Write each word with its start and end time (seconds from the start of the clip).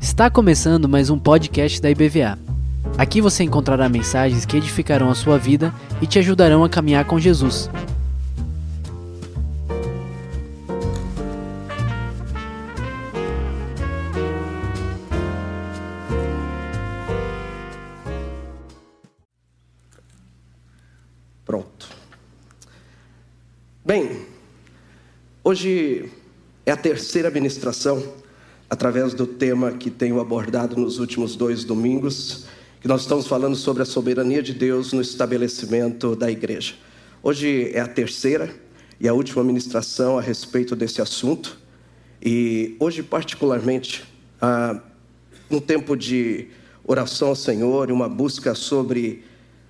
Está 0.00 0.28
começando 0.28 0.88
mais 0.88 1.08
um 1.08 1.18
podcast 1.18 1.80
da 1.80 1.90
IBVA. 1.90 2.38
Aqui 2.98 3.20
você 3.22 3.44
encontrará 3.44 3.88
mensagens 3.88 4.44
que 4.44 4.56
edificarão 4.56 5.10
a 5.10 5.14
sua 5.14 5.38
vida 5.38 5.72
e 6.00 6.06
te 6.06 6.18
ajudarão 6.18 6.62
a 6.64 6.68
caminhar 6.68 7.06
com 7.06 7.18
Jesus. 7.18 7.70
Hoje 25.46 26.10
é 26.66 26.72
a 26.72 26.76
terceira 26.76 27.30
ministração 27.30 28.02
através 28.68 29.14
do 29.14 29.28
tema 29.28 29.70
que 29.70 29.90
tenho 29.90 30.18
abordado 30.18 30.76
nos 30.76 30.98
últimos 30.98 31.36
dois 31.36 31.62
domingos, 31.62 32.46
que 32.80 32.88
nós 32.88 33.02
estamos 33.02 33.28
falando 33.28 33.54
sobre 33.54 33.80
a 33.80 33.86
soberania 33.86 34.42
de 34.42 34.52
Deus 34.52 34.92
no 34.92 35.00
estabelecimento 35.00 36.16
da 36.16 36.28
igreja. 36.28 36.74
Hoje 37.22 37.70
é 37.72 37.78
a 37.78 37.86
terceira 37.86 38.52
e 38.98 39.06
a 39.06 39.14
última 39.14 39.44
ministração 39.44 40.18
a 40.18 40.20
respeito 40.20 40.74
desse 40.74 41.00
assunto, 41.00 41.56
e 42.20 42.74
hoje, 42.80 43.04
particularmente, 43.04 44.02
um 45.48 45.60
tempo 45.60 45.96
de 45.96 46.48
oração 46.82 47.28
ao 47.28 47.36
Senhor 47.36 47.88
e 47.88 47.92
uma 47.92 48.08
busca 48.08 48.52
sobre, 48.52 49.22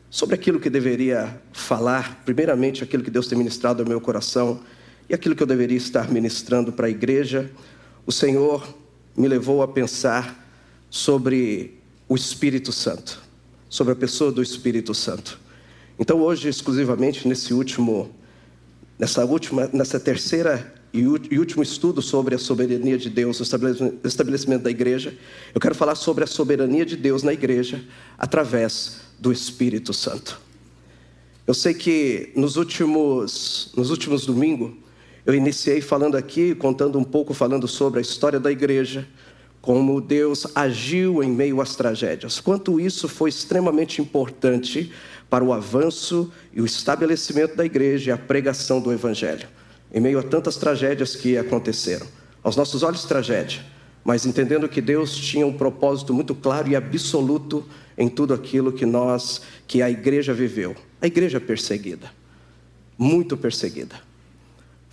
sobre 0.09 0.37
aquilo 0.37 0.59
que 0.59 0.71
deveria 0.71 1.39
falar, 1.53 2.23
primeiramente 2.25 2.83
aquilo 2.83 3.03
que 3.03 3.11
Deus 3.11 3.29
tem 3.29 3.37
ministrado 3.37 3.83
ao 3.83 3.87
meu 3.87 4.01
coração 4.01 4.59
e 5.09 5.15
aquilo 5.15 5.35
que 5.35 5.43
eu 5.43 5.47
deveria 5.47 5.77
estar 5.77 6.11
ministrando 6.11 6.73
para 6.73 6.87
a 6.87 6.91
igreja. 6.91 7.51
O 8.05 8.13
Senhor 8.13 8.67
me 9.17 9.29
levou 9.29 9.63
a 9.63 9.69
pensar 9.69 10.45
sobre 10.91 11.79
o 12.09 12.15
Espírito 12.15 12.73
Santo, 12.73 13.21
sobre 13.69 13.93
a 13.93 13.97
pessoa 13.97 14.31
do 14.31 14.43
Espírito 14.43 14.95
Santo. 14.95 15.39
Então 15.99 16.21
hoje, 16.21 16.49
exclusivamente 16.49 17.27
nesse 17.27 17.55
último, 17.55 18.11
nessa 18.99 19.25
última, 19.25 19.69
nessa 19.73 19.99
terceira 19.99 20.75
e 20.93 21.07
último 21.07 21.63
estudo 21.63 22.01
sobre 22.01 22.35
a 22.35 22.39
soberania 22.39 22.97
de 22.97 23.11
Deus, 23.11 23.39
o 23.39 23.43
estabelecimento 24.05 24.63
da 24.63 24.71
igreja, 24.71 25.15
eu 25.55 25.61
quero 25.61 25.75
falar 25.75 25.95
sobre 25.95 26.25
a 26.25 26.27
soberania 26.27 26.87
de 26.87 26.97
Deus 26.97 27.23
na 27.23 27.33
igreja 27.35 27.85
através 28.17 29.01
do 29.19 29.31
Espírito 29.31 29.93
Santo. 29.93 30.41
Eu 31.47 31.55
sei 31.55 31.75
que 31.75 32.33
nos 32.35 32.57
últimos, 32.57 33.73
nos 33.77 33.91
últimos 33.91 34.25
domingos 34.25 34.73
eu 35.27 35.35
iniciei 35.35 35.81
falando 35.81 36.17
aqui, 36.17 36.55
contando 36.55 36.97
um 36.99 37.05
pouco, 37.05 37.35
falando 37.35 37.67
sobre 37.67 37.99
a 37.99 38.03
história 38.03 38.39
da 38.39 38.53
igreja, 38.53 39.05
como 39.61 40.01
Deus 40.01 40.47
agiu 40.55 41.21
em 41.21 41.29
meio 41.29 41.61
às 41.61 41.75
tragédias. 41.75 42.39
Quanto 42.39 42.79
isso 42.79 43.09
foi 43.09 43.29
extremamente 43.29 44.01
importante 44.01 44.93
para 45.29 45.43
o 45.43 45.53
avanço 45.53 46.33
e 46.53 46.61
o 46.63 46.65
estabelecimento 46.65 47.57
da 47.57 47.65
igreja 47.65 48.11
e 48.11 48.13
a 48.13 48.17
pregação 48.17 48.81
do 48.81 48.93
evangelho, 48.93 49.49
em 49.93 50.01
meio 50.01 50.21
a 50.21 50.23
tantas 50.23 50.55
tragédias 50.55 51.17
que 51.17 51.37
aconteceram. 51.37 52.07
Aos 52.45 52.55
nossos 52.55 52.85
olhos, 52.85 53.05
tragédia, 53.05 53.67
mas 54.05 54.25
entendendo 54.25 54.69
que 54.69 54.81
Deus 54.81 55.17
tinha 55.17 55.45
um 55.45 55.53
propósito 55.53 56.15
muito 56.15 56.37
claro 56.37 56.69
e 56.69 56.77
absoluto 56.77 57.67
em 57.99 58.09
tudo 58.09 58.33
aquilo 58.33 58.73
que 58.73 58.87
nós, 58.87 59.43
que 59.67 59.83
a 59.83 59.91
igreja 59.91 60.33
viveu. 60.33 60.77
A 61.03 61.09
igreja 61.09 61.41
perseguida, 61.41 62.13
muito 62.97 63.37
perseguida. 63.37 64.07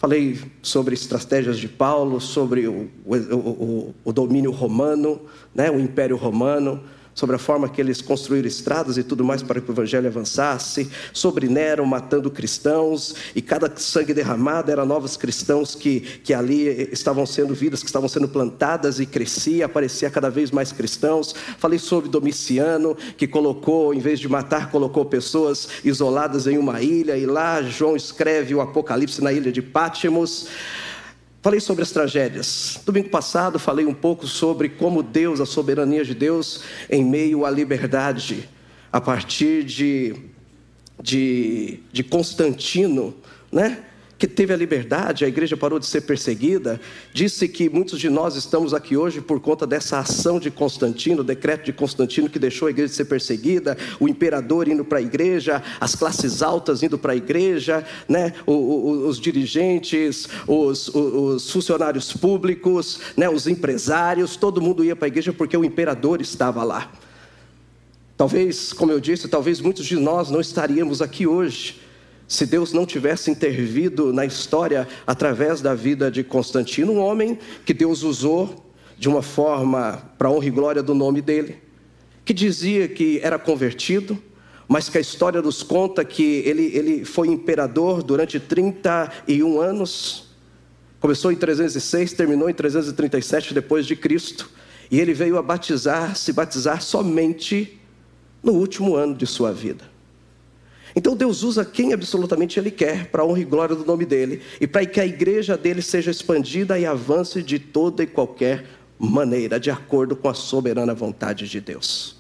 Falei 0.04 0.38
sobre 0.62 0.96
estratégias 0.96 1.58
de 1.58 1.70
Paulo, 1.70 2.20
sobre 2.20 2.68
o, 2.68 2.90
o, 3.06 3.16
o, 3.16 3.96
o 4.04 4.12
domínio 4.12 4.52
romano, 4.52 5.22
né, 5.56 5.72
o 5.72 5.80
Império 5.80 6.18
Romano, 6.18 6.84
sobre 7.14 7.36
a 7.36 7.40
forma 7.40 7.70
que 7.70 7.80
eles 7.80 8.02
construíram 8.02 8.48
estradas 8.48 8.98
e 8.98 9.04
tudo 9.04 9.24
mais 9.24 9.42
para 9.42 9.62
que 9.62 9.70
o 9.70 9.74
evangelho 9.74 10.08
avançasse, 10.08 10.90
sobre 11.12 11.48
Nero 11.48 11.86
matando 11.86 12.30
cristãos, 12.32 13.16
e 13.36 13.42
cada 13.42 13.72
sangue 13.76 14.14
derramado 14.14 14.72
era 14.72 14.86
novos 14.86 15.16
cristãos 15.18 15.76
que, 15.76 16.00
que 16.00 16.34
ali 16.34 16.90
estavam 16.92 17.26
sendo 17.26 17.54
vidas, 17.54 17.82
que 17.82 17.88
estavam 17.88 18.10
sendo 18.10 18.28
plantadas 18.28 19.00
e 19.00 19.06
crescia, 19.06 19.66
aparecia 19.66 20.10
cada 20.10 20.30
vez 20.30 20.52
mais 20.52 20.72
cristãos. 20.72 21.34
Falei 21.58 21.80
sobre 21.80 22.10
Domiciano, 22.10 22.96
que 23.18 23.28
colocou, 23.28 23.94
em 23.94 24.00
vez 24.00 24.20
de 24.20 24.28
matar, 24.28 24.72
colocou 24.72 25.06
pessoas 25.06 25.68
isoladas 25.84 26.48
em 26.48 26.58
uma 26.58 26.82
ilha, 26.82 27.18
e 27.18 27.26
lá 27.26 27.62
João 27.62 27.96
escreve 27.96 28.56
o 28.56 28.62
Apocalipse 28.62 29.22
na 29.22 29.32
ilha 29.32 29.52
de 29.52 29.62
Pátimos. 29.62 30.48
Falei 31.44 31.60
sobre 31.60 31.84
as 31.84 31.92
tragédias. 31.92 32.80
Domingo 32.86 33.10
passado 33.10 33.60
falei 33.60 33.86
um 33.86 33.94
pouco 33.94 34.26
sobre 34.26 34.70
como 34.70 35.04
Deus, 35.04 35.42
a 35.42 35.46
soberania 35.46 36.06
de 36.06 36.16
Deus 36.16 36.62
em 36.90 37.04
meio 37.04 37.46
à 37.46 37.50
liberdade, 37.50 38.48
a 38.90 39.02
partir 39.02 39.66
de, 39.66 40.16
de, 41.02 41.82
de 41.92 42.02
Constantino, 42.02 43.14
né? 43.52 43.84
Que 44.24 44.28
teve 44.28 44.54
a 44.54 44.56
liberdade, 44.56 45.26
a 45.26 45.28
igreja 45.28 45.58
parou 45.58 45.78
de 45.78 45.86
ser 45.86 46.00
perseguida, 46.00 46.80
disse 47.14 47.46
que 47.46 47.70
muitos 47.70 48.00
de 48.00 48.10
nós 48.10 48.38
estamos 48.38 48.74
aqui 48.74 48.96
hoje 48.96 49.20
por 49.20 49.38
conta 49.42 49.68
dessa 49.68 50.00
ação 50.00 50.40
de 50.40 50.50
Constantino, 50.50 51.20
o 51.20 51.24
decreto 51.26 51.66
de 51.66 51.74
Constantino 51.74 52.30
que 52.30 52.40
deixou 52.40 52.70
a 52.70 52.72
igreja 52.72 52.88
de 52.88 52.96
ser 52.96 53.04
perseguida, 53.04 53.78
o 54.00 54.08
imperador 54.08 54.70
indo 54.70 54.86
para 54.86 55.00
a 55.00 55.02
igreja, 55.02 55.62
as 55.78 55.94
classes 55.94 56.42
altas 56.42 56.82
indo 56.82 56.98
para 56.98 57.12
a 57.12 57.16
igreja, 57.18 57.86
né? 58.08 58.32
os, 58.48 59.10
os 59.10 59.20
dirigentes, 59.20 60.30
os, 60.48 60.88
os, 60.88 61.52
funcionários 61.52 62.14
públicos, 62.14 63.02
né? 63.18 63.28
os 63.28 63.46
empresários, 63.46 64.38
todo 64.38 64.62
mundo 64.62 64.86
ia 64.86 64.96
para 64.96 65.08
a 65.08 65.10
igreja 65.10 65.34
porque 65.34 65.58
o 65.58 65.66
imperador 65.66 66.22
estava 66.22 66.64
lá. 66.64 66.90
Talvez, 68.16 68.72
como 68.72 68.90
eu 68.90 69.02
disse, 69.02 69.28
talvez 69.28 69.60
muitos 69.60 69.86
de 69.86 69.98
nós 69.98 70.30
não 70.30 70.40
estaríamos 70.40 71.02
aqui 71.02 71.28
hoje 71.28 71.83
se 72.28 72.46
Deus 72.46 72.74
não 72.74 72.86
tivesse 72.86 73.30
intervido 73.30 74.14
na 74.14 74.26
história 74.26 74.88
através 75.06 75.62
da 75.62 75.76
vida 75.76 76.10
de 76.10 76.24
Constantino, 76.24 76.94
um 76.94 77.00
homem 77.00 77.38
que 77.66 77.74
Deus 77.74 78.04
usou 78.04 78.72
de 78.98 79.10
uma 79.10 79.22
forma 79.22 80.02
para 80.18 80.30
honra 80.30 80.46
e 80.46 80.50
glória 80.50 80.82
do 80.84 80.96
nome 80.96 81.22
dele, 81.22 81.58
que 82.24 82.34
dizia 82.34 82.88
que 82.88 83.20
era 83.22 83.38
convertido, 83.38 84.18
mas 84.68 84.88
que 84.88 84.98
a 84.98 85.02
história 85.02 85.42
nos 85.42 85.62
conta 85.62 86.06
que 86.06 86.42
ele, 86.46 86.72
ele 86.74 87.06
foi 87.06 87.28
imperador 87.28 88.02
durante 88.02 88.40
31 88.40 89.60
anos. 89.60 90.30
Começou 91.00 91.32
em 91.32 91.36
306, 91.36 92.14
terminou 92.14 92.50
em 92.50 92.54
337 92.54 93.54
depois 93.54 93.86
de 93.86 93.96
Cristo, 93.96 94.50
e 94.90 95.00
ele 95.00 95.14
veio 95.14 95.38
a 95.38 95.42
batizar, 95.42 96.16
se 96.16 96.32
batizar 96.32 96.82
somente 96.82 97.80
no 98.42 98.54
último 98.54 98.96
ano 98.96 99.14
de 99.14 99.28
sua 99.28 99.52
vida. 99.52 99.93
Então 100.96 101.16
Deus 101.16 101.42
usa 101.44 101.66
quem 101.66 101.92
absolutamente 101.92 102.60
Ele 102.60 102.70
quer 102.70 103.08
para 103.08 103.24
a 103.24 103.26
honra 103.26 103.40
e 103.40 103.46
glória 103.46 103.76
do 103.76 103.86
nome 103.86 104.06
dEle 104.06 104.42
e 104.62 104.68
para 104.68 104.86
que 104.86 105.00
a 105.00 105.06
igreja 105.06 105.58
dele 105.58 105.82
seja 105.82 106.12
expandida 106.12 106.78
e 106.78 106.86
avance 106.86 107.42
de 107.42 107.58
toda 107.58 108.04
e 108.04 108.08
qualquer 108.08 108.66
maneira, 109.00 109.60
de 109.60 109.72
acordo 109.72 110.16
com 110.16 110.30
a 110.30 110.34
soberana 110.34 110.94
vontade 110.94 111.50
de 111.50 111.60
Deus. 111.60 112.16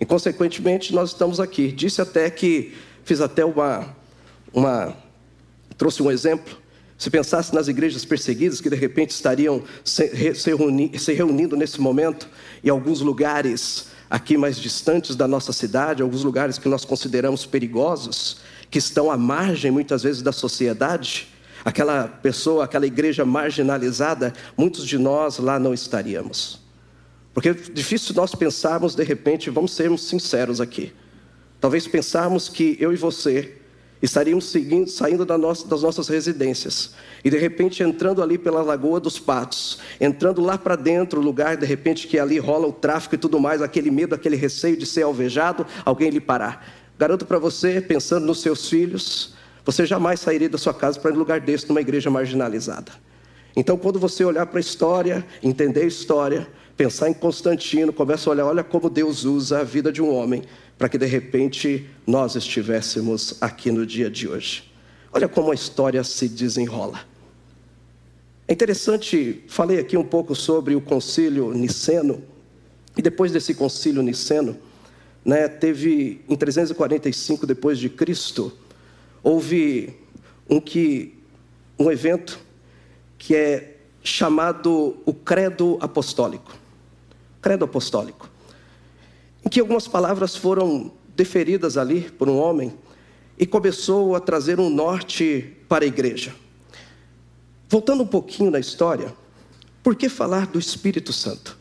E 0.00 0.06
consequentemente 0.06 0.94
nós 0.94 1.10
estamos 1.10 1.38
aqui. 1.38 1.70
Disse 1.70 2.00
até 2.00 2.30
que 2.30 2.72
fiz 3.04 3.20
até 3.20 3.44
uma, 3.44 3.94
uma 4.52 4.96
trouxe 5.76 6.02
um 6.02 6.10
exemplo. 6.10 6.58
Se 6.96 7.10
pensasse 7.10 7.54
nas 7.54 7.68
igrejas 7.68 8.04
perseguidas 8.04 8.60
que 8.60 8.70
de 8.70 8.76
repente 8.76 9.10
estariam 9.10 9.62
se, 9.84 10.34
se, 10.34 10.54
reuni, 10.54 10.98
se 10.98 11.12
reunindo 11.12 11.56
nesse 11.56 11.80
momento 11.80 12.28
em 12.64 12.70
alguns 12.70 13.00
lugares 13.00 13.89
aqui 14.10 14.36
mais 14.36 14.58
distantes 14.58 15.14
da 15.14 15.28
nossa 15.28 15.52
cidade, 15.52 16.02
alguns 16.02 16.24
lugares 16.24 16.58
que 16.58 16.68
nós 16.68 16.84
consideramos 16.84 17.46
perigosos, 17.46 18.38
que 18.68 18.78
estão 18.78 19.10
à 19.10 19.16
margem 19.16 19.70
muitas 19.70 20.02
vezes 20.02 20.20
da 20.20 20.32
sociedade, 20.32 21.28
aquela 21.64 22.08
pessoa, 22.08 22.64
aquela 22.64 22.86
igreja 22.86 23.24
marginalizada, 23.24 24.32
muitos 24.56 24.84
de 24.84 24.98
nós 24.98 25.38
lá 25.38 25.60
não 25.60 25.72
estaríamos. 25.72 26.60
Porque 27.32 27.50
é 27.50 27.54
difícil 27.54 28.14
nós 28.16 28.34
pensarmos, 28.34 28.96
de 28.96 29.04
repente, 29.04 29.48
vamos 29.48 29.72
sermos 29.72 30.02
sinceros 30.02 30.60
aqui. 30.60 30.92
Talvez 31.60 31.86
pensarmos 31.86 32.48
que 32.48 32.76
eu 32.80 32.92
e 32.92 32.96
você 32.96 33.59
estaríamos 34.02 34.46
seguindo, 34.46 34.88
saindo 34.88 35.24
da 35.24 35.36
nossa, 35.36 35.66
das 35.66 35.82
nossas 35.82 36.08
residências 36.08 36.94
e 37.24 37.30
de 37.30 37.36
repente 37.36 37.82
entrando 37.82 38.22
ali 38.22 38.38
pela 38.38 38.62
Lagoa 38.62 38.98
dos 38.98 39.18
Patos, 39.18 39.78
entrando 40.00 40.40
lá 40.40 40.56
para 40.56 40.76
dentro, 40.76 41.20
lugar 41.20 41.56
de 41.56 41.66
repente 41.66 42.06
que 42.06 42.18
ali 42.18 42.38
rola 42.38 42.66
o 42.66 42.72
tráfico 42.72 43.14
e 43.14 43.18
tudo 43.18 43.38
mais, 43.38 43.60
aquele 43.62 43.90
medo, 43.90 44.14
aquele 44.14 44.36
receio 44.36 44.76
de 44.76 44.86
ser 44.86 45.02
alvejado, 45.02 45.66
alguém 45.84 46.10
lhe 46.10 46.20
parar. 46.20 46.66
Garanto 46.98 47.26
para 47.26 47.38
você, 47.38 47.80
pensando 47.80 48.26
nos 48.26 48.40
seus 48.40 48.68
filhos, 48.68 49.34
você 49.64 49.86
jamais 49.86 50.20
sairia 50.20 50.48
da 50.48 50.58
sua 50.58 50.74
casa 50.74 50.98
para 50.98 51.12
um 51.12 51.16
lugar 51.16 51.40
desse, 51.40 51.68
numa 51.68 51.80
igreja 51.80 52.10
marginalizada. 52.10 52.92
Então, 53.56 53.76
quando 53.76 53.98
você 53.98 54.24
olhar 54.24 54.46
para 54.46 54.58
a 54.58 54.60
história, 54.60 55.24
entender 55.42 55.82
a 55.82 55.86
história, 55.86 56.48
pensar 56.80 57.10
em 57.10 57.12
Constantino, 57.12 57.92
começa 57.92 58.30
a 58.30 58.32
olhar, 58.32 58.46
olha 58.46 58.64
como 58.64 58.88
Deus 58.88 59.24
usa 59.24 59.60
a 59.60 59.62
vida 59.62 59.92
de 59.92 60.00
um 60.00 60.10
homem 60.14 60.42
para 60.78 60.88
que 60.88 60.96
de 60.96 61.04
repente 61.04 61.86
nós 62.06 62.36
estivéssemos 62.36 63.36
aqui 63.38 63.70
no 63.70 63.84
dia 63.84 64.08
de 64.08 64.26
hoje. 64.26 64.72
Olha 65.12 65.28
como 65.28 65.50
a 65.50 65.54
história 65.54 66.02
se 66.02 66.26
desenrola. 66.26 67.00
É 68.48 68.54
interessante, 68.54 69.44
falei 69.46 69.78
aqui 69.78 69.94
um 69.94 70.02
pouco 70.02 70.34
sobre 70.34 70.74
o 70.74 70.80
concílio 70.80 71.52
niceno, 71.52 72.24
e 72.96 73.02
depois 73.02 73.30
desse 73.30 73.52
concílio 73.52 74.00
niceno, 74.00 74.56
né, 75.22 75.48
teve 75.48 76.22
em 76.26 76.34
345 76.34 77.46
depois 77.46 77.78
de 77.78 77.90
Cristo, 77.90 78.50
houve 79.22 79.94
um 80.48 80.58
que 80.58 81.12
um 81.78 81.90
evento 81.90 82.40
que 83.18 83.36
é 83.36 83.76
chamado 84.02 84.96
o 85.04 85.12
credo 85.12 85.76
apostólico. 85.78 86.58
Credo 87.40 87.64
apostólico. 87.64 88.28
Em 89.44 89.48
que 89.48 89.60
algumas 89.60 89.88
palavras 89.88 90.36
foram 90.36 90.92
deferidas 91.16 91.76
ali 91.76 92.10
por 92.10 92.28
um 92.28 92.38
homem 92.38 92.72
e 93.38 93.46
começou 93.46 94.14
a 94.14 94.20
trazer 94.20 94.60
um 94.60 94.68
norte 94.68 95.56
para 95.68 95.84
a 95.84 95.88
igreja. 95.88 96.34
Voltando 97.68 98.02
um 98.02 98.06
pouquinho 98.06 98.50
na 98.50 98.58
história, 98.58 99.14
por 99.82 99.94
que 99.94 100.08
falar 100.08 100.46
do 100.46 100.58
Espírito 100.58 101.12
Santo? 101.12 101.56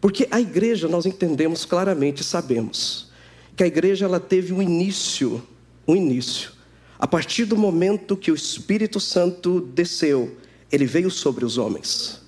Porque 0.00 0.28
a 0.30 0.40
igreja 0.40 0.86
nós 0.86 1.06
entendemos 1.06 1.64
claramente, 1.64 2.22
sabemos 2.22 3.08
que 3.56 3.64
a 3.64 3.66
igreja 3.66 4.04
ela 4.04 4.20
teve 4.20 4.52
um 4.52 4.62
início, 4.62 5.42
um 5.86 5.96
início. 5.96 6.52
A 6.96 7.08
partir 7.08 7.44
do 7.44 7.56
momento 7.56 8.16
que 8.16 8.30
o 8.30 8.34
Espírito 8.34 9.00
Santo 9.00 9.60
desceu, 9.60 10.36
ele 10.70 10.86
veio 10.86 11.10
sobre 11.10 11.44
os 11.44 11.58
homens. 11.58 12.20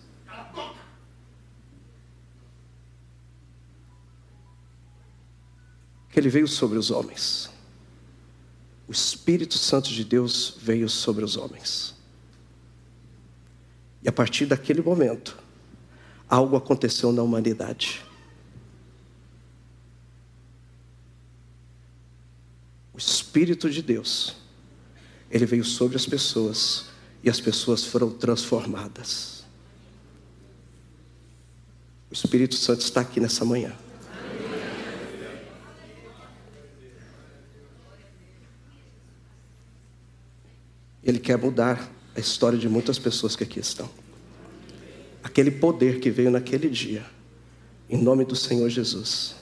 Que 6.11 6.19
ele 6.19 6.29
veio 6.29 6.49
sobre 6.49 6.79
os 6.79 6.91
homens. 6.91 7.51
O 8.89 8.93
Espírito 8.93 9.57
Santo 9.57 9.89
de 9.91 10.05
Deus 10.05 10.57
veio 10.61 10.89
sobre 10.89 11.25
os 11.25 11.37
homens. 11.37 11.95
E 14.03 14.09
a 14.09 14.13
partir 14.13 14.47
daquele 14.47 14.83
momento, 14.83 15.39
algo 16.29 16.57
aconteceu 16.57 17.13
na 17.13 17.23
humanidade. 17.23 18.05
O 22.93 22.99
Espírito 22.99 23.71
de 23.71 23.83
Deus, 23.83 24.37
ele 25.31 25.47
veio 25.47 25.65
sobre 25.65 25.97
as 25.97 26.07
pessoas 26.07 26.87
e 27.23 27.31
as 27.31 27.41
pessoas 27.41 27.85
foram 27.85 28.11
transformadas. 28.11 29.45
O 32.11 32.15
Espírito 32.15 32.57
Santo 32.57 32.81
está 32.81 33.03
aqui 33.03 33.21
nessa 33.21 33.45
manhã. 33.45 33.73
Ele 41.11 41.19
quer 41.21 41.37
mudar 41.37 41.91
a 42.17 42.21
história 42.21 42.59
de 42.59 42.69
muitas 42.69 42.99
pessoas 42.99 43.37
que 43.37 43.45
aqui 43.45 43.61
estão 43.61 43.89
aquele 45.23 45.51
poder 45.51 46.01
que 46.01 46.11
veio 46.11 46.31
naquele 46.31 46.69
dia, 46.69 47.05
em 47.89 47.97
nome 48.03 48.25
do 48.25 48.35
Senhor 48.35 48.69
Jesus. 48.69 49.37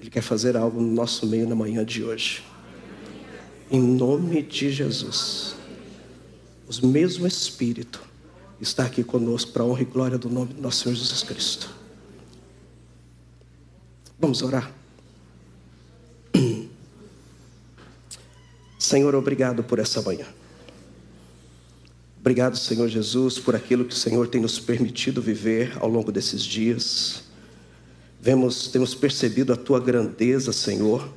Ele 0.00 0.10
quer 0.10 0.22
fazer 0.22 0.56
algo 0.56 0.80
no 0.80 0.92
nosso 0.92 1.26
meio 1.26 1.48
na 1.48 1.54
manhã 1.54 1.84
de 1.84 2.02
hoje. 2.04 2.44
Em 3.70 3.80
nome 3.80 4.42
de 4.42 4.70
Jesus. 4.70 5.54
O 6.82 6.86
mesmo 6.86 7.26
Espírito 7.26 8.02
está 8.60 8.84
aqui 8.84 9.02
conosco 9.02 9.52
para 9.52 9.62
a 9.62 9.66
honra 9.66 9.82
e 9.82 9.84
glória 9.84 10.18
do 10.18 10.28
nome 10.28 10.54
do 10.54 10.60
nosso 10.60 10.82
Senhor 10.82 10.94
Jesus 10.94 11.22
Cristo. 11.22 11.70
Vamos 14.18 14.42
orar. 14.42 14.72
Senhor, 18.86 19.16
obrigado 19.16 19.64
por 19.64 19.80
essa 19.80 20.00
manhã. 20.00 20.26
Obrigado, 22.20 22.56
Senhor 22.56 22.86
Jesus, 22.86 23.36
por 23.36 23.56
aquilo 23.56 23.84
que 23.84 23.92
o 23.92 23.96
Senhor 23.96 24.28
tem 24.28 24.40
nos 24.40 24.60
permitido 24.60 25.20
viver 25.20 25.76
ao 25.80 25.88
longo 25.88 26.12
desses 26.12 26.42
dias. 26.42 27.24
Vemos, 28.20 28.68
temos 28.68 28.94
percebido 28.94 29.52
a 29.52 29.56
tua 29.56 29.80
grandeza, 29.80 30.52
Senhor, 30.52 31.08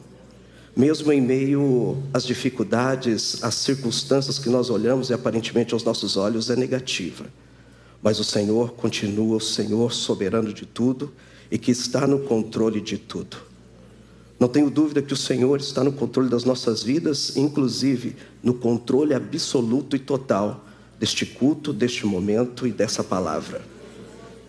mesmo 0.75 1.11
em 1.11 1.21
meio 1.21 2.01
às 2.11 2.25
dificuldades, 2.25 3.43
às 3.43 3.53
circunstâncias 3.53 4.39
que 4.39 4.49
nós 4.49 4.71
olhamos 4.71 5.11
e 5.11 5.13
aparentemente 5.13 5.75
aos 5.75 5.83
nossos 5.83 6.17
olhos 6.17 6.49
é 6.49 6.55
negativa. 6.55 7.27
Mas 8.01 8.19
o 8.19 8.23
Senhor 8.23 8.71
continua 8.73 9.37
o 9.37 9.41
Senhor 9.41 9.93
soberano 9.93 10.51
de 10.51 10.65
tudo 10.65 11.13
e 11.51 11.59
que 11.59 11.69
está 11.69 12.07
no 12.07 12.21
controle 12.21 12.81
de 12.81 12.97
tudo. 12.97 13.48
Não 14.39 14.47
tenho 14.47 14.69
dúvida 14.69 15.01
que 15.01 15.13
o 15.13 15.17
Senhor 15.17 15.59
está 15.59 15.83
no 15.83 15.91
controle 15.91 16.29
das 16.29 16.45
nossas 16.45 16.81
vidas, 16.81 17.35
inclusive 17.35 18.15
no 18.41 18.53
controle 18.53 19.13
absoluto 19.13 19.95
e 19.95 19.99
total 19.99 20.65
deste 20.97 21.25
culto, 21.25 21.73
deste 21.73 22.05
momento 22.05 22.65
e 22.65 22.71
dessa 22.71 23.03
palavra. 23.03 23.61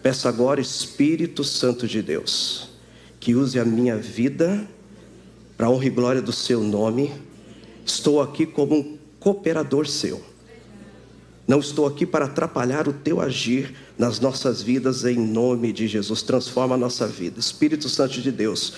Peço 0.03 0.29
agora, 0.29 0.61
Espírito 0.61 1.43
Santo 1.43 1.87
de 1.87 2.01
Deus, 2.03 2.71
que 3.19 3.35
use 3.35 3.59
a 3.59 3.65
minha 3.65 3.97
vida 3.97 4.67
para 5.57 5.69
honra 5.69 5.87
e 5.87 5.91
glória 5.91 6.23
do 6.23 6.33
seu 6.33 6.63
nome. 6.63 7.13
Estou 7.85 8.23
aqui 8.23 8.47
como 8.47 8.77
um 8.77 8.99
cooperador 9.19 9.87
seu. 9.87 10.23
Não 11.47 11.59
estou 11.59 11.85
aqui 11.85 12.07
para 12.07 12.27
atrapalhar 12.27 12.87
o 12.87 12.93
teu 12.93 13.21
agir 13.21 13.75
nas 13.99 14.21
nossas 14.21 14.63
vidas, 14.63 15.05
em 15.05 15.19
nome 15.19 15.73
de 15.73 15.89
Jesus. 15.89 16.23
Transforma 16.23 16.77
a 16.77 16.79
nossa 16.79 17.07
vida. 17.07 17.41
Espírito 17.41 17.89
Santo 17.89 18.21
de 18.21 18.31
Deus, 18.31 18.75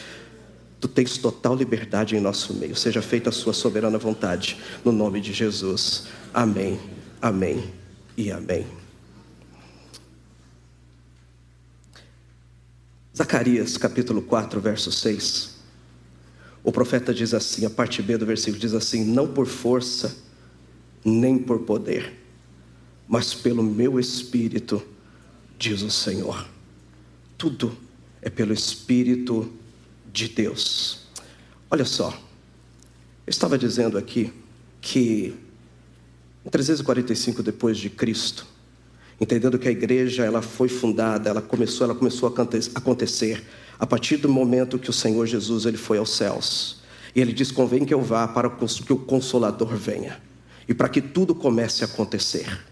tu 0.82 0.88
tens 0.88 1.17
total 1.17 1.55
liberdade 1.55 2.17
em 2.17 2.20
nosso 2.20 2.52
meio. 2.55 2.75
Seja 2.75 3.00
feita 3.00 3.31
a 3.31 3.32
sua 3.32 3.52
soberana 3.52 3.99
vontade, 3.99 4.58
no 4.84 4.90
nome 4.90 5.20
de 5.20 5.32
Jesus. 5.32 6.08
Amém. 6.34 6.81
Amém 7.20 7.73
e 8.17 8.32
amém. 8.32 8.67
Zacarias 13.17 13.76
capítulo 13.76 14.23
4, 14.23 14.61
verso 14.61 14.90
6. 14.90 15.55
O 16.64 16.73
profeta 16.73 17.14
diz 17.14 17.32
assim, 17.32 17.64
a 17.64 17.70
parte 17.70 18.02
B 18.02 18.19
do 18.19 18.26
versículo 18.26 18.58
diz 18.58 18.75
assim: 18.75 19.05
Não 19.05 19.29
por 19.29 19.46
força, 19.46 20.17
nem 21.05 21.38
por 21.38 21.61
poder, 21.61 22.12
mas 23.06 23.32
pelo 23.32 23.62
meu 23.62 24.00
espírito, 24.00 24.82
diz 25.56 25.81
o 25.82 25.90
Senhor. 25.90 26.44
Tudo 27.38 27.73
é 28.20 28.29
pelo 28.29 28.52
espírito 28.52 29.62
de 30.12 30.29
Deus. 30.29 31.06
Olha 31.70 31.85
só, 31.85 32.11
eu 33.26 33.31
estava 33.31 33.56
dizendo 33.56 33.97
aqui 33.97 34.32
que 34.81 35.35
em 36.44 36.50
345 36.50 37.43
depois 37.43 37.79
de 37.79 37.88
Cristo, 37.88 38.47
entendendo 39.20 39.58
que 39.58 39.69
a 39.69 39.70
igreja 39.70 40.25
ela 40.25 40.43
foi 40.43 40.69
fundada, 40.69 41.31
ela 41.31 41.41
começou, 41.41 41.84
ela 41.84 41.94
começou 41.94 42.29
a 42.29 42.43
acontecer 42.75 43.43
a 43.79 43.86
partir 43.86 44.17
do 44.17 44.29
momento 44.29 44.79
que 44.79 44.91
o 44.91 44.93
Senhor 44.93 45.27
Jesus 45.27 45.65
ele 45.65 45.77
foi 45.77 45.98
aos 45.98 46.10
céus. 46.10 46.82
E 47.15 47.20
ele 47.20 47.32
diz: 47.32 47.51
"Convém 47.51 47.84
que 47.84 47.94
eu 47.94 48.03
vá 48.03 48.27
para 48.29 48.51
que 48.51 48.93
o 48.93 48.96
consolador 48.96 49.75
venha 49.77 50.20
e 50.69 50.75
para 50.75 50.89
que 50.89 51.01
tudo 51.01 51.34
comece 51.34 51.84
a 51.84 51.86
acontecer". 51.86 52.65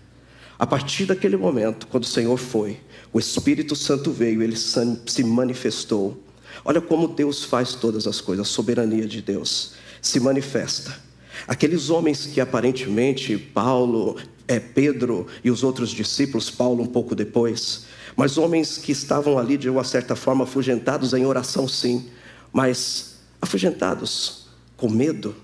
A 0.59 0.67
partir 0.67 1.07
daquele 1.07 1.37
momento, 1.39 1.87
quando 1.87 2.05
o 2.05 2.07
Senhor 2.07 2.37
foi, 2.37 2.79
o 3.13 3.19
Espírito 3.19 3.75
Santo 3.75 4.11
veio, 4.11 4.43
ele 4.43 4.57
se 4.57 5.25
manifestou. 5.25 6.23
Olha 6.65 6.81
como 6.81 7.09
Deus 7.09 7.45
faz 7.45 7.75
todas 7.75 8.07
as 8.07 8.21
coisas, 8.21 8.47
a 8.47 8.51
soberania 8.51 9.07
de 9.07 9.23
Deus 9.23 9.73
se 10.01 10.21
manifesta. 10.21 10.99
Aqueles 11.47 11.91
homens 11.91 12.27
que 12.27 12.41
aparentemente 12.41 13.37
Paulo, 13.39 14.17
é, 14.47 14.59
Pedro 14.59 15.27
e 15.43 15.51
os 15.51 15.63
outros 15.63 15.91
discípulos, 15.91 16.51
Paulo 16.51 16.83
um 16.83 16.87
pouco 16.87 17.15
depois, 17.15 17.87
mas 18.17 18.37
homens 18.37 18.77
que 18.77 18.93
estavam 18.93 19.39
ali 19.39 19.57
de 19.57 19.69
uma 19.71 19.85
certa 19.85 20.15
forma 20.17 20.45
afugentados 20.45 21.15
em 21.15 21.25
oração, 21.25 21.67
sim, 21.67 22.09
mas 22.53 23.19
afugentados, 23.41 24.47
com 24.77 24.89
medo, 24.89 25.35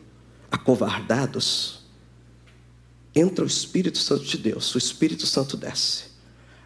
acovardados. 0.51 1.85
Entra 3.15 3.45
o 3.45 3.49
Espírito 3.49 3.99
Santo 3.99 4.25
de 4.25 4.37
Deus, 4.37 4.75
o 4.75 4.79
Espírito 4.79 5.27
Santo 5.27 5.57
desce. 5.57 6.17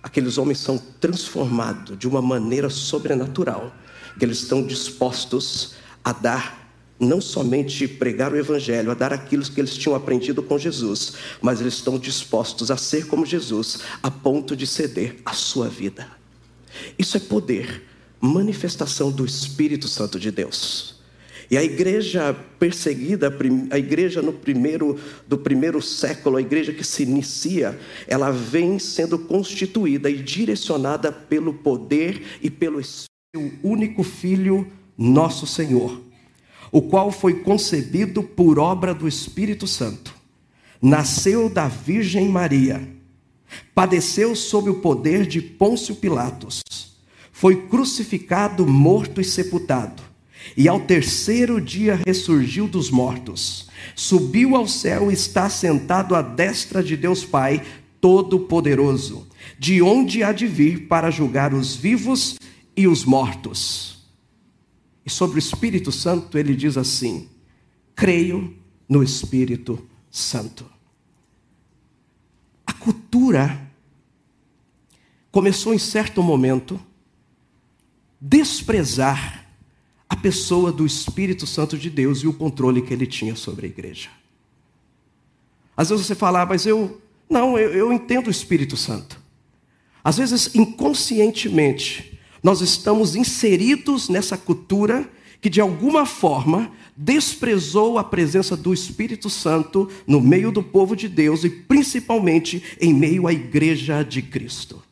Aqueles 0.03 0.39
homens 0.39 0.59
são 0.59 0.79
transformados 0.79 1.99
de 1.99 2.09
uma 2.09 2.23
maneira 2.23 2.71
sobrenatural, 2.71 3.73
que 4.19 4.25
eles 4.25 4.39
estão 4.39 4.63
dispostos 4.63 5.75
a 6.05 6.13
dar 6.13 6.61
não 7.01 7.21
somente 7.21 7.89
pregar 7.89 8.33
o 8.33 8.37
Evangelho, 8.37 8.91
a 8.91 8.95
dar 8.95 9.13
aquilo 9.13 9.43
que 9.43 9.59
eles 9.59 9.75
tinham 9.75 9.97
aprendido 9.97 10.43
com 10.43 10.59
Jesus, 10.59 11.15
mas 11.41 11.61
eles 11.61 11.75
estão 11.75 11.99
dispostos 11.99 12.71
a 12.71 12.77
ser 12.77 13.07
como 13.07 13.25
Jesus, 13.25 13.79
a 14.03 14.11
ponto 14.11 14.55
de 14.55 14.67
ceder 14.67 15.17
a 15.25 15.33
sua 15.33 15.67
vida. 15.67 16.07
Isso 16.99 17.17
é 17.17 17.21
poder, 17.21 17.85
manifestação 18.21 19.11
do 19.11 19.25
Espírito 19.25 19.89
Santo 19.89 20.21
de 20.21 20.31
Deus. 20.31 21.01
E 21.51 21.57
a 21.57 21.65
igreja 21.65 22.33
perseguida, 22.61 23.35
a 23.71 23.79
igreja 23.79 24.23
no 24.23 24.33
primeiro 24.33 24.97
do 25.27 25.37
primeiro 25.37 25.83
século, 25.83 26.37
a 26.37 26.41
igreja 26.41 26.73
que 26.73 26.85
se 26.85 27.03
inicia, 27.03 27.77
ela 28.07 28.31
vem 28.31 28.79
sendo 28.79 29.19
constituída 29.19 30.09
e 30.09 30.23
direcionada 30.23 31.11
pelo 31.11 31.55
poder 31.55 32.23
e 32.41 32.49
pelo 32.49 32.79
Espírito, 32.79 33.10
o 33.37 33.53
único 33.63 34.03
filho 34.03 34.67
nosso 34.99 35.47
Senhor 35.47 36.03
o 36.73 36.83
qual 36.83 37.11
foi 37.11 37.35
concebido 37.35 38.23
por 38.23 38.59
obra 38.59 38.95
do 38.95 39.09
Espírito 39.09 39.67
Santo, 39.67 40.15
nasceu 40.81 41.49
da 41.49 41.67
Virgem 41.67 42.29
Maria, 42.29 42.89
padeceu 43.75 44.37
sob 44.37 44.71
o 44.71 44.75
poder 44.75 45.27
de 45.27 45.41
Pôncio 45.41 45.97
Pilatos, 45.97 46.63
foi 47.33 47.67
crucificado, 47.67 48.67
morto 48.67 49.21
e 49.21 49.25
sepultado, 49.25 50.03
e 50.57 50.69
ao 50.69 50.81
terceiro 50.81 51.61
dia 51.61 52.01
ressurgiu 52.07 52.69
dos 52.69 52.89
mortos, 52.89 53.69
subiu 53.97 54.55
ao 54.55 54.69
céu 54.69 55.11
e 55.11 55.15
está 55.15 55.51
sentado 55.51 56.15
à 56.15 56.23
destra 56.23 56.83
de 56.83 56.97
Deus 56.97 57.25
Pai 57.25 57.63
Todo-Poderoso, 58.01 59.27
de 59.59 59.83
onde 59.83 60.23
há 60.23 60.33
de 60.33 60.47
vir 60.47 60.87
para 60.87 61.11
julgar 61.11 61.53
os 61.53 61.75
vivos 61.75 62.37
e 62.81 62.89
os 62.89 63.05
mortos. 63.05 63.99
E 65.05 65.11
sobre 65.11 65.37
o 65.37 65.39
Espírito 65.39 65.93
Santo 65.93 66.39
ele 66.39 66.57
diz 66.57 66.77
assim: 66.77 67.29
creio 67.95 68.57
no 68.89 69.03
Espírito 69.03 69.87
Santo. 70.11 70.65
A 72.67 72.73
cultura 72.73 73.71
começou 75.31 75.75
em 75.75 75.79
certo 75.79 76.23
momento 76.23 76.81
desprezar 78.21 79.47
a 80.09 80.17
pessoa 80.17 80.73
do 80.73 80.87
Espírito 80.87 81.47
Santo 81.47 81.79
de 81.79 81.89
Deus 81.89 82.21
e 82.21 82.27
o 82.27 82.33
controle 82.33 82.83
que 82.83 82.93
ele 82.93 83.07
tinha 83.07 83.37
sobre 83.37 83.67
a 83.67 83.69
igreja. 83.69 84.09
Às 85.77 85.91
vezes 85.91 86.07
você 86.07 86.15
fala, 86.15 86.43
ah, 86.43 86.47
mas 86.47 86.67
eu 86.67 87.01
não, 87.29 87.59
eu, 87.59 87.71
eu 87.71 87.93
entendo 87.93 88.27
o 88.27 88.31
Espírito 88.31 88.77
Santo. 88.77 89.21
Às 90.03 90.17
vezes, 90.17 90.55
inconscientemente, 90.55 92.10
nós 92.43 92.61
estamos 92.61 93.15
inseridos 93.15 94.09
nessa 94.09 94.37
cultura 94.37 95.09
que 95.41 95.49
de 95.49 95.61
alguma 95.61 96.05
forma 96.05 96.71
desprezou 96.97 97.99
a 97.99 98.05
presença 98.05 98.57
do 98.57 98.75
Espírito 98.75 99.31
Santo 99.31 99.89
no 100.07 100.21
meio 100.21 100.53
do 100.53 100.63
povo 100.63 100.95
de 100.95 101.09
Deus 101.09 101.45
e 101.45 101.51
principalmente 101.51 102.63
em 102.81 102.93
meio 102.93 103.27
à 103.27 103.33
igreja 103.33 104.03
de 104.03 104.21
Cristo. 104.21 104.83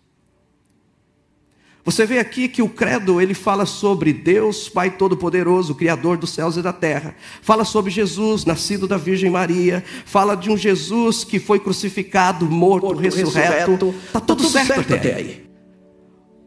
Você 1.85 2.05
vê 2.05 2.19
aqui 2.19 2.49
que 2.49 2.61
o 2.61 2.69
credo, 2.69 3.19
ele 3.19 3.33
fala 3.33 3.65
sobre 3.65 4.13
Deus, 4.13 4.69
Pai 4.69 4.91
Todo-Poderoso, 4.91 5.75
Criador 5.75 6.19
dos 6.19 6.31
céus 6.31 6.59
e 6.59 6.63
da 6.63 6.73
terra. 6.73 7.17
Fala 7.41 7.65
sobre 7.65 7.91
Jesus, 7.91 8.45
nascido 8.45 8.87
da 8.87 8.99
Virgem 8.99 9.31
Maria. 9.31 9.83
Fala 10.05 10.35
de 10.35 10.51
um 10.51 10.57
Jesus 10.57 11.25
que 11.25 11.39
foi 11.39 11.59
crucificado, 11.59 12.45
morto, 12.45 12.89
morto 12.89 13.01
ressurreto. 13.01 13.95
Está 14.07 14.21
tudo, 14.21 14.37
tudo, 14.37 14.51
certo, 14.51 14.67
certo 14.67 14.95
até 14.95 15.15
aí. 15.15 15.48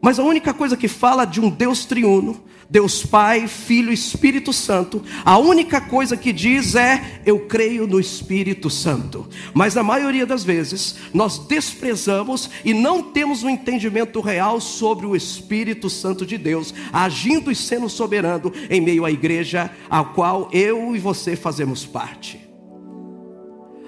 Mas 0.02 0.18
a 0.18 0.24
única 0.24 0.52
coisa 0.52 0.76
que 0.76 0.88
fala 0.88 1.24
de 1.24 1.40
um 1.40 1.48
Deus 1.48 1.84
triuno, 1.84 2.42
Deus 2.68 3.06
Pai, 3.06 3.46
Filho 3.46 3.92
e 3.92 3.94
Espírito 3.94 4.52
Santo, 4.52 5.00
a 5.24 5.38
única 5.38 5.80
coisa 5.80 6.16
que 6.16 6.32
diz 6.32 6.74
é: 6.74 7.20
eu 7.24 7.46
creio 7.46 7.86
no 7.86 8.00
Espírito 8.00 8.68
Santo. 8.68 9.28
Mas 9.54 9.76
na 9.76 9.82
maioria 9.84 10.26
das 10.26 10.42
vezes, 10.42 10.96
nós 11.14 11.38
desprezamos 11.38 12.50
e 12.64 12.74
não 12.74 13.00
temos 13.00 13.44
um 13.44 13.48
entendimento 13.48 14.20
real 14.20 14.60
sobre 14.60 15.06
o 15.06 15.14
Espírito 15.14 15.88
Santo 15.88 16.26
de 16.26 16.36
Deus, 16.36 16.74
agindo 16.92 17.52
e 17.52 17.54
sendo 17.54 17.88
soberano 17.88 18.52
em 18.68 18.80
meio 18.80 19.04
à 19.04 19.10
igreja 19.10 19.70
a 19.88 20.02
qual 20.02 20.48
eu 20.52 20.96
e 20.96 20.98
você 20.98 21.36
fazemos 21.36 21.86
parte. 21.86 22.40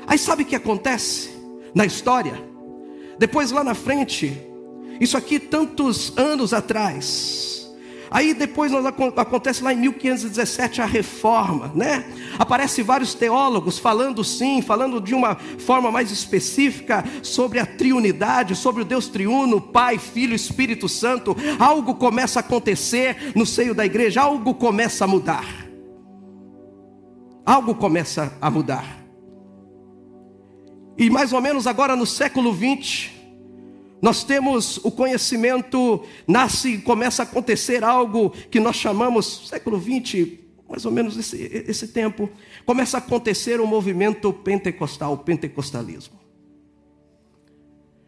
Aí 0.06 0.18
sabe 0.18 0.44
o 0.44 0.46
que 0.46 0.54
acontece 0.54 1.30
na 1.74 1.84
história? 1.84 2.40
Depois 3.18 3.50
lá 3.50 3.64
na 3.64 3.74
frente, 3.74 4.53
isso 5.00 5.16
aqui 5.16 5.38
tantos 5.38 6.12
anos 6.16 6.52
atrás. 6.52 7.54
Aí 8.14 8.32
depois 8.32 8.70
nós, 8.70 8.86
acontece 8.86 9.60
lá 9.64 9.72
em 9.72 9.78
1517 9.78 10.80
a 10.80 10.86
reforma, 10.86 11.72
né? 11.74 12.04
Aparece 12.38 12.80
vários 12.80 13.12
teólogos 13.12 13.76
falando 13.76 14.22
sim, 14.22 14.62
falando 14.62 15.00
de 15.00 15.12
uma 15.12 15.34
forma 15.34 15.90
mais 15.90 16.12
específica 16.12 17.04
sobre 17.24 17.58
a 17.58 17.66
triunidade, 17.66 18.54
sobre 18.54 18.82
o 18.82 18.84
Deus 18.84 19.08
triuno, 19.08 19.60
Pai, 19.60 19.98
Filho, 19.98 20.32
Espírito 20.32 20.88
Santo. 20.88 21.36
Algo 21.58 21.96
começa 21.96 22.38
a 22.38 22.40
acontecer 22.40 23.32
no 23.34 23.44
seio 23.44 23.74
da 23.74 23.84
igreja, 23.84 24.22
algo 24.22 24.54
começa 24.54 25.04
a 25.04 25.08
mudar. 25.08 25.66
Algo 27.44 27.74
começa 27.74 28.32
a 28.40 28.48
mudar. 28.48 29.04
E 30.96 31.10
mais 31.10 31.32
ou 31.32 31.40
menos 31.40 31.66
agora 31.66 31.96
no 31.96 32.06
século 32.06 32.52
20, 32.52 33.13
nós 34.00 34.22
temos 34.22 34.78
o 34.78 34.90
conhecimento, 34.90 36.04
nasce, 36.26 36.78
começa 36.78 37.22
a 37.22 37.24
acontecer 37.24 37.82
algo 37.82 38.30
que 38.50 38.60
nós 38.60 38.76
chamamos, 38.76 39.48
século 39.48 39.78
20, 39.78 40.40
mais 40.68 40.84
ou 40.84 40.92
menos 40.92 41.16
esse, 41.16 41.64
esse 41.66 41.88
tempo, 41.88 42.28
começa 42.66 42.96
a 42.96 42.98
acontecer 42.98 43.60
o 43.60 43.64
um 43.64 43.66
movimento 43.66 44.32
pentecostal, 44.32 45.14
o 45.14 45.18
pentecostalismo. 45.18 46.24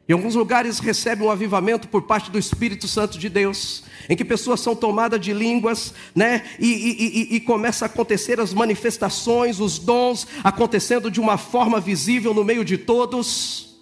Em 0.08 0.12
alguns 0.12 0.36
lugares 0.36 0.78
recebe 0.78 1.22
um 1.22 1.30
avivamento 1.30 1.88
por 1.88 2.02
parte 2.02 2.30
do 2.30 2.38
Espírito 2.38 2.86
Santo 2.86 3.18
de 3.18 3.28
Deus, 3.28 3.82
em 4.08 4.14
que 4.14 4.24
pessoas 4.24 4.60
são 4.60 4.76
tomadas 4.76 5.20
de 5.20 5.32
línguas, 5.32 5.92
né? 6.14 6.44
E, 6.60 6.66
e, 6.66 7.32
e, 7.32 7.36
e, 7.36 7.40
começa 7.40 7.84
a 7.84 7.86
acontecer 7.86 8.38
as 8.38 8.54
manifestações, 8.54 9.58
os 9.58 9.80
dons 9.80 10.28
acontecendo 10.44 11.10
de 11.10 11.20
uma 11.20 11.36
forma 11.36 11.80
visível 11.80 12.32
no 12.32 12.44
meio 12.44 12.64
de 12.64 12.78
todos 12.78 13.75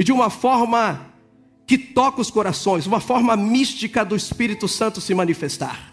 e 0.00 0.02
de 0.02 0.12
uma 0.12 0.30
forma 0.30 1.08
que 1.66 1.76
toca 1.76 2.22
os 2.22 2.30
corações, 2.30 2.86
uma 2.86 3.00
forma 3.00 3.36
mística 3.36 4.02
do 4.02 4.16
Espírito 4.16 4.66
Santo 4.66 4.98
se 4.98 5.14
manifestar. 5.14 5.92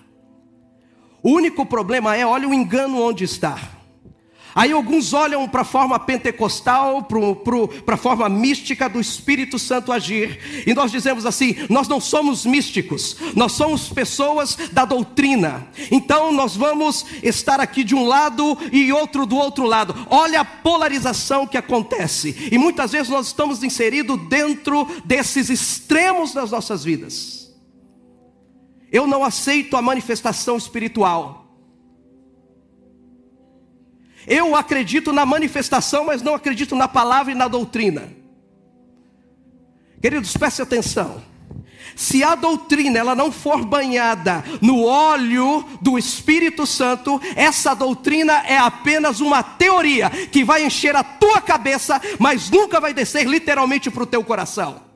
O 1.22 1.32
único 1.32 1.66
problema 1.66 2.16
é, 2.16 2.26
olha 2.26 2.48
o 2.48 2.54
engano 2.54 3.02
onde 3.02 3.26
está. 3.26 3.60
Aí 4.58 4.72
alguns 4.72 5.14
olham 5.14 5.48
para 5.48 5.62
a 5.62 5.64
forma 5.64 6.00
pentecostal, 6.00 7.08
para 7.86 7.94
a 7.94 7.98
forma 7.98 8.28
mística 8.28 8.90
do 8.90 9.00
Espírito 9.00 9.60
Santo 9.60 9.92
agir, 9.92 10.66
e 10.66 10.74
nós 10.74 10.92
dizemos 10.92 11.28
assim: 11.28 11.56
nós 11.70 11.88
não 11.88 12.02
somos 12.02 12.44
místicos, 12.44 13.18
nós 13.36 13.52
somos 13.52 13.88
pessoas 13.90 14.58
da 14.72 14.84
doutrina. 14.84 15.68
Então 15.92 16.32
nós 16.32 16.56
vamos 16.56 17.06
estar 17.22 17.60
aqui 17.60 17.84
de 17.84 17.94
um 17.94 18.08
lado 18.08 18.58
e 18.72 18.92
outro 18.92 19.28
do 19.28 19.38
outro 19.38 19.64
lado. 19.64 19.94
Olha 20.10 20.42
a 20.42 20.46
polarização 20.46 21.46
que 21.46 21.56
acontece, 21.56 22.50
e 22.52 22.58
muitas 22.58 22.94
vezes 22.94 23.10
nós 23.10 23.28
estamos 23.28 23.62
inseridos 23.64 24.20
dentro 24.28 24.88
desses 25.06 25.52
extremos 25.52 26.34
das 26.34 26.50
nossas 26.50 26.84
vidas. 26.84 27.56
Eu 28.92 29.06
não 29.06 29.24
aceito 29.24 29.78
a 29.78 29.84
manifestação 29.84 30.58
espiritual. 30.58 31.47
Eu 34.28 34.56
acredito 34.56 35.14
na 35.14 35.26
manifestação, 35.26 36.06
mas 36.06 36.22
não 36.22 36.36
acredito 36.36 36.76
na 36.76 36.88
palavra 36.88 37.32
e 37.32 37.36
na 37.36 37.48
doutrina. 37.48 38.10
Queridos, 40.02 40.36
preste 40.36 40.62
atenção. 40.62 41.24
Se 41.96 42.24
a 42.24 42.36
doutrina 42.36 43.00
ela 43.00 43.16
não 43.16 43.32
for 43.32 43.64
banhada 43.66 44.44
no 44.62 44.84
óleo 44.84 45.66
do 45.82 45.98
Espírito 45.98 46.68
Santo, 46.68 47.20
essa 47.36 47.74
doutrina 47.74 48.34
é 48.46 48.58
apenas 48.58 49.22
uma 49.22 49.42
teoria 49.42 50.10
que 50.10 50.44
vai 50.44 50.66
encher 50.66 50.96
a 50.96 51.04
tua 51.04 51.42
cabeça, 51.42 52.00
mas 52.20 52.50
nunca 52.52 52.82
vai 52.82 52.94
descer 52.94 53.26
literalmente 53.26 53.90
para 53.90 54.04
o 54.04 54.08
teu 54.08 54.24
coração. 54.24 54.87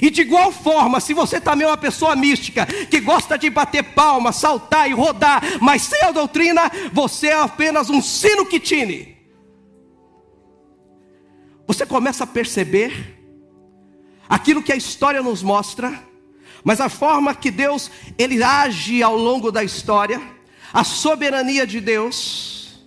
E 0.00 0.10
de 0.10 0.22
igual 0.22 0.52
forma, 0.52 1.00
se 1.00 1.14
você 1.14 1.40
também 1.40 1.66
é 1.66 1.70
uma 1.70 1.76
pessoa 1.76 2.14
mística, 2.14 2.66
que 2.66 3.00
gosta 3.00 3.38
de 3.38 3.48
bater 3.48 3.82
palma, 3.82 4.32
saltar 4.32 4.90
e 4.90 4.92
rodar, 4.92 5.42
mas 5.60 5.82
sem 5.82 6.02
a 6.02 6.10
doutrina, 6.10 6.70
você 6.92 7.28
é 7.28 7.40
apenas 7.40 7.88
um 7.88 8.02
sino 8.02 8.44
que 8.44 8.60
tine. 8.60 9.16
Você 11.66 11.86
começa 11.86 12.24
a 12.24 12.26
perceber 12.26 13.16
aquilo 14.28 14.62
que 14.62 14.72
a 14.72 14.76
história 14.76 15.22
nos 15.22 15.42
mostra, 15.42 16.02
mas 16.62 16.80
a 16.80 16.88
forma 16.88 17.34
que 17.34 17.50
Deus 17.50 17.90
ele 18.18 18.42
age 18.42 19.02
ao 19.02 19.16
longo 19.16 19.50
da 19.50 19.64
história, 19.64 20.20
a 20.72 20.84
soberania 20.84 21.66
de 21.66 21.80
Deus, 21.80 22.84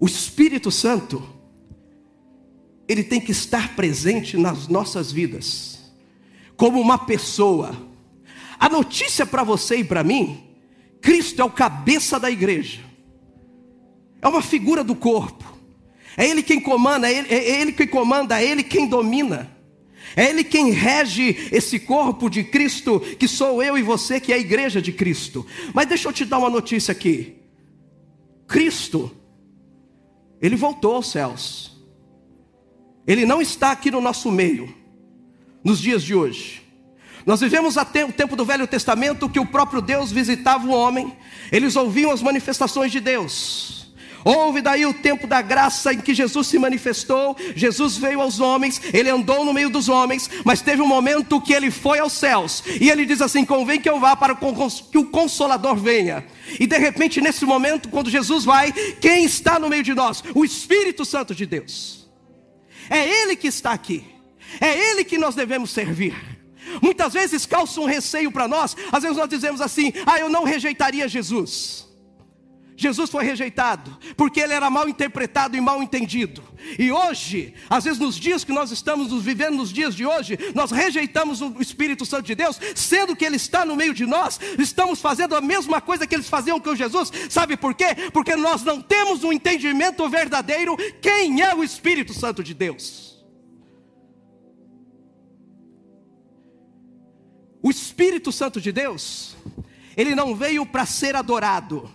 o 0.00 0.06
Espírito 0.06 0.70
Santo, 0.70 1.33
ele 2.88 3.02
tem 3.02 3.20
que 3.20 3.32
estar 3.32 3.74
presente 3.74 4.36
nas 4.36 4.68
nossas 4.68 5.10
vidas, 5.10 5.80
como 6.56 6.80
uma 6.80 6.98
pessoa. 6.98 7.76
A 8.58 8.68
notícia 8.68 9.24
para 9.24 9.42
você 9.42 9.76
e 9.76 9.84
para 9.84 10.04
mim: 10.04 10.42
Cristo 11.00 11.40
é 11.40 11.44
o 11.44 11.50
cabeça 11.50 12.18
da 12.18 12.30
igreja, 12.30 12.80
é 14.20 14.28
uma 14.28 14.42
figura 14.42 14.84
do 14.84 14.94
corpo, 14.94 15.44
é 16.16 16.28
Ele 16.28 16.42
quem 16.42 16.60
comanda, 16.60 17.10
é 17.10 17.18
Ele, 17.18 17.28
é 17.28 17.60
ele 17.60 17.72
quem 17.72 17.86
comanda, 17.86 18.40
é 18.40 18.46
Ele 18.46 18.62
quem 18.62 18.86
domina. 18.86 19.52
É 20.16 20.28
Ele 20.28 20.44
quem 20.44 20.70
rege 20.70 21.48
esse 21.50 21.76
corpo 21.80 22.30
de 22.30 22.44
Cristo, 22.44 23.00
que 23.00 23.26
sou 23.26 23.60
eu 23.60 23.76
e 23.76 23.82
você, 23.82 24.20
que 24.20 24.32
é 24.32 24.36
a 24.36 24.38
igreja 24.38 24.80
de 24.80 24.92
Cristo. 24.92 25.44
Mas 25.72 25.88
deixa 25.88 26.08
eu 26.08 26.12
te 26.12 26.24
dar 26.24 26.38
uma 26.38 26.50
notícia 26.50 26.92
aqui. 26.92 27.34
Cristo, 28.46 29.10
Ele 30.40 30.54
voltou 30.54 30.94
aos 30.94 31.10
céus. 31.10 31.73
Ele 33.06 33.26
não 33.26 33.40
está 33.42 33.70
aqui 33.70 33.90
no 33.90 34.00
nosso 34.00 34.30
meio, 34.30 34.74
nos 35.62 35.78
dias 35.78 36.02
de 36.02 36.14
hoje. 36.14 36.62
Nós 37.26 37.40
vivemos 37.40 37.78
até 37.78 38.04
o 38.04 38.12
tempo 38.12 38.36
do 38.36 38.44
Velho 38.44 38.66
Testamento 38.66 39.28
que 39.28 39.40
o 39.40 39.46
próprio 39.46 39.80
Deus 39.80 40.12
visitava 40.12 40.66
o 40.66 40.70
homem, 40.70 41.16
eles 41.50 41.74
ouviam 41.74 42.10
as 42.10 42.22
manifestações 42.22 42.92
de 42.92 43.00
Deus. 43.00 43.84
Houve 44.24 44.62
daí 44.62 44.86
o 44.86 44.94
tempo 44.94 45.26
da 45.26 45.42
graça 45.42 45.92
em 45.92 46.00
que 46.00 46.14
Jesus 46.14 46.46
se 46.46 46.58
manifestou, 46.58 47.36
Jesus 47.54 47.98
veio 47.98 48.22
aos 48.22 48.40
homens, 48.40 48.80
ele 48.92 49.10
andou 49.10 49.44
no 49.44 49.52
meio 49.52 49.68
dos 49.68 49.88
homens, 49.88 50.30
mas 50.44 50.62
teve 50.62 50.80
um 50.80 50.86
momento 50.86 51.40
que 51.40 51.52
ele 51.52 51.70
foi 51.70 51.98
aos 51.98 52.14
céus, 52.14 52.64
e 52.80 52.88
ele 52.88 53.04
diz 53.04 53.20
assim: 53.20 53.44
convém 53.44 53.78
que 53.78 53.88
eu 53.88 54.00
vá 54.00 54.16
para 54.16 54.34
que 54.34 54.98
o 54.98 55.04
consolador 55.06 55.76
venha. 55.76 56.24
E 56.58 56.66
de 56.66 56.78
repente, 56.78 57.20
nesse 57.20 57.44
momento, 57.44 57.90
quando 57.90 58.08
Jesus 58.08 58.44
vai, 58.44 58.72
quem 58.72 59.24
está 59.24 59.58
no 59.58 59.68
meio 59.68 59.82
de 59.82 59.92
nós? 59.92 60.24
O 60.34 60.42
Espírito 60.42 61.04
Santo 61.04 61.34
de 61.34 61.44
Deus. 61.44 62.03
É 62.90 63.08
Ele 63.08 63.36
que 63.36 63.48
está 63.48 63.72
aqui, 63.72 64.04
é 64.60 64.90
Ele 64.90 65.04
que 65.04 65.18
nós 65.18 65.34
devemos 65.34 65.70
servir. 65.70 66.14
Muitas 66.82 67.12
vezes 67.12 67.46
causa 67.46 67.80
um 67.80 67.86
receio 67.86 68.32
para 68.32 68.48
nós, 68.48 68.76
às 68.90 69.02
vezes 69.02 69.16
nós 69.16 69.28
dizemos 69.28 69.60
assim: 69.60 69.92
ah, 70.06 70.18
eu 70.18 70.28
não 70.28 70.44
rejeitaria 70.44 71.08
Jesus. 71.08 71.86
Jesus 72.76 73.08
foi 73.08 73.24
rejeitado 73.24 73.96
porque 74.16 74.40
ele 74.40 74.52
era 74.52 74.68
mal 74.68 74.88
interpretado 74.88 75.56
e 75.56 75.60
mal 75.60 75.82
entendido. 75.82 76.42
E 76.78 76.90
hoje, 76.90 77.54
às 77.70 77.84
vezes 77.84 77.98
nos 77.98 78.16
dias 78.16 78.42
que 78.42 78.52
nós 78.52 78.70
estamos 78.70 79.12
vivendo 79.22 79.56
nos 79.56 79.72
dias 79.72 79.94
de 79.94 80.04
hoje, 80.04 80.38
nós 80.54 80.70
rejeitamos 80.70 81.40
o 81.40 81.60
Espírito 81.60 82.04
Santo 82.04 82.26
de 82.26 82.34
Deus, 82.34 82.58
sendo 82.74 83.14
que 83.14 83.24
ele 83.24 83.36
está 83.36 83.64
no 83.64 83.76
meio 83.76 83.94
de 83.94 84.06
nós, 84.06 84.40
estamos 84.58 85.00
fazendo 85.00 85.36
a 85.36 85.40
mesma 85.40 85.80
coisa 85.80 86.06
que 86.06 86.14
eles 86.14 86.28
faziam 86.28 86.58
com 86.58 86.74
Jesus. 86.74 87.12
Sabe 87.30 87.56
por 87.56 87.74
quê? 87.74 88.10
Porque 88.12 88.34
nós 88.34 88.62
não 88.62 88.80
temos 88.80 89.22
um 89.22 89.32
entendimento 89.32 90.08
verdadeiro 90.08 90.76
quem 91.00 91.42
é 91.42 91.54
o 91.54 91.62
Espírito 91.62 92.12
Santo 92.12 92.42
de 92.42 92.54
Deus. 92.54 93.14
O 97.62 97.70
Espírito 97.70 98.30
Santo 98.30 98.60
de 98.60 98.70
Deus, 98.72 99.36
ele 99.96 100.14
não 100.14 100.34
veio 100.34 100.66
para 100.66 100.84
ser 100.84 101.16
adorado. 101.16 101.90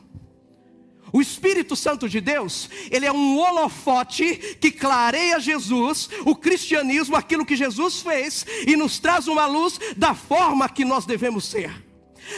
O 1.12 1.22
Espírito 1.22 1.76
Santo 1.76 2.08
de 2.08 2.22
Deus, 2.22 2.70
ele 2.92 3.06
é 3.06 3.12
um 3.12 3.38
holofote 3.38 4.58
que 4.60 4.72
clareia 4.72 5.40
Jesus, 5.40 6.10
o 6.26 6.36
cristianismo, 6.36 7.16
aquilo 7.16 7.46
que 7.46 7.56
Jesus 7.56 8.02
fez, 8.02 8.46
e 8.68 8.76
nos 8.76 9.00
traz 9.00 9.28
uma 9.28 9.46
luz 9.46 9.80
da 9.96 10.14
forma 10.14 10.70
que 10.70 10.86
nós 10.86 11.06
devemos 11.06 11.46
ser. 11.46 11.90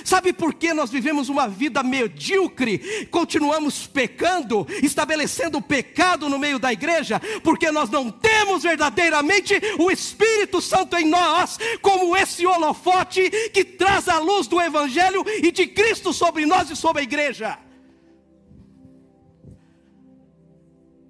Sabe 0.04 0.32
por 0.32 0.54
que 0.54 0.74
nós 0.74 0.90
vivemos 0.90 1.30
uma 1.30 1.48
vida 1.48 1.84
medíocre, 1.84 3.08
continuamos 3.12 3.88
pecando, 3.88 4.66
estabelecendo 4.82 5.62
pecado 5.62 6.30
no 6.30 6.40
meio 6.40 6.58
da 6.58 6.72
igreja? 6.72 7.22
Porque 7.44 7.72
nós 7.72 7.90
não 7.90 8.10
temos 8.10 8.64
verdadeiramente 8.64 9.60
o 9.78 9.92
Espírito 9.92 10.62
Santo 10.62 10.96
em 10.96 11.06
nós, 11.06 11.58
como 11.82 12.16
esse 12.16 12.46
holofote 12.46 13.30
que 13.54 13.64
traz 13.64 14.08
a 14.08 14.20
luz 14.20 14.48
do 14.48 14.62
Evangelho 14.62 15.26
e 15.44 15.52
de 15.52 15.68
Cristo 15.68 16.14
sobre 16.14 16.46
nós 16.46 16.70
e 16.70 16.76
sobre 16.76 17.02
a 17.02 17.04
igreja. 17.04 17.60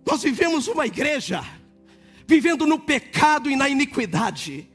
Nós 0.05 0.24
vivemos 0.24 0.67
uma 0.67 0.86
igreja 0.86 1.41
vivendo 2.27 2.65
no 2.65 2.79
pecado 2.79 3.50
e 3.50 3.55
na 3.55 3.67
iniquidade. 3.67 4.70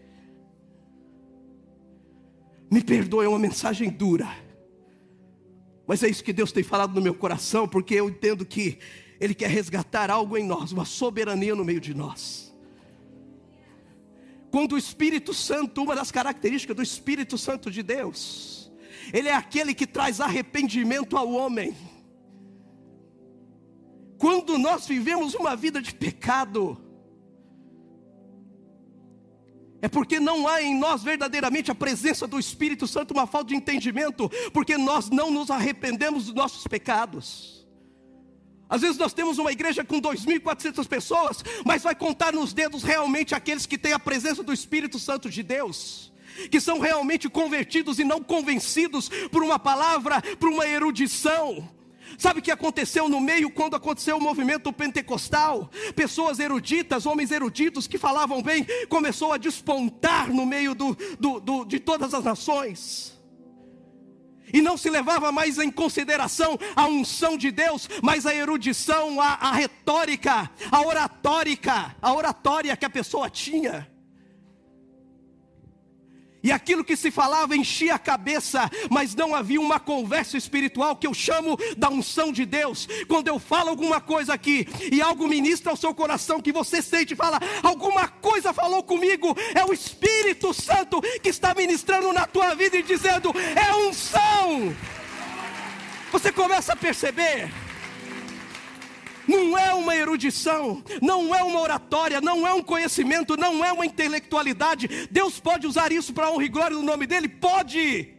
Me 2.71 2.83
perdoe, 2.83 3.25
é 3.25 3.29
uma 3.29 3.39
mensagem 3.39 3.89
dura. 3.89 4.29
Mas 5.87 6.03
é 6.03 6.09
isso 6.09 6.25
que 6.25 6.33
Deus 6.33 6.53
tem 6.53 6.63
falado 6.63 6.95
no 6.95 7.01
meu 7.01 7.15
coração, 7.15 7.69
porque 7.69 7.95
eu 7.95 8.09
entendo 8.09 8.45
que 8.45 8.79
Ele 9.21 9.35
quer 9.35 9.49
resgatar 9.49 10.11
algo 10.11 10.37
em 10.37 10.45
nós, 10.45 10.73
uma 10.73 10.85
soberania 10.85 11.55
no 11.55 11.65
meio 11.65 11.81
de 11.81 11.95
nós. 11.95 12.55
Quando 14.51 14.73
o 14.73 14.79
Espírito 14.79 15.33
Santo, 15.33 15.83
uma 15.83 15.95
das 15.95 16.11
características 16.11 16.77
do 16.77 16.83
Espírito 16.83 17.39
Santo 17.39 17.71
de 17.71 17.83
Deus, 17.83 18.73
Ele 19.13 19.29
é 19.29 19.35
aquele 19.35 19.75
que 19.75 19.87
traz 19.87 20.21
arrependimento 20.21 21.17
ao 21.17 21.31
homem. 21.31 21.77
Quando 24.19 24.59
nós 24.59 24.87
vivemos 24.87 25.35
uma 25.35 25.55
vida 25.55 25.81
de 25.81 25.95
pecado, 25.95 26.81
é 29.83 29.89
porque 29.89 30.19
não 30.19 30.49
há 30.49 30.63
em 30.63 30.77
nós 30.79 31.03
verdadeiramente 31.03 31.71
a 31.71 31.75
presença 31.75 32.27
do 32.27 32.39
Espírito 32.39 32.87
Santo, 32.87 33.13
uma 33.13 33.27
falta 33.27 33.49
de 33.49 33.57
entendimento, 33.57 34.29
porque 34.53 34.77
nós 34.77 35.11
não 35.11 35.31
nos 35.31 35.51
arrependemos 35.51 36.27
dos 36.27 36.35
nossos 36.35 36.67
pecados. 36.67 37.57
Às 38.69 38.81
vezes 38.81 38.99
nós 38.99 39.13
temos 39.13 39.39
uma 39.39 39.53
igreja 39.53 39.85
com 39.85 40.01
2.400 40.01 40.89
pessoas, 40.89 41.45
mas 41.65 41.83
vai 41.83 41.95
contar 41.95 42.33
nos 42.33 42.53
dedos 42.53 42.83
realmente 42.83 43.35
aqueles 43.35 43.65
que 43.65 43.79
têm 43.79 43.93
a 43.93 43.99
presença 43.99 44.43
do 44.43 44.53
Espírito 44.53 44.99
Santo 44.99 45.31
de 45.31 45.43
Deus, 45.43 46.13
que 46.51 46.61
são 46.61 46.81
realmente 46.81 47.29
convertidos 47.29 47.99
e 47.99 48.05
não 48.05 48.21
convencidos 48.21 49.09
por 49.31 49.43
uma 49.43 49.59
palavra, 49.59 50.21
por 50.41 50.49
uma 50.49 50.67
erudição. 50.67 51.76
Sabe 52.19 52.41
o 52.41 52.43
que 52.43 52.51
aconteceu 52.51 53.09
no 53.09 53.21
meio 53.21 53.51
quando 53.51 53.77
aconteceu 53.77 54.17
o 54.17 54.21
movimento 54.21 54.73
pentecostal? 54.73 55.71
Pessoas 55.95 56.39
eruditas, 56.39 57.07
homens 57.07 57.31
eruditos 57.31 57.87
que 57.87 57.99
falavam 57.99 58.43
bem, 58.43 58.67
começou 58.89 59.33
a 59.33 59.39
despontar 59.39 60.33
no 60.33 60.47
meio 60.47 60.75
do, 60.75 60.97
do, 61.19 61.41
do, 61.41 61.65
de 61.65 61.79
todas 61.79 62.15
as 62.15 62.25
nações. 62.25 63.17
E 64.53 64.63
não 64.63 64.77
se 64.77 64.89
levava 64.89 65.33
mais 65.33 65.59
em 65.59 65.71
consideração 65.71 66.59
a 66.75 66.87
unção 66.87 67.37
de 67.37 67.51
Deus, 67.51 67.89
mas 68.03 68.27
a 68.27 68.35
erudição, 68.35 69.21
a, 69.21 69.35
a 69.35 69.53
retórica, 69.53 70.51
a 70.71 70.81
oratórica, 70.83 71.97
a 72.01 72.15
oratória 72.15 72.77
que 72.77 72.85
a 72.85 72.91
pessoa 72.91 73.29
tinha. 73.29 73.96
E 76.47 76.53
aquilo 76.53 76.85
que 76.85 76.95
se 76.95 77.11
falava 77.11 77.57
enchia 77.57 77.97
a 77.97 77.99
cabeça, 77.99 78.71
mas 78.89 79.17
não 79.17 79.35
havia 79.35 79.61
uma 79.61 79.81
conversa 79.81 80.37
espiritual 80.37 80.95
que 80.95 81.05
eu 81.05 81.13
chamo 81.13 81.59
da 81.77 81.89
unção 81.89 82.31
de 82.31 82.47
Deus. 82.47 82.87
Quando 83.09 83.27
eu 83.27 83.41
falo 83.41 83.71
alguma 83.71 84.01
coisa 84.01 84.33
aqui 84.33 84.65
e 84.93 85.03
algo 85.03 85.27
ministra 85.27 85.73
ao 85.73 85.77
seu 85.77 85.93
coração 85.93 86.41
que 86.41 86.53
você 86.53 86.81
sente 86.81 87.15
e 87.15 87.17
fala, 87.17 87.41
alguma 87.65 88.07
coisa 88.07 88.53
falou 88.53 88.81
comigo, 88.85 89.37
é 89.57 89.65
o 89.65 89.73
Espírito 89.73 90.55
Santo 90.55 91.03
que 91.21 91.31
está 91.31 91.53
ministrando 91.53 92.13
na 92.13 92.29
tua 92.29 92.55
vida 92.55 92.77
e 92.77 92.83
dizendo, 92.85 93.35
é 93.57 93.89
unção. 93.89 94.73
Você 96.13 96.31
começa 96.31 96.75
a 96.75 96.77
perceber 96.77 97.51
não 99.27 99.57
é 99.57 99.75
uma 99.75 99.95
erudição, 99.95 100.83
não 101.03 101.35
é 101.35 101.43
uma 101.43 101.61
oratória, 101.61 102.21
não 102.21 102.47
é 102.47 102.53
um 102.53 102.63
conhecimento, 102.63 103.37
não 103.37 103.65
é 103.65 103.73
uma 103.73 103.87
intelectualidade. 103.87 105.09
Deus 105.11 105.41
pode 105.41 105.67
usar 105.67 105.93
isso 105.93 106.13
para 106.13 106.31
honra 106.31 106.45
e 106.45 106.49
glória 106.49 106.77
do 106.77 106.83
nome 106.83 107.07
dEle? 107.07 107.29
Pode, 107.29 108.15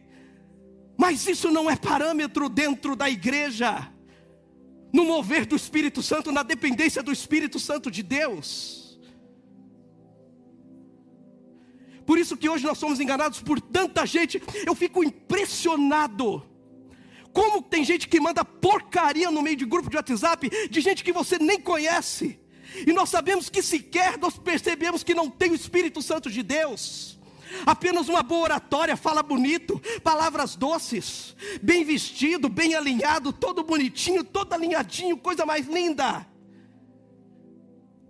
mas 0.96 1.26
isso 1.26 1.50
não 1.50 1.70
é 1.70 1.76
parâmetro 1.76 2.48
dentro 2.48 2.96
da 2.96 3.08
igreja, 3.08 3.88
no 4.92 5.04
mover 5.04 5.46
do 5.46 5.54
Espírito 5.54 6.02
Santo, 6.02 6.32
na 6.32 6.42
dependência 6.42 7.02
do 7.02 7.12
Espírito 7.12 7.60
Santo 7.60 7.90
de 7.90 8.02
Deus. 8.02 8.98
Por 12.04 12.18
isso 12.18 12.36
que 12.36 12.48
hoje 12.48 12.64
nós 12.64 12.78
somos 12.78 13.00
enganados 13.00 13.40
por 13.40 13.60
tanta 13.60 14.06
gente, 14.06 14.42
eu 14.66 14.74
fico 14.74 15.04
impressionado 15.04 16.42
como 17.38 17.62
tem 17.62 17.84
gente 17.84 18.08
que 18.08 18.18
manda 18.18 18.44
porcaria 18.44 19.30
no 19.30 19.40
meio 19.40 19.54
de 19.54 19.64
grupo 19.64 19.88
de 19.88 19.96
WhatsApp, 19.96 20.50
de 20.68 20.80
gente 20.80 21.04
que 21.04 21.12
você 21.12 21.38
nem 21.38 21.60
conhece, 21.60 22.36
e 22.84 22.92
nós 22.92 23.10
sabemos 23.10 23.48
que 23.48 23.62
sequer 23.62 24.18
nós 24.18 24.36
percebemos 24.36 25.04
que 25.04 25.14
não 25.14 25.30
tem 25.30 25.52
o 25.52 25.54
Espírito 25.54 26.02
Santo 26.02 26.28
de 26.28 26.42
Deus. 26.42 27.16
Apenas 27.64 28.08
uma 28.08 28.24
boa 28.24 28.42
oratória, 28.42 28.96
fala 28.96 29.22
bonito, 29.22 29.80
palavras 30.02 30.56
doces, 30.56 31.36
bem 31.62 31.84
vestido, 31.84 32.48
bem 32.48 32.74
alinhado, 32.74 33.32
todo 33.32 33.62
bonitinho, 33.62 34.24
todo 34.24 34.52
alinhadinho, 34.52 35.16
coisa 35.16 35.46
mais 35.46 35.68
linda. 35.68 36.26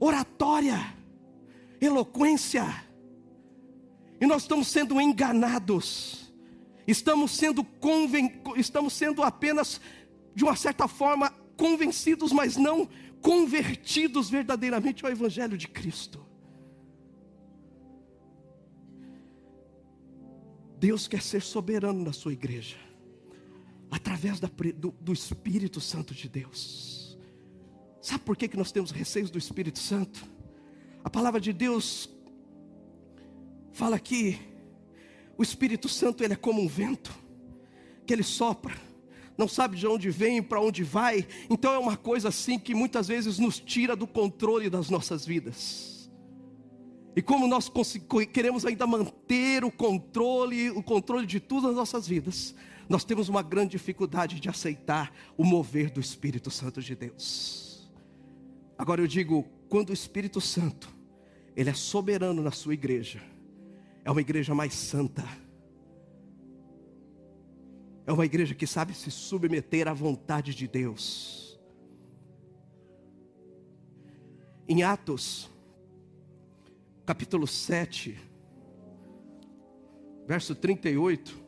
Oratória, 0.00 0.96
eloquência, 1.82 2.64
e 4.18 4.26
nós 4.26 4.42
estamos 4.42 4.68
sendo 4.68 4.98
enganados 4.98 6.27
estamos 6.90 7.32
sendo, 7.32 7.62
conven... 7.62 8.42
estamos 8.56 8.94
sendo 8.94 9.22
apenas, 9.22 9.80
de 10.34 10.42
uma 10.42 10.56
certa 10.56 10.88
forma, 10.88 11.30
convencidos, 11.56 12.32
mas 12.32 12.56
não 12.56 12.88
convertidos 13.20 14.30
verdadeiramente 14.30 15.04
ao 15.04 15.10
Evangelho 15.10 15.58
de 15.58 15.68
Cristo. 15.68 16.26
Deus 20.78 21.08
quer 21.08 21.20
ser 21.20 21.42
soberano 21.42 22.04
na 22.04 22.12
sua 22.12 22.32
igreja, 22.32 22.76
através 23.90 24.38
da, 24.38 24.48
do, 24.76 24.92
do, 24.92 25.12
Espírito 25.12 25.80
Santo 25.80 26.14
de 26.14 26.28
Deus. 26.28 27.18
Sabe 28.00 28.22
por 28.22 28.36
que, 28.36 28.46
que 28.46 28.56
nós 28.56 28.70
temos 28.70 28.92
receios 28.92 29.28
do 29.28 29.38
Espírito 29.38 29.80
Santo? 29.80 30.24
A 31.02 31.10
palavra 31.10 31.40
de 31.40 31.52
Deus 31.52 32.08
fala 33.72 33.96
aqui 33.96 34.38
o 35.38 35.42
Espírito 35.42 35.88
Santo 35.88 36.24
ele 36.24 36.32
é 36.34 36.36
como 36.36 36.60
um 36.60 36.66
vento 36.66 37.14
que 38.04 38.12
ele 38.12 38.24
sopra, 38.24 38.74
não 39.36 39.46
sabe 39.46 39.76
de 39.76 39.86
onde 39.86 40.10
vem 40.10 40.42
para 40.42 40.60
onde 40.60 40.82
vai. 40.82 41.26
Então 41.48 41.72
é 41.72 41.78
uma 41.78 41.96
coisa 41.96 42.28
assim 42.28 42.58
que 42.58 42.74
muitas 42.74 43.06
vezes 43.06 43.38
nos 43.38 43.60
tira 43.60 43.94
do 43.94 44.06
controle 44.06 44.68
das 44.68 44.90
nossas 44.90 45.24
vidas. 45.24 46.10
E 47.14 47.22
como 47.22 47.46
nós 47.46 47.70
queremos 48.32 48.66
ainda 48.66 48.86
manter 48.86 49.64
o 49.64 49.70
controle, 49.70 50.70
o 50.70 50.82
controle 50.82 51.26
de 51.26 51.38
tudo 51.38 51.68
nas 51.68 51.76
nossas 51.76 52.08
vidas, 52.08 52.54
nós 52.88 53.04
temos 53.04 53.28
uma 53.28 53.42
grande 53.42 53.72
dificuldade 53.72 54.40
de 54.40 54.48
aceitar 54.48 55.12
o 55.36 55.44
mover 55.44 55.90
do 55.90 56.00
Espírito 56.00 56.50
Santo 56.50 56.82
de 56.82 56.96
Deus. 56.96 57.88
Agora 58.76 59.00
eu 59.00 59.06
digo, 59.06 59.44
quando 59.68 59.90
o 59.90 59.94
Espírito 59.94 60.40
Santo, 60.40 60.88
ele 61.56 61.70
é 61.70 61.74
soberano 61.74 62.42
na 62.42 62.50
sua 62.50 62.74
igreja, 62.74 63.20
é 64.08 64.10
uma 64.10 64.22
igreja 64.22 64.54
mais 64.54 64.72
santa. 64.72 65.22
É 68.06 68.10
uma 68.10 68.24
igreja 68.24 68.54
que 68.54 68.66
sabe 68.66 68.94
se 68.94 69.10
submeter 69.10 69.86
à 69.86 69.92
vontade 69.92 70.54
de 70.54 70.66
Deus. 70.66 71.60
Em 74.66 74.82
Atos, 74.82 75.50
capítulo 77.04 77.46
7, 77.46 78.18
verso 80.26 80.54
38. 80.54 81.38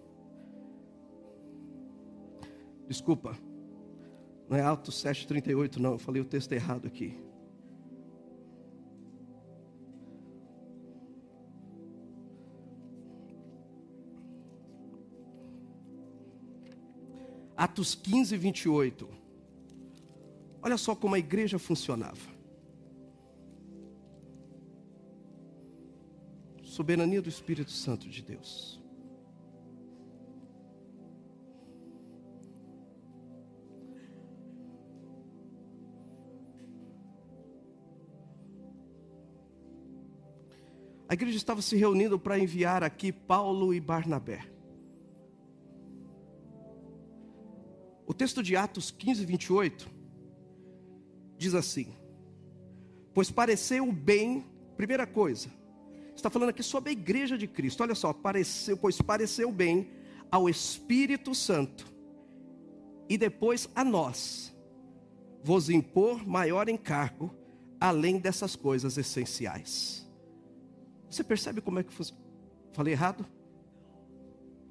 Desculpa, 2.86 3.38
não 4.50 4.58
é 4.58 4.60
Atos 4.60 5.00
7, 5.00 5.26
38, 5.26 5.80
não, 5.80 5.92
eu 5.92 5.98
falei 5.98 6.20
o 6.20 6.26
texto 6.26 6.52
errado 6.52 6.86
aqui. 6.86 7.18
Atos 17.60 17.94
15, 17.94 18.38
28. 18.38 19.06
Olha 20.62 20.78
só 20.78 20.96
como 20.96 21.14
a 21.14 21.18
igreja 21.18 21.58
funcionava. 21.58 22.16
Soberania 26.62 27.20
do 27.20 27.28
Espírito 27.28 27.70
Santo 27.70 28.08
de 28.08 28.22
Deus. 28.22 28.80
A 41.06 41.12
igreja 41.12 41.36
estava 41.36 41.60
se 41.60 41.76
reunindo 41.76 42.18
para 42.18 42.38
enviar 42.38 42.82
aqui 42.82 43.12
Paulo 43.12 43.74
e 43.74 43.80
Barnabé. 43.80 44.59
Texto 48.20 48.42
de 48.42 48.54
Atos 48.54 48.90
15, 48.90 49.24
28 49.24 49.90
diz 51.38 51.54
assim: 51.54 51.96
Pois 53.14 53.30
pareceu 53.30 53.90
bem, 53.90 54.44
primeira 54.76 55.06
coisa, 55.06 55.48
está 56.14 56.28
falando 56.28 56.50
aqui 56.50 56.62
sobre 56.62 56.90
a 56.90 56.92
igreja 56.92 57.38
de 57.38 57.46
Cristo. 57.46 57.82
Olha 57.82 57.94
só, 57.94 58.12
pareceu, 58.12 58.76
pois 58.76 59.00
pareceu 59.00 59.50
bem 59.50 59.90
ao 60.30 60.50
Espírito 60.50 61.34
Santo 61.34 61.86
e 63.08 63.16
depois 63.16 63.70
a 63.74 63.82
nós 63.82 64.54
vos 65.42 65.70
impor 65.70 66.28
maior 66.28 66.68
encargo 66.68 67.34
além 67.80 68.18
dessas 68.18 68.54
coisas 68.54 68.98
essenciais. 68.98 70.06
Você 71.10 71.24
percebe 71.24 71.62
como 71.62 71.78
é 71.78 71.82
que? 71.82 71.94
Falei 72.74 72.92
errado? 72.92 73.24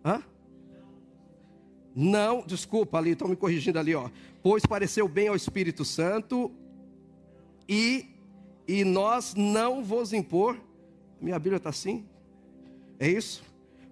Hã? 0.05 0.23
Não, 1.95 2.41
desculpa 2.45 2.97
ali, 2.97 3.11
estão 3.11 3.27
me 3.27 3.35
corrigindo 3.35 3.79
ali, 3.79 3.95
ó. 3.95 4.09
Pois 4.41 4.65
pareceu 4.65 5.07
bem 5.07 5.27
ao 5.27 5.35
Espírito 5.35 5.83
Santo 5.83 6.51
e 7.67 8.05
e 8.69 8.83
nós 8.83 9.33
não 9.33 9.83
vos 9.83 10.13
impor. 10.13 10.55
Minha 11.19 11.39
Bíblia 11.39 11.57
está 11.57 11.71
assim? 11.71 12.05
É 12.99 13.09
isso? 13.09 13.43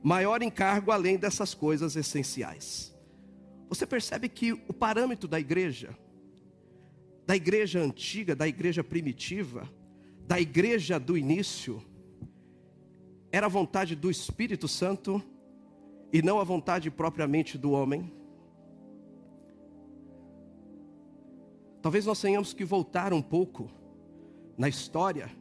Maior 0.04 0.44
encargo 0.44 0.92
além 0.92 1.18
dessas 1.18 1.56
coisas 1.56 1.96
essenciais. 1.96 2.96
Você 3.68 3.88
percebe 3.88 4.30
que 4.30 4.54
o 4.54 4.72
parâmetro 4.72 5.28
da 5.28 5.40
igreja, 5.40 5.98
da 7.26 7.36
igreja 7.36 7.82
antiga, 7.82 8.36
da 8.36 8.48
igreja 8.48 8.84
primitiva, 8.84 9.68
da 10.28 10.40
igreja 10.40 11.00
do 11.00 11.18
início, 11.18 11.82
era 13.32 13.48
a 13.48 13.50
vontade 13.50 13.96
do 13.96 14.12
Espírito 14.12 14.68
Santo 14.68 15.24
e 16.12 16.22
não 16.22 16.40
a 16.40 16.44
vontade 16.44 16.90
propriamente 16.90 17.58
do 17.58 17.72
homem. 17.72 18.12
Talvez 21.82 22.06
nós 22.06 22.20
tenhamos 22.20 22.54
que 22.54 22.66
voltar 22.66 23.14
um 23.14 23.22
pouco 23.22 23.70
na 24.58 24.68
história 24.68 25.32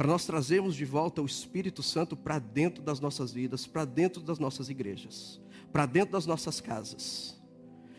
para 0.00 0.08
nós 0.08 0.24
trazermos 0.24 0.74
de 0.74 0.86
volta 0.86 1.20
o 1.20 1.26
Espírito 1.26 1.82
Santo 1.82 2.16
para 2.16 2.38
dentro 2.38 2.82
das 2.82 3.00
nossas 3.00 3.32
vidas, 3.32 3.66
para 3.66 3.84
dentro 3.84 4.22
das 4.22 4.38
nossas 4.38 4.70
igrejas, 4.70 5.38
para 5.70 5.84
dentro 5.84 6.12
das 6.12 6.24
nossas 6.24 6.58
casas. 6.58 7.38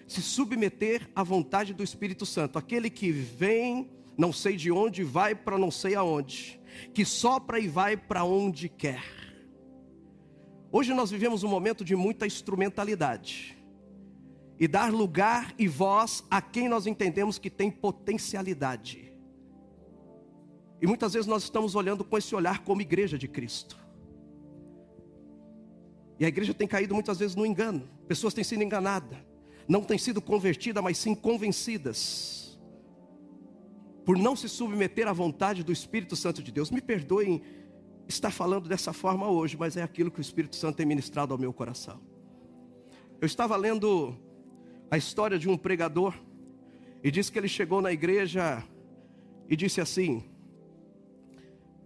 Se 0.07 0.21
submeter 0.21 1.09
à 1.15 1.21
vontade 1.21 1.73
do 1.73 1.83
Espírito 1.83 2.25
Santo, 2.25 2.57
aquele 2.57 2.89
que 2.89 3.11
vem, 3.11 3.89
não 4.17 4.33
sei 4.33 4.55
de 4.55 4.71
onde, 4.71 5.03
vai 5.03 5.35
para 5.35 5.59
não 5.59 5.69
sei 5.69 5.93
aonde, 5.93 6.59
que 6.93 7.05
sopra 7.05 7.59
e 7.59 7.67
vai 7.67 7.95
para 7.95 8.23
onde 8.23 8.67
quer. 8.67 9.20
Hoje 10.71 10.93
nós 10.93 11.11
vivemos 11.11 11.43
um 11.43 11.49
momento 11.49 11.83
de 11.83 11.95
muita 11.95 12.25
instrumentalidade. 12.25 13.57
E 14.57 14.67
dar 14.67 14.91
lugar 14.91 15.53
e 15.57 15.67
voz 15.67 16.23
a 16.29 16.41
quem 16.41 16.69
nós 16.69 16.87
entendemos 16.87 17.37
que 17.37 17.49
tem 17.49 17.69
potencialidade. 17.69 19.11
E 20.81 20.87
muitas 20.87 21.13
vezes 21.13 21.27
nós 21.27 21.43
estamos 21.43 21.75
olhando 21.75 22.03
com 22.03 22.17
esse 22.17 22.33
olhar 22.33 22.63
como 22.63 22.81
igreja 22.81 23.17
de 23.17 23.27
Cristo. 23.27 23.77
E 26.19 26.25
a 26.25 26.27
igreja 26.27 26.53
tem 26.53 26.67
caído 26.67 26.93
muitas 26.93 27.19
vezes 27.19 27.35
no 27.35 27.45
engano. 27.45 27.89
Pessoas 28.07 28.33
têm 28.33 28.43
sido 28.43 28.63
enganadas. 28.63 29.17
Não 29.67 29.83
têm 29.83 29.97
sido 29.97 30.21
convertidas, 30.21 30.83
mas 30.83 30.97
sim 30.97 31.13
convencidas. 31.13 32.59
Por 34.05 34.17
não 34.17 34.35
se 34.35 34.47
submeter 34.47 35.07
à 35.07 35.13
vontade 35.13 35.63
do 35.63 35.71
Espírito 35.71 36.15
Santo 36.15 36.41
de 36.41 36.51
Deus. 36.51 36.71
Me 36.71 36.81
perdoem 36.81 37.41
estar 38.15 38.31
falando 38.31 38.67
dessa 38.67 38.93
forma 38.93 39.29
hoje, 39.29 39.57
mas 39.57 39.77
é 39.77 39.83
aquilo 39.83 40.11
que 40.11 40.19
o 40.19 40.21
Espírito 40.21 40.55
Santo 40.55 40.75
tem 40.75 40.85
ministrado 40.85 41.33
ao 41.33 41.39
meu 41.39 41.53
coração. 41.53 41.99
Eu 43.19 43.25
estava 43.25 43.55
lendo 43.55 44.15
a 44.89 44.97
história 44.97 45.37
de 45.37 45.47
um 45.49 45.57
pregador 45.57 46.13
e 47.03 47.09
disse 47.09 47.31
que 47.31 47.39
ele 47.39 47.47
chegou 47.47 47.81
na 47.81 47.91
igreja 47.91 48.63
e 49.47 49.55
disse 49.55 49.79
assim: 49.79 50.23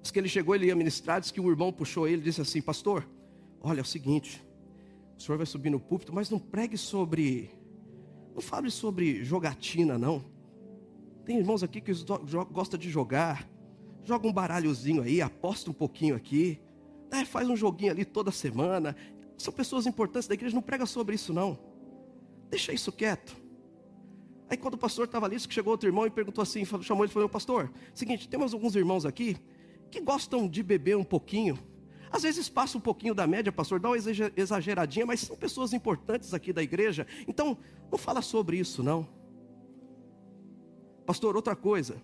Diz 0.02 0.12
que 0.12 0.20
ele 0.20 0.30
chegou, 0.30 0.54
ele 0.56 0.68
ia 0.68 0.76
ministrar, 0.76 1.20
disse 1.20 1.34
que 1.34 1.42
o 1.42 1.50
irmão 1.50 1.72
puxou 1.72 2.08
ele 2.08 2.22
e 2.22 2.26
disse 2.26 2.42
assim: 2.42 2.62
Pastor, 2.62 3.08
olha, 3.62 3.80
é 3.80 3.82
o 3.82 3.86
seguinte, 3.86 4.46
o 5.18 5.22
senhor 5.22 5.38
vai 5.38 5.46
subir 5.46 5.70
no 5.70 5.80
púlpito, 5.80 6.14
mas 6.14 6.30
não 6.30 6.40
pregue 6.40 6.78
sobre, 6.78 7.50
não 8.34 8.42
fale 8.42 8.70
sobre 8.70 9.24
jogatina, 9.24 9.98
não. 9.98 10.24
Tem 11.26 11.38
irmãos 11.38 11.64
aqui 11.64 11.82
que 11.82 11.92
gostam 12.52 12.80
de 12.80 12.90
jogar, 12.90 13.50
joga 14.06 14.28
um 14.28 14.32
baralhozinho 14.32 15.02
aí, 15.02 15.22
aposta 15.22 15.70
um 15.70 15.74
pouquinho 15.74 16.16
aqui, 16.16 16.60
né, 17.12 17.26
faz 17.26 17.50
um 17.50 17.56
joguinho 17.56 17.92
ali 17.92 18.06
toda 18.06 18.32
semana. 18.32 18.96
São 19.38 19.52
pessoas 19.52 19.86
importantes 19.86 20.28
da 20.28 20.34
igreja, 20.34 20.56
não 20.56 20.62
prega 20.62 20.86
sobre 20.86 21.16
isso 21.16 21.34
não. 21.34 21.58
Deixa 22.50 22.72
isso 22.72 22.92
quieto. 22.92 23.36
Aí 24.50 24.56
quando 24.56 24.76
o 24.76 24.78
pastor 24.78 25.06
estava 25.06 25.26
ali, 25.26 25.40
chegou 25.40 25.72
outro 25.72 25.90
irmão 25.90 26.06
e 26.06 26.10
perguntou 26.10 26.42
assim, 26.42 26.64
chamou 26.82 27.04
ele 27.04 27.12
e 27.12 27.14
falou, 27.14 27.28
pastor, 27.28 27.72
seguinte, 27.94 28.30
temos 28.30 28.54
alguns 28.54 28.76
irmãos 28.76 29.06
aqui 29.06 29.36
que 29.90 30.00
gostam 30.00 30.48
de 30.48 30.62
beber 30.62 30.96
um 30.96 31.04
pouquinho. 31.04 31.58
Às 32.12 32.24
vezes 32.24 32.48
passa 32.48 32.78
um 32.78 32.82
pouquinho 32.82 33.16
da 33.16 33.26
média, 33.26 33.52
pastor, 33.52 33.80
dá 33.80 33.90
uma 33.90 33.98
exageradinha, 33.98 35.06
mas 35.06 35.22
são 35.22 35.36
pessoas 35.36 35.74
importantes 35.74 36.34
aqui 36.34 36.54
da 36.54 36.62
igreja. 36.62 37.08
Então, 37.28 37.58
não 37.92 37.98
fala 37.98 38.22
sobre 38.22 38.58
isso 38.58 38.84
não. 38.84 39.08
Pastor, 41.06 41.36
outra 41.36 41.56
coisa. 41.56 42.02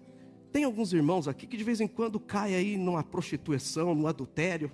Tem 0.52 0.64
alguns 0.66 0.92
irmãos 0.92 1.28
aqui 1.28 1.48
que 1.48 1.56
de 1.56 1.64
vez 1.64 1.80
em 1.80 1.88
quando 1.88 2.20
caem 2.20 2.56
aí 2.56 2.78
numa 2.78 3.04
prostituição, 3.04 3.96
no 3.96 4.08
adultério. 4.08 4.72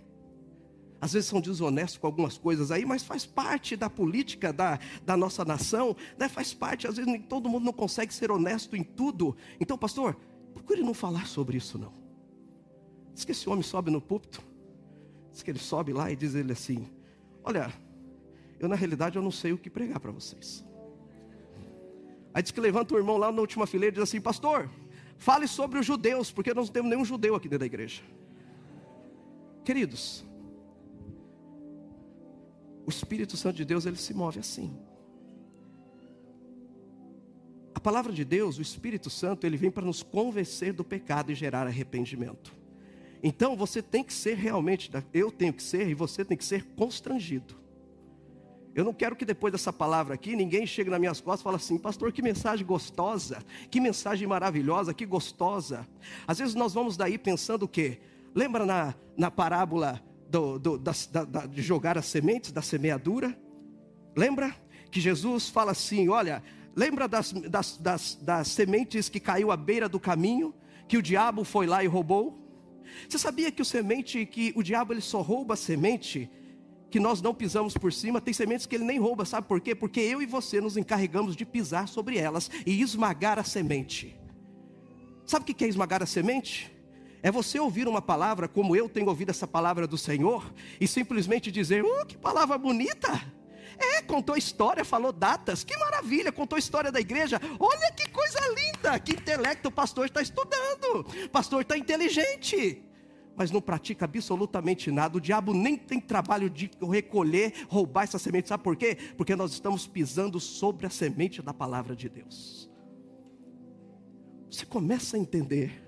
Às 1.00 1.14
vezes 1.14 1.30
são 1.30 1.40
desonestos 1.40 2.00
com 2.00 2.08
algumas 2.08 2.40
coisas 2.40 2.72
aí, 2.72 2.84
mas 2.84 3.04
faz 3.04 3.24
parte 3.26 3.76
da 3.76 3.88
política 3.88 4.52
da, 4.52 4.80
da 5.06 5.16
nossa 5.16 5.46
nação, 5.46 5.96
né? 6.18 6.28
faz 6.28 6.56
parte, 6.56 6.88
às 6.88 6.96
vezes 6.96 7.12
nem 7.12 7.22
todo 7.22 7.48
mundo 7.48 7.66
não 7.66 7.74
consegue 7.74 8.12
ser 8.12 8.32
honesto 8.32 8.76
em 8.76 8.84
tudo. 8.84 9.38
Então, 9.60 9.78
pastor, 9.78 10.18
procure 10.56 10.82
não 10.82 10.96
falar 10.96 11.28
sobre 11.28 11.58
isso 11.58 11.78
não. 11.78 11.94
Diz 13.14 13.24
que 13.24 13.32
esse 13.32 13.48
homem 13.48 13.62
sobe 13.62 13.92
no 13.92 14.02
púlpito, 14.02 14.42
diz 15.32 15.44
que 15.44 15.52
ele 15.52 15.60
sobe 15.60 15.94
lá 15.94 16.12
e 16.12 16.16
diz 16.16 16.34
ele 16.34 16.54
assim: 16.54 16.88
Olha, 17.44 17.72
eu 18.60 18.68
na 18.68 18.76
realidade 18.76 19.18
eu 19.18 19.22
não 19.22 19.32
sei 19.32 19.54
o 19.54 19.58
que 19.58 19.70
pregar 19.70 20.00
para 20.00 20.12
vocês. 20.12 20.66
Aí 22.34 22.42
diz 22.42 22.52
que 22.52 22.60
levanta 22.60 22.96
o 22.96 22.98
irmão 22.98 23.18
lá 23.18 23.32
na 23.32 23.42
última 23.42 23.68
fileira 23.68 23.94
e 23.94 23.98
diz 24.00 24.04
assim: 24.04 24.20
Pastor, 24.20 24.70
Fale 25.18 25.48
sobre 25.48 25.80
os 25.80 25.86
judeus, 25.86 26.32
porque 26.32 26.54
nós 26.54 26.68
não 26.68 26.74
temos 26.74 26.90
nenhum 26.90 27.06
judeu 27.06 27.36
aqui 27.36 27.48
dentro 27.48 27.60
da 27.60 27.66
igreja. 27.66 28.02
Queridos, 29.66 30.24
o 32.86 32.90
Espírito 32.90 33.36
Santo 33.36 33.58
de 33.58 33.66
Deus, 33.66 33.86
ele 33.86 33.98
se 33.98 34.14
move 34.14 34.40
assim. 34.40 34.74
A 37.76 37.80
palavra 37.80 38.14
de 38.14 38.24
Deus, 38.24 38.58
o 38.58 38.62
Espírito 38.62 39.10
Santo, 39.10 39.46
ele 39.46 39.58
vem 39.58 39.70
para 39.70 39.86
nos 39.86 40.02
convencer 40.02 40.74
do 40.74 40.84
pecado 40.84 41.32
e 41.32 41.36
gerar 41.36 41.68
arrependimento. 41.68 42.56
Então 43.22 43.56
você 43.56 43.82
tem 43.82 44.04
que 44.04 44.14
ser 44.14 44.36
realmente, 44.36 44.90
eu 45.14 45.32
tenho 45.32 45.54
que 45.54 45.62
ser 45.62 45.88
e 45.88 45.94
você 45.94 46.24
tem 46.24 46.38
que 46.38 46.46
ser 46.46 46.64
constrangido. 46.76 47.56
Eu 48.78 48.86
não 48.86 48.94
quero 48.94 49.16
que 49.16 49.26
depois 49.26 49.52
dessa 49.52 49.74
palavra 49.74 50.14
aqui 50.14 50.36
ninguém 50.36 50.68
chegue 50.68 50.92
nas 50.92 51.00
minhas 51.00 51.20
costas 51.20 51.42
e 51.42 51.44
fale 51.46 51.56
assim, 51.56 51.80
pastor, 51.80 52.12
que 52.12 52.22
mensagem 52.22 52.64
gostosa, 52.64 53.44
que 53.72 53.80
mensagem 53.80 54.28
maravilhosa, 54.28 54.94
que 54.94 55.04
gostosa. 55.04 55.88
Às 56.28 56.38
vezes 56.38 56.54
nós 56.54 56.76
vamos 56.76 56.96
daí 56.96 57.18
pensando 57.18 57.64
o 57.64 57.68
quê? 57.68 58.00
Lembra 58.36 58.68
na, 58.68 58.94
na 59.18 59.32
parábola 59.32 60.00
do, 60.30 60.60
do, 60.60 60.78
da, 60.78 60.92
da, 61.28 61.48
de 61.48 61.60
jogar 61.64 61.98
as 61.98 62.06
sementes, 62.06 62.52
da 62.52 62.62
semeadura? 62.62 63.36
Lembra? 64.16 64.56
Que 64.92 65.02
Jesus 65.02 65.50
fala 65.50 65.72
assim: 65.72 66.08
olha, 66.08 66.44
lembra 66.76 67.08
das, 67.08 67.32
das, 67.32 67.78
das, 67.78 68.14
das 68.22 68.48
sementes 68.48 69.10
que 69.10 69.20
caiu 69.20 69.52
à 69.52 69.58
beira 69.58 69.90
do 69.90 70.00
caminho, 70.00 70.54
que 70.88 71.00
o 71.00 71.02
diabo 71.02 71.44
foi 71.44 71.66
lá 71.66 71.84
e 71.84 71.88
roubou? 71.88 72.48
Você 73.10 73.18
sabia 73.18 73.52
que 73.52 73.64
o 73.64 73.66
semente, 73.66 74.24
que 74.24 74.54
o 74.56 74.62
diabo 74.62 74.94
ele 74.94 75.02
só 75.02 75.20
rouba 75.20 75.56
a 75.56 75.58
semente 75.58 76.30
que 76.90 77.00
nós 77.00 77.22
não 77.22 77.34
pisamos 77.34 77.78
por 77.78 77.92
cima, 77.92 78.22
tem 78.22 78.34
sementes 78.34 78.66
que 78.66 78.76
ele 78.76 78.84
nem 78.84 79.00
rouba, 79.00 79.26
sabe 79.26 79.48
por 79.48 79.60
quê? 79.60 79.76
Porque 79.76 80.00
eu 80.00 80.22
e 80.22 80.26
você 80.26 80.62
nos 80.62 80.78
encarregamos 80.78 81.36
de 81.36 81.46
pisar 81.46 81.88
sobre 81.88 82.18
elas 82.18 82.50
e 82.66 82.82
esmagar 82.82 83.38
a 83.38 83.44
semente. 83.44 84.16
Sabe 85.26 85.44
o 85.44 85.54
que 85.54 85.66
é 85.66 85.68
esmagar 85.68 86.02
a 86.02 86.06
semente? 86.06 86.74
É 87.22 87.30
você 87.30 87.60
ouvir 87.60 87.88
uma 87.88 88.02
palavra 88.02 88.48
como 88.48 88.76
eu 88.76 88.88
tenho 88.88 89.10
ouvido 89.10 89.32
essa 89.32 89.48
palavra 89.48 89.86
do 89.86 89.98
Senhor 89.98 90.54
e 90.80 90.88
simplesmente 90.88 91.52
dizer: 91.52 91.84
"Oh, 91.84 92.06
que 92.06 92.18
palavra 92.18 92.58
bonita!" 92.58 93.36
É, 93.78 94.02
contou 94.02 94.38
história, 94.38 94.84
falou 94.86 95.12
datas, 95.12 95.64
que 95.64 95.76
maravilha, 95.78 96.32
contou 96.32 96.58
história 96.58 96.92
da 96.92 97.00
igreja. 97.00 97.40
Olha 97.60 97.92
que 97.92 98.10
coisa 98.10 98.40
linda, 98.56 99.00
que 99.00 99.12
intelecto 99.12 99.68
o 99.68 99.72
pastor 99.72 100.06
está 100.06 100.22
estudando. 100.22 101.06
O 101.26 101.30
pastor 101.30 101.62
está 101.62 101.78
inteligente 101.78 102.87
mas 103.38 103.52
não 103.52 103.62
pratica 103.62 104.06
absolutamente 104.06 104.90
nada. 104.90 105.18
O 105.18 105.22
diabo 105.22 105.54
nem 105.54 105.78
tem 105.78 106.02
trabalho 106.02 106.50
de 106.50 106.72
recolher, 106.92 107.54
roubar 107.70 108.04
essa 108.04 108.18
semente. 108.18 108.50
Sabe 108.50 108.64
por 108.64 108.76
quê? 108.76 108.98
Porque 109.16 109.36
nós 109.36 109.52
estamos 109.52 109.86
pisando 109.86 110.40
sobre 110.40 110.88
a 110.88 110.90
semente 110.90 111.40
da 111.40 111.54
palavra 111.54 111.96
de 111.96 112.10
Deus. 112.10 112.68
Você 114.50 114.66
começa 114.66 115.16
a 115.16 115.20
entender 115.20 115.88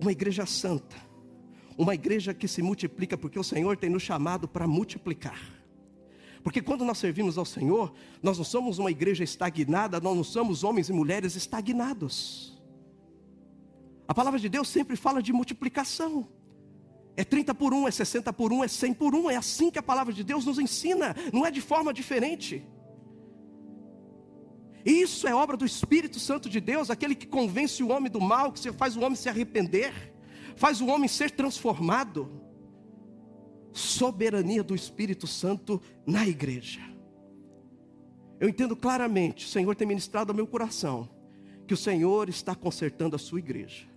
uma 0.00 0.10
igreja 0.10 0.46
santa, 0.46 0.96
uma 1.76 1.94
igreja 1.94 2.32
que 2.32 2.48
se 2.48 2.62
multiplica, 2.62 3.18
porque 3.18 3.38
o 3.38 3.44
Senhor 3.44 3.76
tem 3.76 3.90
nos 3.90 4.02
chamado 4.02 4.48
para 4.48 4.66
multiplicar. 4.66 5.38
Porque 6.42 6.62
quando 6.62 6.84
nós 6.84 6.96
servimos 6.96 7.36
ao 7.36 7.44
Senhor, 7.44 7.92
nós 8.22 8.38
não 8.38 8.44
somos 8.44 8.78
uma 8.78 8.90
igreja 8.90 9.22
estagnada, 9.22 10.00
nós 10.00 10.16
não 10.16 10.24
somos 10.24 10.64
homens 10.64 10.88
e 10.88 10.94
mulheres 10.94 11.36
estagnados. 11.36 12.55
A 14.08 14.14
palavra 14.14 14.38
de 14.38 14.48
Deus 14.48 14.68
sempre 14.68 14.96
fala 14.96 15.22
de 15.22 15.32
multiplicação. 15.32 16.28
É 17.16 17.24
30 17.24 17.54
por 17.54 17.72
1, 17.72 17.88
é 17.88 17.90
60 17.90 18.32
por 18.32 18.52
1, 18.52 18.64
é 18.64 18.68
100 18.68 18.94
por 18.94 19.14
1. 19.14 19.30
É 19.30 19.36
assim 19.36 19.70
que 19.70 19.78
a 19.78 19.82
palavra 19.82 20.12
de 20.12 20.22
Deus 20.22 20.44
nos 20.44 20.58
ensina, 20.58 21.16
não 21.32 21.46
é 21.46 21.50
de 21.50 21.60
forma 21.60 21.92
diferente. 21.92 22.66
Isso 24.84 25.26
é 25.26 25.34
obra 25.34 25.56
do 25.56 25.64
Espírito 25.64 26.20
Santo 26.20 26.48
de 26.48 26.60
Deus, 26.60 26.90
aquele 26.90 27.14
que 27.16 27.26
convence 27.26 27.82
o 27.82 27.88
homem 27.88 28.10
do 28.10 28.20
mal, 28.20 28.52
que 28.52 28.70
faz 28.72 28.96
o 28.96 29.00
homem 29.00 29.16
se 29.16 29.28
arrepender, 29.28 30.14
faz 30.54 30.80
o 30.80 30.86
homem 30.86 31.08
ser 31.08 31.30
transformado. 31.30 32.42
Soberania 33.72 34.62
do 34.62 34.74
Espírito 34.74 35.26
Santo 35.26 35.82
na 36.06 36.26
igreja. 36.26 36.80
Eu 38.38 38.48
entendo 38.48 38.76
claramente, 38.76 39.44
o 39.44 39.48
Senhor 39.48 39.74
tem 39.74 39.88
ministrado 39.88 40.30
ao 40.30 40.36
meu 40.36 40.46
coração, 40.46 41.08
que 41.66 41.74
o 41.74 41.76
Senhor 41.76 42.28
está 42.28 42.54
consertando 42.54 43.16
a 43.16 43.18
sua 43.18 43.38
igreja. 43.38 43.95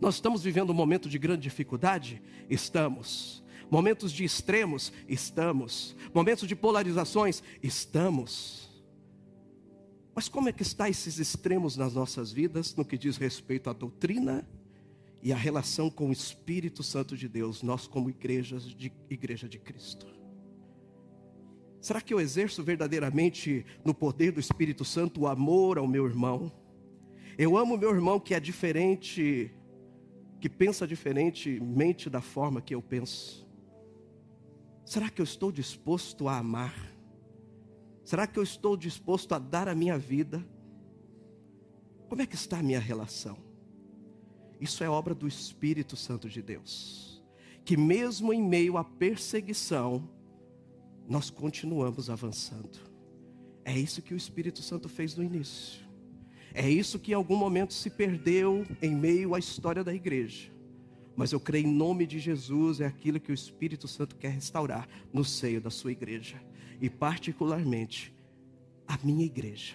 Nós 0.00 0.14
estamos 0.14 0.42
vivendo 0.42 0.70
um 0.70 0.74
momento 0.74 1.08
de 1.08 1.18
grande 1.18 1.42
dificuldade? 1.42 2.22
Estamos. 2.48 3.44
Momentos 3.70 4.10
de 4.10 4.24
extremos? 4.24 4.92
Estamos. 5.06 5.94
Momentos 6.14 6.48
de 6.48 6.56
polarizações? 6.56 7.42
Estamos. 7.62 8.70
Mas 10.14 10.26
como 10.26 10.48
é 10.48 10.52
que 10.52 10.62
está 10.62 10.88
esses 10.88 11.18
extremos 11.18 11.76
nas 11.76 11.94
nossas 11.94 12.32
vidas 12.32 12.74
no 12.74 12.84
que 12.84 12.96
diz 12.96 13.18
respeito 13.18 13.68
à 13.68 13.74
doutrina 13.74 14.48
e 15.22 15.34
à 15.34 15.36
relação 15.36 15.90
com 15.90 16.08
o 16.08 16.12
Espírito 16.12 16.82
Santo 16.82 17.14
de 17.14 17.28
Deus, 17.28 17.62
nós 17.62 17.86
como 17.86 18.08
igrejas 18.08 18.64
de 18.64 18.90
igreja 19.10 19.48
de 19.48 19.58
Cristo? 19.58 20.06
Será 21.78 22.00
que 22.00 22.12
eu 22.12 22.20
exerço 22.20 22.62
verdadeiramente 22.62 23.64
no 23.84 23.94
poder 23.94 24.32
do 24.32 24.40
Espírito 24.40 24.84
Santo 24.84 25.22
o 25.22 25.26
amor 25.26 25.76
ao 25.78 25.86
meu 25.86 26.06
irmão? 26.06 26.50
Eu 27.38 27.56
amo 27.56 27.76
meu 27.76 27.90
irmão 27.90 28.18
que 28.18 28.34
é 28.34 28.40
diferente 28.40 29.50
que 30.40 30.48
pensa 30.48 30.86
diferentemente 30.86 32.08
da 32.08 32.20
forma 32.20 32.62
que 32.62 32.74
eu 32.74 32.80
penso? 32.80 33.46
Será 34.84 35.10
que 35.10 35.20
eu 35.20 35.24
estou 35.24 35.52
disposto 35.52 36.26
a 36.26 36.38
amar? 36.38 36.74
Será 38.04 38.26
que 38.26 38.38
eu 38.38 38.42
estou 38.42 38.76
disposto 38.76 39.34
a 39.34 39.38
dar 39.38 39.68
a 39.68 39.74
minha 39.74 39.98
vida? 39.98 40.44
Como 42.08 42.22
é 42.22 42.26
que 42.26 42.34
está 42.34 42.58
a 42.58 42.62
minha 42.62 42.80
relação? 42.80 43.36
Isso 44.60 44.82
é 44.82 44.90
obra 44.90 45.14
do 45.14 45.28
Espírito 45.28 45.96
Santo 45.96 46.28
de 46.28 46.42
Deus, 46.42 47.22
que 47.64 47.76
mesmo 47.76 48.32
em 48.32 48.42
meio 48.42 48.76
à 48.76 48.84
perseguição, 48.84 50.08
nós 51.08 51.30
continuamos 51.30 52.10
avançando. 52.10 52.78
É 53.64 53.78
isso 53.78 54.02
que 54.02 54.14
o 54.14 54.16
Espírito 54.16 54.62
Santo 54.62 54.88
fez 54.88 55.14
no 55.14 55.22
início. 55.22 55.89
É 56.54 56.68
isso 56.68 56.98
que 56.98 57.12
em 57.12 57.14
algum 57.14 57.36
momento 57.36 57.72
se 57.72 57.88
perdeu 57.88 58.66
em 58.82 58.94
meio 58.94 59.34
à 59.34 59.38
história 59.38 59.84
da 59.84 59.94
igreja. 59.94 60.50
Mas 61.16 61.32
eu 61.32 61.40
creio 61.40 61.66
em 61.66 61.72
nome 61.72 62.06
de 62.06 62.18
Jesus, 62.18 62.80
é 62.80 62.86
aquilo 62.86 63.20
que 63.20 63.30
o 63.30 63.34
Espírito 63.34 63.86
Santo 63.86 64.16
quer 64.16 64.30
restaurar 64.30 64.88
no 65.12 65.24
seio 65.24 65.60
da 65.60 65.70
sua 65.70 65.92
igreja. 65.92 66.40
E 66.80 66.88
particularmente 66.88 68.12
a 68.86 68.98
minha 69.04 69.24
igreja, 69.24 69.74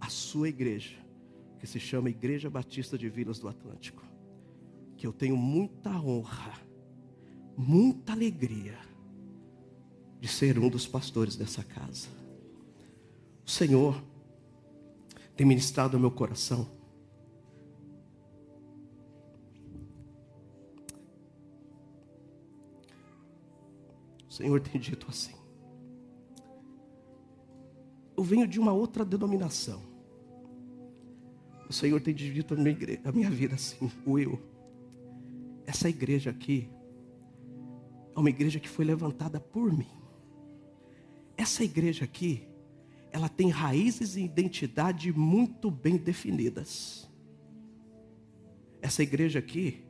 a 0.00 0.08
sua 0.08 0.48
igreja, 0.48 0.96
que 1.58 1.66
se 1.66 1.80
chama 1.80 2.10
Igreja 2.10 2.50
Batista 2.50 2.98
de 2.98 3.08
Vilas 3.08 3.38
do 3.38 3.48
Atlântico. 3.48 4.04
Que 4.96 5.06
eu 5.06 5.12
tenho 5.12 5.36
muita 5.36 5.90
honra, 5.90 6.52
muita 7.56 8.12
alegria 8.12 8.78
de 10.20 10.28
ser 10.28 10.58
um 10.58 10.68
dos 10.68 10.86
pastores 10.86 11.36
dessa 11.36 11.62
casa. 11.62 12.08
O 13.46 13.50
Senhor 13.50 14.02
tem 15.36 15.46
ministrado 15.46 15.96
ao 15.96 16.00
meu 16.00 16.10
coração. 16.10 16.68
O 24.28 24.32
Senhor 24.32 24.60
tem 24.60 24.80
dito 24.80 25.06
assim. 25.08 25.34
Eu 28.16 28.22
venho 28.22 28.46
de 28.46 28.58
uma 28.58 28.72
outra 28.72 29.04
denominação. 29.04 29.82
O 31.68 31.72
Senhor 31.72 32.00
tem 32.00 32.14
dito 32.14 32.54
a 32.54 32.56
minha, 32.56 32.70
igreja, 32.70 33.00
a 33.04 33.12
minha 33.12 33.30
vida 33.30 33.54
assim, 33.54 33.90
Will. 34.06 34.40
Essa 35.66 35.88
igreja 35.88 36.30
aqui 36.30 36.68
é 38.14 38.18
uma 38.18 38.30
igreja 38.30 38.60
que 38.60 38.68
foi 38.68 38.84
levantada 38.84 39.40
por 39.40 39.72
mim. 39.72 39.90
Essa 41.36 41.64
igreja 41.64 42.04
aqui 42.04 42.46
ela 43.14 43.28
tem 43.28 43.48
raízes 43.48 44.16
e 44.16 44.24
identidade 44.24 45.12
muito 45.12 45.70
bem 45.70 45.96
definidas. 45.96 47.08
Essa 48.82 49.04
igreja 49.04 49.38
aqui 49.38 49.84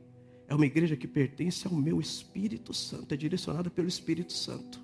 é 0.47 0.53
uma 0.53 0.67
igreja 0.67 0.95
que 0.95 1.07
pertence 1.07 1.65
ao 1.65 1.73
meu 1.73 1.99
Espírito 1.99 2.71
Santo, 2.71 3.15
é 3.15 3.17
direcionada 3.17 3.67
pelo 3.67 3.87
Espírito 3.87 4.31
Santo. 4.31 4.79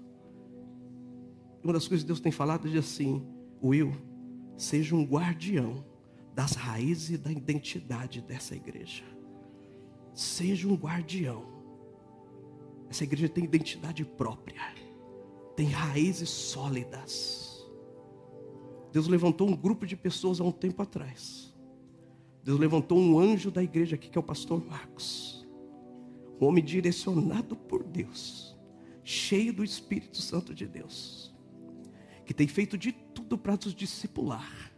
Uma 1.64 1.72
das 1.72 1.88
coisas 1.88 2.04
que 2.04 2.08
Deus 2.08 2.20
tem 2.20 2.32
falado 2.32 2.68
é 2.68 2.80
assim: 2.80 3.24
Will, 3.64 3.96
seja 4.58 4.96
um 4.96 5.06
guardião 5.06 5.86
das 6.34 6.54
raízes 6.54 7.12
e 7.12 7.18
da 7.20 7.32
identidade 7.32 8.22
dessa 8.22 8.56
igreja. 8.56 9.04
Seja 10.16 10.68
um 10.68 10.74
guardião. 10.74 11.46
Essa 12.90 13.04
igreja 13.04 13.30
tem 13.30 13.44
identidade 13.44 14.04
própria, 14.04 14.64
tem 15.56 15.68
raízes 15.68 16.32
sólidas. 16.32 17.51
Deus 18.92 19.08
levantou 19.08 19.48
um 19.48 19.56
grupo 19.56 19.86
de 19.86 19.96
pessoas 19.96 20.42
há 20.42 20.44
um 20.44 20.52
tempo 20.52 20.82
atrás. 20.82 21.54
Deus 22.44 22.60
levantou 22.60 22.98
um 22.98 23.20
anjo 23.20 23.50
da 23.50 23.64
igreja 23.64 23.96
aqui, 23.96 24.10
que 24.10 24.18
é 24.18 24.22
o 24.22 24.24
pastor 24.24 24.64
Marcos. 24.66 25.48
Um 26.40 26.46
homem 26.46 26.64
direcionado 26.64 27.56
por 27.56 27.84
Deus, 27.84 28.58
cheio 29.04 29.54
do 29.54 29.64
Espírito 29.64 30.18
Santo 30.18 30.54
de 30.54 30.66
Deus, 30.66 31.34
que 32.26 32.34
tem 32.34 32.48
feito 32.48 32.78
de 32.78 32.92
tudo 32.92 33.38
para 33.38 33.54
nos 33.54 33.76
discipular. 33.76 34.72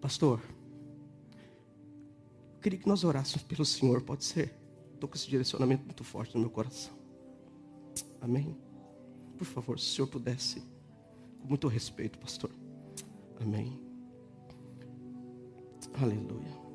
Pastor, 0.00 0.40
eu 2.54 2.60
queria 2.60 2.78
que 2.78 2.88
nós 2.88 3.04
orássemos 3.04 3.44
pelo 3.44 3.64
Senhor, 3.64 4.02
pode 4.02 4.24
ser? 4.24 4.52
Estou 4.92 5.08
com 5.08 5.14
esse 5.14 5.28
direcionamento 5.28 5.84
muito 5.84 6.02
forte 6.02 6.34
no 6.34 6.40
meu 6.40 6.50
coração. 6.50 6.94
Amém. 8.20 8.65
Por 9.36 9.46
favor, 9.46 9.78
se 9.78 9.86
o 9.86 9.94
senhor 9.94 10.06
pudesse, 10.08 10.62
com 11.40 11.48
muito 11.48 11.68
respeito, 11.68 12.18
pastor. 12.18 12.50
Amém. 13.40 13.78
Aleluia. 16.00 16.66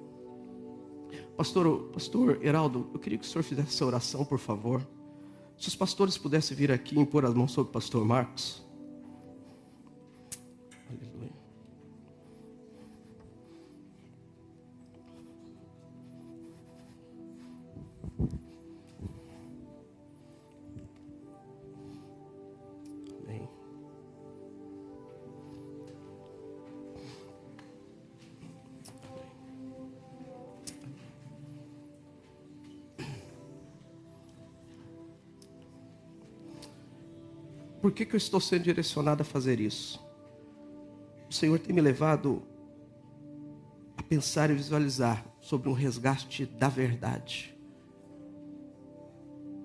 Pastor, 1.36 1.90
pastor 1.90 2.44
Heraldo, 2.44 2.90
eu 2.94 3.00
queria 3.00 3.18
que 3.18 3.26
o 3.26 3.28
senhor 3.28 3.44
fizesse 3.44 3.70
essa 3.70 3.86
oração, 3.86 4.24
por 4.24 4.40
favor. 4.40 4.88
Se 5.58 5.68
os 5.68 5.76
pastores 5.76 6.18
pudessem 6.18 6.56
vir 6.56 6.72
aqui 6.72 6.96
e 6.96 7.00
impor 7.00 7.26
as 7.26 7.34
mãos 7.34 7.52
sobre 7.52 7.70
o 7.70 7.74
pastor 7.74 8.06
Marcos. 8.06 8.64
Por 37.92 37.96
que, 37.96 38.06
que 38.06 38.16
eu 38.16 38.18
estou 38.18 38.40
sendo 38.40 38.64
direcionado 38.64 39.22
a 39.22 39.26
fazer 39.26 39.60
isso? 39.60 40.02
O 41.30 41.34
Senhor 41.34 41.60
tem 41.60 41.76
me 41.76 41.82
levado 41.82 42.42
a 43.98 44.02
pensar 44.02 44.50
e 44.50 44.54
visualizar 44.54 45.26
sobre 45.42 45.68
um 45.68 45.74
resgate 45.74 46.46
da 46.46 46.70
verdade, 46.70 47.54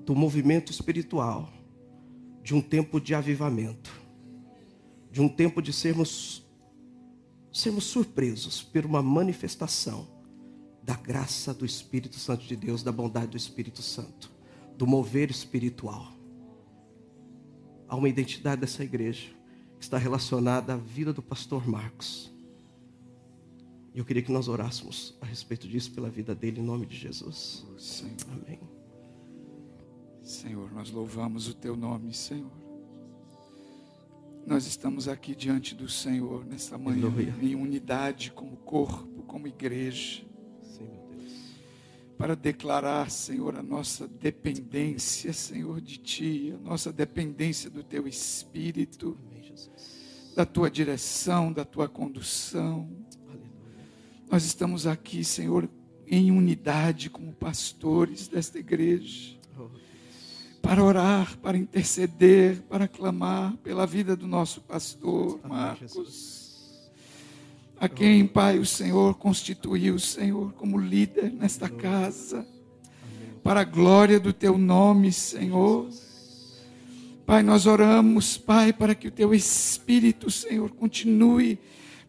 do 0.05 0.13
movimento 0.13 0.73
espiritual, 0.73 1.49
de 2.43 2.53
um 2.53 2.61
tempo 2.61 3.01
de 3.01 3.15
avivamento, 3.15 3.93
de 5.09 5.23
um 5.23 5.29
tempo 5.29 5.63
de 5.63 5.73
sermos 5.73 6.45
sermos 7.53 7.85
surpresos 7.85 8.61
por 8.61 8.85
uma 8.85 9.01
manifestação 9.01 10.09
da 10.83 10.97
graça 10.97 11.55
do 11.55 11.65
Espírito 11.65 12.17
Santo 12.17 12.45
de 12.45 12.57
Deus, 12.57 12.83
da 12.83 12.91
bondade 12.91 13.29
do 13.29 13.37
Espírito 13.37 13.83
Santo, 13.83 14.33
do 14.77 14.85
mover 14.85 15.31
espiritual. 15.31 16.16
Há 17.89 17.97
uma 17.97 18.09
identidade 18.09 18.61
dessa 18.61 18.83
igreja 18.83 19.29
que 19.79 19.85
está 19.85 19.99
relacionada 19.99 20.75
à 20.75 20.77
vida 20.77 21.13
do 21.13 21.23
pastor 21.23 21.67
Marcos. 21.69 22.33
E 23.95 23.99
eu 23.99 24.05
queria 24.05 24.23
que 24.23 24.33
nós 24.33 24.49
orássemos 24.49 25.17
a 25.21 25.27
respeito 25.27 25.67
disso 25.67 25.93
pela 25.93 26.11
vida 26.11 26.35
dele, 26.35 26.61
em 26.61 26.65
nome 26.65 26.85
de 26.87 26.97
Jesus. 26.97 27.67
Senhor. 27.79 28.13
Amém. 28.31 28.61
Senhor, 30.23 30.71
nós 30.73 30.91
louvamos 30.91 31.49
o 31.49 31.55
teu 31.55 31.77
nome, 31.77 32.13
Senhor. 32.13 32.51
Nós 34.47 34.67
estamos 34.67 35.09
aqui 35.09 35.35
diante 35.35 35.75
do 35.75 35.89
Senhor 35.89 36.45
nessa 36.45 36.77
manhã, 36.77 37.07
Aleluia. 37.07 37.35
em 37.41 37.55
unidade 37.55 38.31
como 38.33 38.57
corpo, 38.59 39.23
como 39.23 39.47
igreja, 39.47 40.25
Deus. 40.79 41.06
Para 42.17 42.35
declarar, 42.35 43.11
Senhor, 43.11 43.57
a 43.57 43.63
nossa 43.63 44.09
dependência, 44.09 45.33
Senhor, 45.33 45.81
de 45.81 45.99
Ti, 45.99 46.55
a 46.55 46.69
nossa 46.69 46.93
dependência 46.93 47.69
do 47.69 47.83
Teu 47.83 48.09
Espírito, 48.09 49.19
da 50.35 50.47
Tua 50.47 50.71
direção, 50.71 51.53
da 51.53 51.65
Tua 51.65 51.89
condução. 51.89 52.89
Aleluia. 53.27 53.51
Nós 54.31 54.45
estamos 54.45 54.87
aqui, 54.87 55.23
Senhor, 55.25 55.69
em 56.07 56.31
unidade 56.31 57.11
como 57.11 57.33
pastores 57.33 58.29
desta 58.29 58.59
igreja. 58.59 59.37
Oh, 59.59 59.69
para 60.63 60.83
orar, 60.83 61.39
para 61.39 61.57
interceder, 61.57 62.63
para 62.63 62.89
clamar 62.89 63.57
pela 63.59 63.87
vida 63.87 64.17
do 64.17 64.27
nosso 64.27 64.61
pastor 64.63 65.39
Amém, 65.43 65.59
Marcos, 65.59 65.93
Jesus. 65.93 66.46
A 67.79 67.89
quem, 67.89 68.27
Pai, 68.27 68.59
o 68.59 68.65
Senhor 68.65 69.15
constituiu, 69.17 69.99
Senhor, 69.99 70.53
como 70.55 70.79
líder 70.79 71.31
nesta 71.31 71.69
casa, 71.69 72.47
para 73.43 73.61
a 73.61 73.65
glória 73.65 74.19
do 74.19 74.33
teu 74.33 74.57
nome, 74.57 75.13
Senhor. 75.13 75.89
Pai, 77.27 77.43
nós 77.43 77.67
oramos, 77.67 78.39
Pai, 78.39 78.73
para 78.73 78.95
que 78.95 79.09
o 79.09 79.11
teu 79.11 79.35
Espírito, 79.35 80.31
Senhor, 80.31 80.71
continue, 80.71 81.59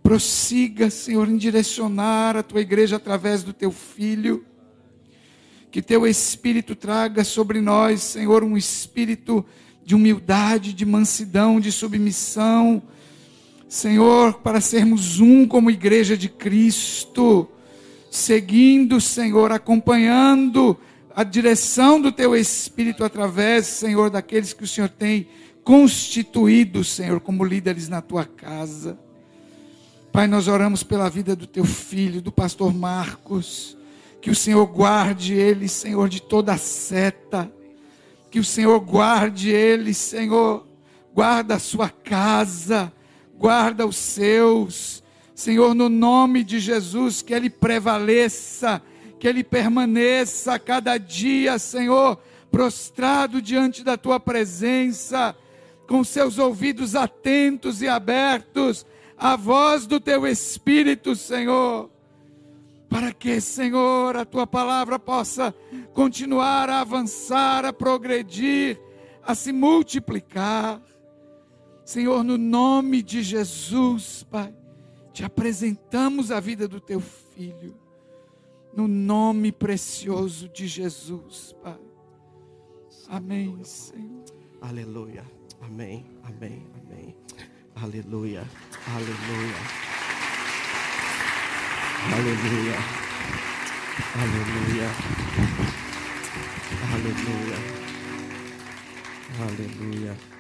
prossiga, 0.02 0.90
Senhor, 0.90 1.28
em 1.28 1.36
direcionar 1.36 2.38
a 2.38 2.44
tua 2.44 2.62
igreja 2.62 2.96
através 2.96 3.44
do 3.44 3.52
teu 3.52 3.72
Filho. 3.72 4.46
Que 5.70 5.82
teu 5.82 6.08
Espírito 6.08 6.76
traga 6.76 7.26
sobre 7.26 7.60
nós, 7.60 8.02
Senhor, 8.02 8.42
um 8.42 8.56
espírito 8.56 9.46
de 9.84 9.96
humildade, 9.96 10.72
de 10.72 10.86
mansidão, 10.86 11.60
de 11.60 11.72
submissão. 11.72 12.82
Senhor, 13.68 14.36
para 14.36 14.62
sermos 14.62 15.20
um 15.20 15.46
como 15.46 15.70
igreja 15.70 16.16
de 16.16 16.30
Cristo, 16.30 17.50
seguindo, 18.10 19.02
Senhor, 19.02 19.52
acompanhando 19.52 20.78
a 21.14 21.24
direção 21.24 22.00
do 22.00 22.12
teu 22.12 22.36
Espírito 22.36 23.04
através, 23.04 23.68
Senhor, 23.68 24.10
daqueles 24.10 24.54
que 24.54 24.64
o 24.64 24.68
Senhor 24.68 24.90
tem 24.90 25.28
constituído, 25.64 26.82
Senhor, 26.84 27.20
como 27.20 27.44
líderes 27.44 27.90
na 27.90 28.02
tua 28.02 28.24
casa. 28.24 28.98
Pai, 30.14 30.28
nós 30.28 30.48
oramos 30.48 30.82
pela 30.82 31.10
vida 31.10 31.36
do 31.36 31.46
teu 31.46 31.66
filho, 31.66 32.22
do 32.22 32.32
pastor 32.32 32.74
Marcos. 32.74 33.78
Que 34.22 34.32
o 34.32 34.36
Senhor 34.36 34.66
guarde 34.66 35.34
ele, 35.34 35.68
Senhor, 35.68 36.08
de 36.08 36.22
toda 36.22 36.58
seta. 36.58 37.52
Que 38.32 38.40
o 38.40 38.44
Senhor 38.44 38.80
guarde 38.80 39.50
ele, 39.50 39.94
Senhor. 39.94 40.66
Guarda 41.14 41.56
a 41.56 41.60
sua 41.60 41.90
casa, 41.90 42.92
guarda 43.38 43.86
os 43.86 43.96
seus. 43.96 45.04
Senhor, 45.36 45.74
no 45.76 45.90
nome 45.90 46.44
de 46.44 46.60
Jesus, 46.60 47.22
que 47.22 47.34
ele 47.34 47.50
prevaleça, 47.50 48.82
que 49.20 49.28
ele 49.28 49.44
permaneça 49.44 50.54
a 50.54 50.60
cada 50.60 50.98
dia, 50.98 51.60
Senhor, 51.60 52.20
prostrado 52.52 53.42
diante 53.42 53.84
da 53.84 53.98
tua 53.98 54.20
presença, 54.20 55.36
com 55.88 56.04
seus 56.04 56.38
ouvidos 56.38 56.96
atentos 56.96 57.82
e 57.82 57.88
abertos 57.88 58.86
à 59.18 59.36
voz 59.36 59.86
do 59.86 60.00
teu 60.00 60.28
Espírito, 60.28 61.16
Senhor 61.16 61.90
para 62.90 63.12
que, 63.12 63.40
Senhor, 63.42 64.16
a 64.16 64.26
tua 64.26 64.48
palavra 64.48 64.98
possa 64.98 65.54
continuar 65.94 66.70
a 66.70 66.82
avançar, 66.82 67.66
a 67.66 67.74
progredir, 67.74 68.80
a 69.24 69.36
se 69.36 69.52
multiplicar. 69.52 70.82
Senhor, 71.88 72.22
no 72.22 72.38
nome 72.38 73.02
de 73.02 73.24
Jesus, 73.24 74.22
Pai, 74.30 74.54
te 75.14 75.24
apresentamos 75.24 76.32
a 76.32 76.40
vida 76.42 76.68
do 76.68 76.82
teu 76.82 77.00
filho, 77.00 77.80
no 78.76 78.90
nome 78.90 79.54
precioso 79.54 80.50
de 80.50 80.68
Jesus, 80.68 81.56
Pai. 81.64 81.80
Amém, 83.08 83.64
Senhor. 83.64 84.26
Aleluia. 84.60 85.24
Amém. 85.62 86.06
Amém. 86.24 86.68
Amém. 86.76 87.16
Aleluia. 87.74 88.46
Aleluia. 88.94 89.56
Aleluia. 92.12 92.76
Aleluia. 94.20 94.90
Aleluia. 96.92 97.58
Aleluia. 99.40 100.37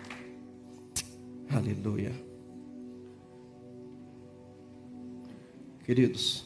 Aleluia. 1.49 2.13
Queridos, 5.83 6.45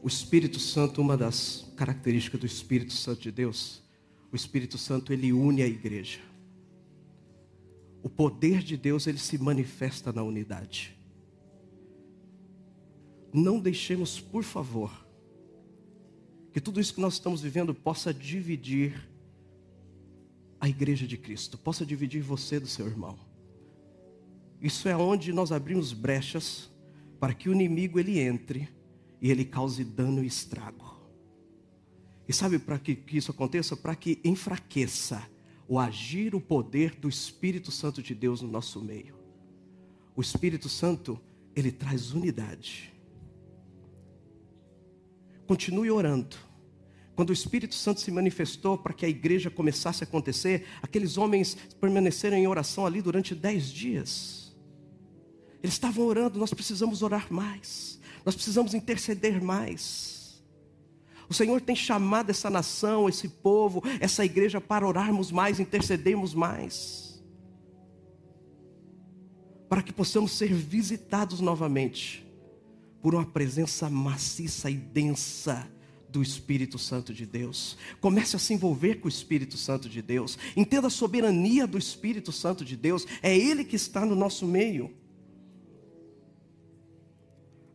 o 0.00 0.06
Espírito 0.06 0.60
Santo, 0.60 1.00
uma 1.00 1.16
das 1.16 1.72
características 1.76 2.40
do 2.40 2.46
Espírito 2.46 2.92
Santo 2.92 3.20
de 3.22 3.32
Deus, 3.32 3.82
o 4.32 4.36
Espírito 4.36 4.78
Santo 4.78 5.12
ele 5.12 5.32
une 5.32 5.62
a 5.62 5.66
igreja. 5.66 6.20
O 8.02 8.08
poder 8.08 8.62
de 8.62 8.76
Deus 8.76 9.06
ele 9.06 9.18
se 9.18 9.36
manifesta 9.36 10.12
na 10.12 10.22
unidade. 10.22 10.96
Não 13.32 13.58
deixemos, 13.58 14.20
por 14.20 14.44
favor, 14.44 15.06
que 16.52 16.60
tudo 16.60 16.80
isso 16.80 16.94
que 16.94 17.00
nós 17.00 17.14
estamos 17.14 17.40
vivendo 17.40 17.74
possa 17.74 18.12
dividir 18.12 19.08
a 20.60 20.68
igreja 20.68 21.06
de 21.06 21.16
Cristo, 21.16 21.56
possa 21.56 21.86
dividir 21.86 22.22
você 22.22 22.60
do 22.60 22.66
seu 22.66 22.86
irmão. 22.86 23.18
Isso 24.60 24.88
é 24.88 24.96
onde 24.96 25.32
nós 25.32 25.52
abrimos 25.52 25.92
brechas 25.92 26.70
para 27.18 27.32
que 27.32 27.48
o 27.48 27.52
inimigo 27.52 27.98
ele 27.98 28.18
entre 28.18 28.68
e 29.20 29.30
ele 29.30 29.44
cause 29.44 29.84
dano 29.84 30.22
e 30.22 30.26
estrago. 30.26 30.98
E 32.28 32.32
sabe 32.32 32.58
para 32.58 32.78
que, 32.78 32.94
que 32.94 33.16
isso 33.16 33.30
aconteça? 33.30 33.76
Para 33.76 33.96
que 33.96 34.20
enfraqueça 34.22 35.22
o 35.66 35.78
agir, 35.78 36.34
o 36.34 36.40
poder 36.40 36.94
do 36.94 37.08
Espírito 37.08 37.70
Santo 37.70 38.02
de 38.02 38.14
Deus 38.14 38.42
no 38.42 38.48
nosso 38.48 38.80
meio. 38.82 39.14
O 40.14 40.20
Espírito 40.20 40.68
Santo, 40.68 41.18
ele 41.54 41.72
traz 41.72 42.12
unidade. 42.12 42.92
Continue 45.50 45.90
orando. 45.90 46.36
Quando 47.16 47.30
o 47.30 47.32
Espírito 47.32 47.74
Santo 47.74 48.00
se 48.00 48.12
manifestou 48.12 48.78
para 48.78 48.94
que 48.94 49.04
a 49.04 49.08
igreja 49.08 49.50
começasse 49.50 50.04
a 50.04 50.06
acontecer, 50.06 50.64
aqueles 50.80 51.18
homens 51.18 51.56
permaneceram 51.80 52.36
em 52.36 52.46
oração 52.46 52.86
ali 52.86 53.02
durante 53.02 53.34
dez 53.34 53.68
dias. 53.68 54.56
Eles 55.60 55.74
estavam 55.74 56.06
orando, 56.06 56.38
nós 56.38 56.54
precisamos 56.54 57.02
orar 57.02 57.26
mais. 57.32 58.00
Nós 58.24 58.36
precisamos 58.36 58.74
interceder 58.74 59.42
mais. 59.42 60.40
O 61.28 61.34
Senhor 61.34 61.60
tem 61.60 61.74
chamado 61.74 62.30
essa 62.30 62.48
nação, 62.48 63.08
esse 63.08 63.26
povo, 63.28 63.82
essa 63.98 64.24
igreja 64.24 64.60
para 64.60 64.86
orarmos 64.86 65.32
mais, 65.32 65.58
intercedermos 65.58 66.32
mais. 66.32 67.20
Para 69.68 69.82
que 69.82 69.92
possamos 69.92 70.30
ser 70.30 70.54
visitados 70.54 71.40
novamente 71.40 72.29
por 73.02 73.14
uma 73.14 73.24
presença 73.24 73.88
maciça 73.88 74.70
e 74.70 74.74
densa 74.74 75.68
do 76.08 76.22
Espírito 76.22 76.78
Santo 76.78 77.14
de 77.14 77.24
Deus. 77.24 77.76
Comece 78.00 78.36
a 78.36 78.38
se 78.38 78.52
envolver 78.52 78.96
com 78.96 79.06
o 79.06 79.08
Espírito 79.08 79.56
Santo 79.56 79.88
de 79.88 80.02
Deus. 80.02 80.36
Entenda 80.56 80.88
a 80.88 80.90
soberania 80.90 81.66
do 81.66 81.78
Espírito 81.78 82.32
Santo 82.32 82.64
de 82.64 82.76
Deus. 82.76 83.06
É 83.22 83.36
Ele 83.36 83.64
que 83.64 83.76
está 83.76 84.04
no 84.04 84.16
nosso 84.16 84.46
meio. 84.46 84.90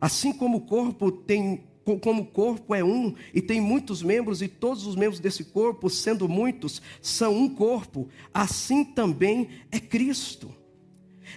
Assim 0.00 0.32
como 0.32 0.58
o 0.58 0.60
corpo 0.62 1.10
tem 1.10 1.64
como 2.00 2.22
o 2.22 2.26
corpo 2.26 2.74
é 2.74 2.82
um 2.82 3.14
e 3.32 3.40
tem 3.40 3.60
muitos 3.60 4.02
membros, 4.02 4.42
e 4.42 4.48
todos 4.48 4.88
os 4.88 4.96
membros 4.96 5.20
desse 5.20 5.44
corpo, 5.44 5.88
sendo 5.88 6.28
muitos, 6.28 6.82
são 7.00 7.32
um 7.32 7.48
corpo, 7.48 8.08
assim 8.34 8.84
também 8.84 9.48
é 9.70 9.78
Cristo. 9.78 10.52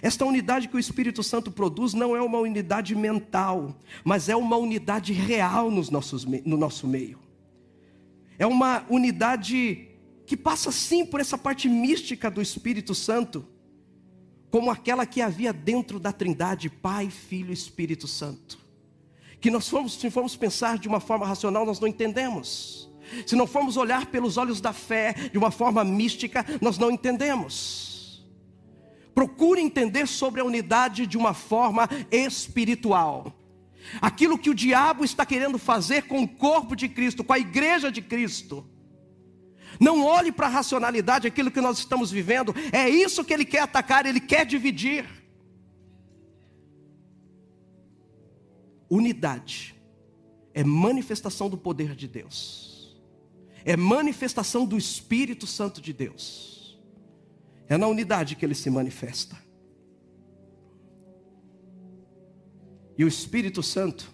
Esta 0.02 0.24
unidade 0.24 0.68
que 0.68 0.76
o 0.76 0.78
Espírito 0.78 1.22
Santo 1.22 1.50
produz 1.50 1.92
não 1.92 2.16
é 2.16 2.22
uma 2.22 2.38
unidade 2.38 2.94
mental, 2.94 3.76
mas 4.02 4.28
é 4.28 4.36
uma 4.36 4.56
unidade 4.56 5.12
real 5.12 5.70
nos 5.70 5.90
nossos, 5.90 6.24
no 6.24 6.56
nosso 6.56 6.86
meio. 6.86 7.18
É 8.38 8.46
uma 8.46 8.84
unidade 8.88 9.88
que 10.24 10.36
passa 10.36 10.72
sim 10.72 11.04
por 11.04 11.20
essa 11.20 11.36
parte 11.36 11.68
mística 11.68 12.30
do 12.30 12.40
Espírito 12.40 12.94
Santo, 12.94 13.44
como 14.50 14.70
aquela 14.70 15.04
que 15.04 15.20
havia 15.20 15.52
dentro 15.52 16.00
da 16.00 16.12
Trindade, 16.12 16.70
Pai, 16.70 17.10
Filho 17.10 17.50
e 17.50 17.52
Espírito 17.52 18.08
Santo. 18.08 18.58
Que 19.40 19.50
nós 19.50 19.70
se 19.88 20.10
formos 20.10 20.36
pensar 20.36 20.78
de 20.78 20.88
uma 20.88 21.00
forma 21.00 21.26
racional, 21.26 21.66
nós 21.66 21.80
não 21.80 21.88
entendemos. 21.88 22.88
Se 23.26 23.36
não 23.36 23.46
formos 23.46 23.76
olhar 23.76 24.06
pelos 24.06 24.36
olhos 24.36 24.60
da 24.60 24.72
fé 24.72 25.14
de 25.30 25.36
uma 25.36 25.50
forma 25.50 25.84
mística, 25.84 26.46
nós 26.60 26.78
não 26.78 26.90
entendemos. 26.90 27.89
Procure 29.14 29.60
entender 29.60 30.06
sobre 30.06 30.40
a 30.40 30.44
unidade 30.44 31.06
de 31.06 31.18
uma 31.18 31.34
forma 31.34 31.88
espiritual. 32.10 33.36
Aquilo 34.00 34.38
que 34.38 34.50
o 34.50 34.54
diabo 34.54 35.04
está 35.04 35.24
querendo 35.24 35.58
fazer 35.58 36.02
com 36.02 36.22
o 36.22 36.28
corpo 36.28 36.76
de 36.76 36.88
Cristo, 36.88 37.24
com 37.24 37.32
a 37.32 37.38
igreja 37.38 37.90
de 37.90 38.02
Cristo. 38.02 38.66
Não 39.78 40.04
olhe 40.04 40.30
para 40.30 40.46
a 40.46 40.50
racionalidade, 40.50 41.26
aquilo 41.26 41.50
que 41.50 41.60
nós 41.60 41.78
estamos 41.78 42.10
vivendo, 42.10 42.54
é 42.72 42.88
isso 42.88 43.24
que 43.24 43.32
ele 43.32 43.44
quer 43.44 43.60
atacar, 43.62 44.04
ele 44.04 44.20
quer 44.20 44.44
dividir. 44.44 45.06
Unidade 48.88 49.74
é 50.52 50.64
manifestação 50.64 51.48
do 51.48 51.56
poder 51.56 51.94
de 51.94 52.08
Deus, 52.08 52.98
é 53.64 53.76
manifestação 53.76 54.66
do 54.66 54.76
Espírito 54.76 55.46
Santo 55.46 55.80
de 55.80 55.92
Deus. 55.92 56.49
É 57.70 57.78
na 57.78 57.86
unidade 57.86 58.34
que 58.34 58.44
ele 58.44 58.54
se 58.54 58.68
manifesta. 58.68 59.38
E 62.98 63.04
o 63.04 63.08
Espírito 63.08 63.62
Santo, 63.62 64.12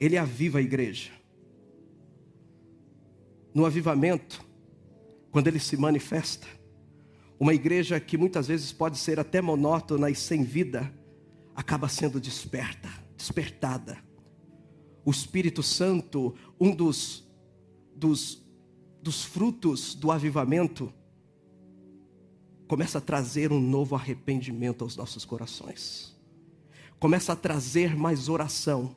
ele 0.00 0.18
aviva 0.18 0.58
a 0.58 0.60
igreja. 0.60 1.12
No 3.54 3.64
avivamento, 3.64 4.44
quando 5.30 5.46
ele 5.46 5.60
se 5.60 5.76
manifesta, 5.76 6.48
uma 7.38 7.54
igreja 7.54 8.00
que 8.00 8.18
muitas 8.18 8.48
vezes 8.48 8.72
pode 8.72 8.98
ser 8.98 9.20
até 9.20 9.40
monótona 9.40 10.10
e 10.10 10.14
sem 10.16 10.42
vida, 10.42 10.92
acaba 11.54 11.88
sendo 11.88 12.20
desperta, 12.20 12.88
despertada. 13.16 13.96
O 15.04 15.12
Espírito 15.12 15.62
Santo, 15.62 16.34
um 16.60 16.74
dos, 16.74 17.30
dos, 17.94 18.44
dos 19.00 19.22
frutos 19.22 19.94
do 19.94 20.10
avivamento, 20.10 20.92
começa 22.68 22.98
a 22.98 23.00
trazer 23.00 23.50
um 23.50 23.60
novo 23.60 23.96
arrependimento 23.96 24.84
aos 24.84 24.94
nossos 24.94 25.24
corações. 25.24 26.14
Começa 27.00 27.32
a 27.32 27.36
trazer 27.36 27.96
mais 27.96 28.28
oração. 28.28 28.94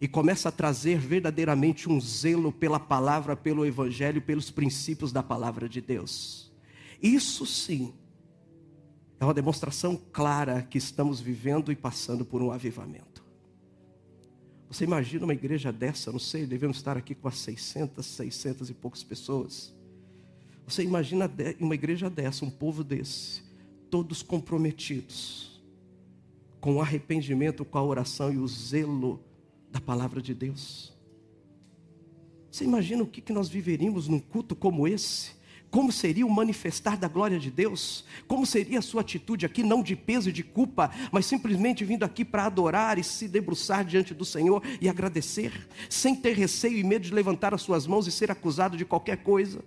E 0.00 0.08
começa 0.08 0.48
a 0.48 0.52
trazer 0.52 0.98
verdadeiramente 0.98 1.88
um 1.88 2.00
zelo 2.00 2.50
pela 2.50 2.80
palavra, 2.80 3.36
pelo 3.36 3.64
evangelho, 3.64 4.20
pelos 4.20 4.50
princípios 4.50 5.12
da 5.12 5.22
palavra 5.22 5.68
de 5.68 5.80
Deus. 5.80 6.52
Isso 7.00 7.46
sim 7.46 7.94
é 9.20 9.24
uma 9.24 9.32
demonstração 9.32 9.96
clara 10.12 10.62
que 10.62 10.76
estamos 10.76 11.20
vivendo 11.20 11.70
e 11.70 11.76
passando 11.76 12.24
por 12.24 12.42
um 12.42 12.50
avivamento. 12.50 13.24
Você 14.68 14.82
imagina 14.82 15.22
uma 15.22 15.34
igreja 15.34 15.70
dessa, 15.70 16.10
não 16.10 16.18
sei, 16.18 16.46
devemos 16.46 16.78
estar 16.78 16.96
aqui 16.96 17.14
com 17.14 17.28
as 17.28 17.38
600, 17.38 18.04
600 18.04 18.70
e 18.70 18.74
poucas 18.74 19.04
pessoas. 19.04 19.72
Você 20.72 20.82
imagina 20.84 21.30
uma 21.60 21.74
igreja 21.74 22.08
dessa, 22.08 22.46
um 22.46 22.50
povo 22.50 22.82
desse, 22.82 23.42
todos 23.90 24.22
comprometidos 24.22 25.62
com 26.62 26.76
o 26.76 26.80
arrependimento, 26.80 27.62
com 27.62 27.76
a 27.76 27.82
oração 27.82 28.32
e 28.32 28.38
o 28.38 28.48
zelo 28.48 29.22
da 29.70 29.82
palavra 29.82 30.22
de 30.22 30.32
Deus. 30.32 30.96
Você 32.50 32.64
imagina 32.64 33.02
o 33.02 33.06
que 33.06 33.34
nós 33.34 33.50
viveríamos 33.50 34.08
num 34.08 34.18
culto 34.18 34.56
como 34.56 34.88
esse? 34.88 35.32
Como 35.70 35.92
seria 35.92 36.24
o 36.24 36.30
manifestar 36.30 36.96
da 36.96 37.06
glória 37.06 37.38
de 37.38 37.50
Deus? 37.50 38.06
Como 38.26 38.46
seria 38.46 38.78
a 38.78 38.82
sua 38.82 39.02
atitude 39.02 39.44
aqui, 39.44 39.62
não 39.62 39.82
de 39.82 39.94
peso 39.94 40.30
e 40.30 40.32
de 40.32 40.42
culpa, 40.42 40.90
mas 41.12 41.26
simplesmente 41.26 41.84
vindo 41.84 42.02
aqui 42.02 42.24
para 42.24 42.46
adorar 42.46 42.98
e 42.98 43.04
se 43.04 43.28
debruçar 43.28 43.84
diante 43.84 44.14
do 44.14 44.24
Senhor 44.24 44.62
e 44.80 44.88
agradecer, 44.88 45.68
sem 45.90 46.16
ter 46.16 46.34
receio 46.34 46.78
e 46.78 46.82
medo 46.82 47.04
de 47.04 47.12
levantar 47.12 47.52
as 47.52 47.60
suas 47.60 47.86
mãos 47.86 48.06
e 48.06 48.10
ser 48.10 48.30
acusado 48.30 48.74
de 48.74 48.86
qualquer 48.86 49.18
coisa? 49.18 49.62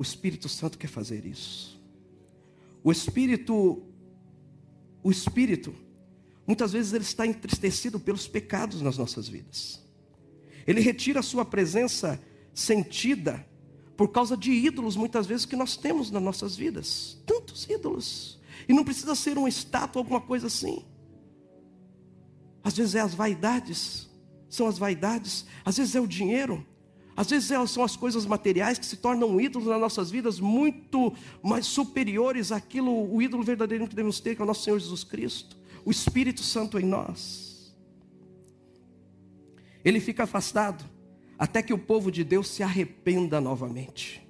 O 0.00 0.02
Espírito 0.02 0.48
Santo 0.48 0.78
quer 0.78 0.88
fazer 0.88 1.26
isso. 1.26 1.78
O 2.82 2.90
Espírito, 2.90 3.82
o 5.02 5.10
Espírito, 5.10 5.74
muitas 6.46 6.72
vezes 6.72 6.94
ele 6.94 7.04
está 7.04 7.26
entristecido 7.26 8.00
pelos 8.00 8.26
pecados 8.26 8.80
nas 8.80 8.96
nossas 8.96 9.28
vidas. 9.28 9.86
Ele 10.66 10.80
retira 10.80 11.20
a 11.20 11.22
sua 11.22 11.44
presença 11.44 12.18
sentida 12.54 13.46
por 13.94 14.08
causa 14.08 14.38
de 14.38 14.50
ídolos, 14.50 14.96
muitas 14.96 15.26
vezes, 15.26 15.44
que 15.44 15.54
nós 15.54 15.76
temos 15.76 16.10
nas 16.10 16.22
nossas 16.22 16.56
vidas. 16.56 17.18
Tantos 17.26 17.68
ídolos. 17.68 18.40
E 18.66 18.72
não 18.72 18.84
precisa 18.84 19.14
ser 19.14 19.36
uma 19.36 19.50
estátua, 19.50 20.00
alguma 20.00 20.22
coisa 20.22 20.46
assim. 20.46 20.82
Às 22.64 22.74
vezes 22.74 22.94
é 22.94 23.00
as 23.00 23.12
vaidades, 23.12 24.08
são 24.48 24.66
as 24.66 24.78
vaidades, 24.78 25.44
às 25.62 25.76
vezes 25.76 25.94
é 25.94 26.00
o 26.00 26.06
dinheiro, 26.06 26.66
às 27.20 27.28
vezes 27.28 27.52
são 27.70 27.84
as 27.84 27.96
coisas 27.96 28.24
materiais 28.24 28.78
que 28.78 28.86
se 28.86 28.96
tornam 28.96 29.38
ídolos 29.38 29.68
nas 29.68 29.78
nossas 29.78 30.10
vidas 30.10 30.40
muito 30.40 31.12
mais 31.42 31.66
superiores 31.66 32.50
àquilo, 32.50 33.14
o 33.14 33.20
ídolo 33.20 33.42
verdadeiro 33.42 33.86
que 33.86 33.94
devemos 33.94 34.20
ter, 34.20 34.34
que 34.34 34.40
é 34.40 34.44
o 34.44 34.46
nosso 34.46 34.62
Senhor 34.62 34.78
Jesus 34.78 35.04
Cristo, 35.04 35.54
o 35.84 35.90
Espírito 35.90 36.40
Santo 36.40 36.78
em 36.78 36.82
nós. 36.86 37.76
Ele 39.84 40.00
fica 40.00 40.22
afastado 40.22 40.82
até 41.38 41.62
que 41.62 41.74
o 41.74 41.78
povo 41.78 42.10
de 42.10 42.24
Deus 42.24 42.48
se 42.48 42.62
arrependa 42.62 43.38
novamente. 43.38 44.26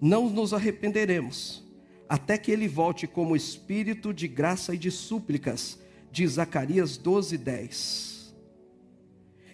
Não 0.00 0.28
nos 0.28 0.52
arrependeremos 0.52 1.64
até 2.08 2.36
que 2.36 2.50
ele 2.50 2.66
volte 2.66 3.06
como 3.06 3.36
espírito 3.36 4.12
de 4.12 4.26
graça 4.26 4.74
e 4.74 4.78
de 4.78 4.90
súplicas, 4.90 5.78
de 6.10 6.26
Zacarias 6.26 6.96
12, 6.96 7.38
10. 7.38 8.15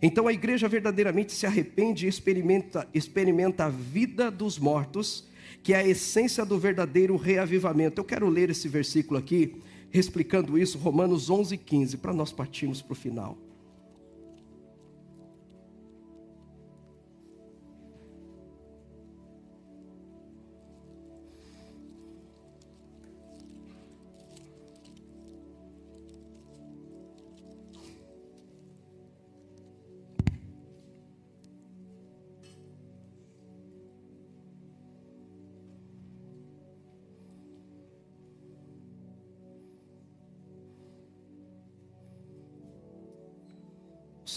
Então 0.03 0.27
a 0.27 0.33
igreja 0.33 0.69
verdadeiramente 0.69 1.31
se 1.31 1.47
arrepende 1.47 2.07
e 2.07 2.09
experimenta, 2.09 2.89
experimenta 2.93 3.67
a 3.67 3.69
vida 3.69 4.33
dos 4.33 4.59
mortos, 4.59 5.29
que 5.63 5.73
é 5.73 5.77
a 5.77 5.87
essência 5.87 6.45
do 6.45 6.59
verdadeiro 6.59 7.17
reavivamento. 7.17 8.01
Eu 8.01 8.05
quero 8.05 8.29
ler 8.29 8.51
esse 8.51 8.67
versículo 8.69 9.17
aqui, 9.17 9.55
explicando 9.95 10.59
isso, 10.59 10.77
Romanos 10.77 11.31
11, 11.31 11.57
15, 11.57 11.97
para 11.99 12.13
nós 12.13 12.33
partirmos 12.33 12.83
para 12.83 12.93
o 12.93 12.97
final. 12.97 13.39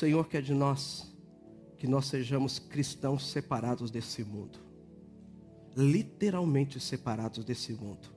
Senhor 0.05 0.27
quer 0.27 0.43
de 0.43 0.53
nós 0.53 1.11
que 1.79 1.87
nós 1.87 2.05
sejamos 2.05 2.59
cristãos 2.59 3.27
separados 3.27 3.89
desse 3.89 4.23
mundo. 4.23 4.59
literalmente 5.75 6.79
separados 6.79 7.43
desse 7.43 7.73
mundo. 7.73 8.07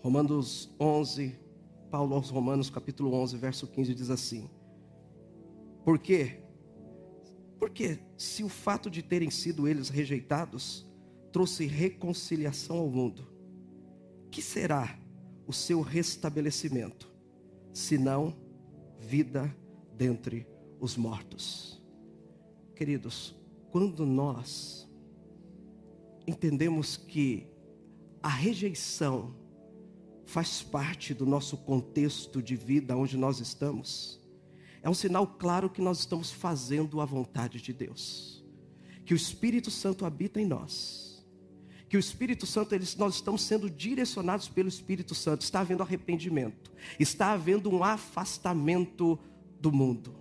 Romanos 0.00 0.72
11, 0.78 1.36
Paulo 1.90 2.14
aos 2.14 2.30
Romanos, 2.30 2.70
capítulo 2.70 3.12
11, 3.14 3.36
verso 3.36 3.66
15 3.66 3.94
diz 3.96 4.10
assim: 4.10 4.48
Por 5.84 5.98
quê? 5.98 6.40
Porque 7.58 7.98
se 8.16 8.44
o 8.44 8.48
fato 8.48 8.88
de 8.88 9.02
terem 9.02 9.28
sido 9.28 9.66
eles 9.66 9.88
rejeitados 9.88 10.86
trouxe 11.32 11.66
reconciliação 11.66 12.78
ao 12.78 12.88
mundo, 12.88 13.26
que 14.30 14.40
será 14.40 14.96
o 15.48 15.52
seu 15.52 15.80
restabelecimento, 15.80 17.12
senão 17.74 18.36
vida 19.00 19.52
dentre 19.92 20.46
os 20.80 20.96
mortos? 20.96 21.82
Queridos, 22.74 23.34
quando 23.70 24.04
nós 24.04 24.88
entendemos 26.26 26.96
que 26.96 27.46
a 28.22 28.28
rejeição 28.28 29.34
faz 30.24 30.62
parte 30.62 31.14
do 31.14 31.24
nosso 31.24 31.56
contexto 31.56 32.42
de 32.42 32.56
vida 32.56 32.96
onde 32.96 33.16
nós 33.16 33.38
estamos, 33.38 34.20
é 34.82 34.90
um 34.90 34.94
sinal 34.94 35.26
claro 35.26 35.70
que 35.70 35.80
nós 35.80 36.00
estamos 36.00 36.30
fazendo 36.30 37.00
a 37.00 37.04
vontade 37.04 37.60
de 37.60 37.72
Deus, 37.72 38.44
que 39.04 39.14
o 39.14 39.16
Espírito 39.16 39.70
Santo 39.70 40.04
habita 40.04 40.40
em 40.40 40.46
nós, 40.46 41.24
que 41.88 41.96
o 41.96 42.00
Espírito 42.00 42.46
Santo, 42.46 42.74
eles, 42.74 42.96
nós 42.96 43.14
estamos 43.14 43.42
sendo 43.42 43.70
direcionados 43.70 44.48
pelo 44.48 44.68
Espírito 44.68 45.14
Santo, 45.14 45.42
está 45.42 45.60
havendo 45.60 45.82
arrependimento, 45.82 46.72
está 46.98 47.32
havendo 47.32 47.70
um 47.70 47.84
afastamento 47.84 49.18
do 49.60 49.70
mundo, 49.70 50.16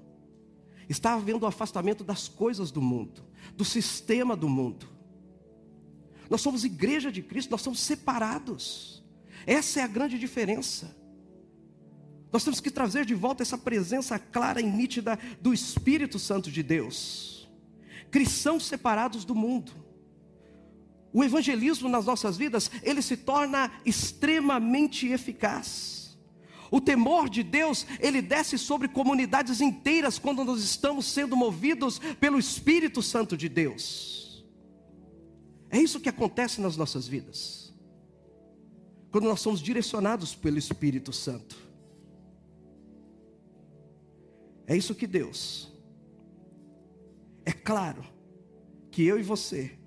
está 0.90 1.14
havendo 1.14 1.46
um 1.46 1.48
afastamento 1.48 2.04
das 2.04 2.28
coisas 2.28 2.72
do 2.72 2.82
mundo, 2.82 3.24
do 3.56 3.66
sistema 3.66 4.36
do 4.36 4.48
mundo. 4.48 4.88
Nós 6.30 6.42
somos 6.42 6.64
igreja 6.64 7.12
de 7.12 7.22
Cristo, 7.22 7.52
nós 7.52 7.62
somos 7.62 7.80
separados. 7.80 9.04
Essa 9.46 9.82
é 9.82 9.84
a 9.84 9.88
grande 9.88 10.18
diferença. 10.18 10.96
Nós 12.32 12.44
temos 12.44 12.60
que 12.60 12.72
trazer 12.72 13.06
de 13.06 13.14
volta 13.14 13.44
essa 13.44 13.58
presença 13.58 14.20
clara 14.20 14.60
e 14.60 14.66
nítida 14.66 15.18
do 15.40 15.54
Espírito 15.54 16.20
Santo 16.20 16.52
de 16.52 16.62
Deus. 16.62 17.48
Cristãos 18.12 18.66
separados 18.66 19.24
do 19.24 19.34
mundo. 19.34 19.72
O 21.14 21.24
evangelismo 21.24 21.88
nas 21.88 22.06
nossas 22.06 22.36
vidas, 22.36 22.70
ele 22.84 23.02
se 23.02 23.16
torna 23.16 23.72
extremamente 23.86 25.08
eficaz. 25.08 26.05
O 26.72 26.82
temor 26.82 27.30
de 27.30 27.44
Deus, 27.44 27.86
ele 28.00 28.22
desce 28.22 28.58
sobre 28.58 28.88
comunidades 28.88 29.62
inteiras 29.62 30.18
quando 30.18 30.44
nós 30.44 30.64
estamos 30.64 31.06
sendo 31.06 31.36
movidos 31.36 32.00
pelo 32.20 32.40
Espírito 32.40 33.02
Santo 33.02 33.38
de 33.38 33.48
Deus. 33.48 34.46
É 35.70 35.80
isso 35.80 36.00
que 36.00 36.10
acontece 36.10 36.62
nas 36.62 36.78
nossas 36.78 37.08
vidas. 37.08 37.74
Quando 39.12 39.26
nós 39.26 39.42
somos 39.42 39.62
direcionados 39.62 40.36
pelo 40.36 40.58
Espírito 40.58 41.14
Santo. 41.14 41.56
É 44.68 44.76
isso 44.76 44.96
que 44.96 45.08
Deus. 45.08 45.72
É 47.46 47.52
claro 47.52 48.04
que 48.90 49.04
eu 49.04 49.20
e 49.20 49.24
você, 49.24 49.78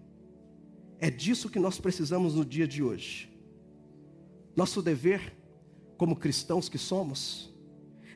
é 1.00 1.10
disso 1.10 1.48
que 1.48 1.58
nós 1.58 1.80
precisamos 1.80 2.34
no 2.34 2.44
dia 2.44 2.68
de 2.68 2.82
hoje. 2.82 3.32
Nosso 4.54 4.82
dever, 4.82 5.36
como 5.98 6.16
cristãos 6.16 6.68
que 6.68 6.78
somos, 6.78 7.52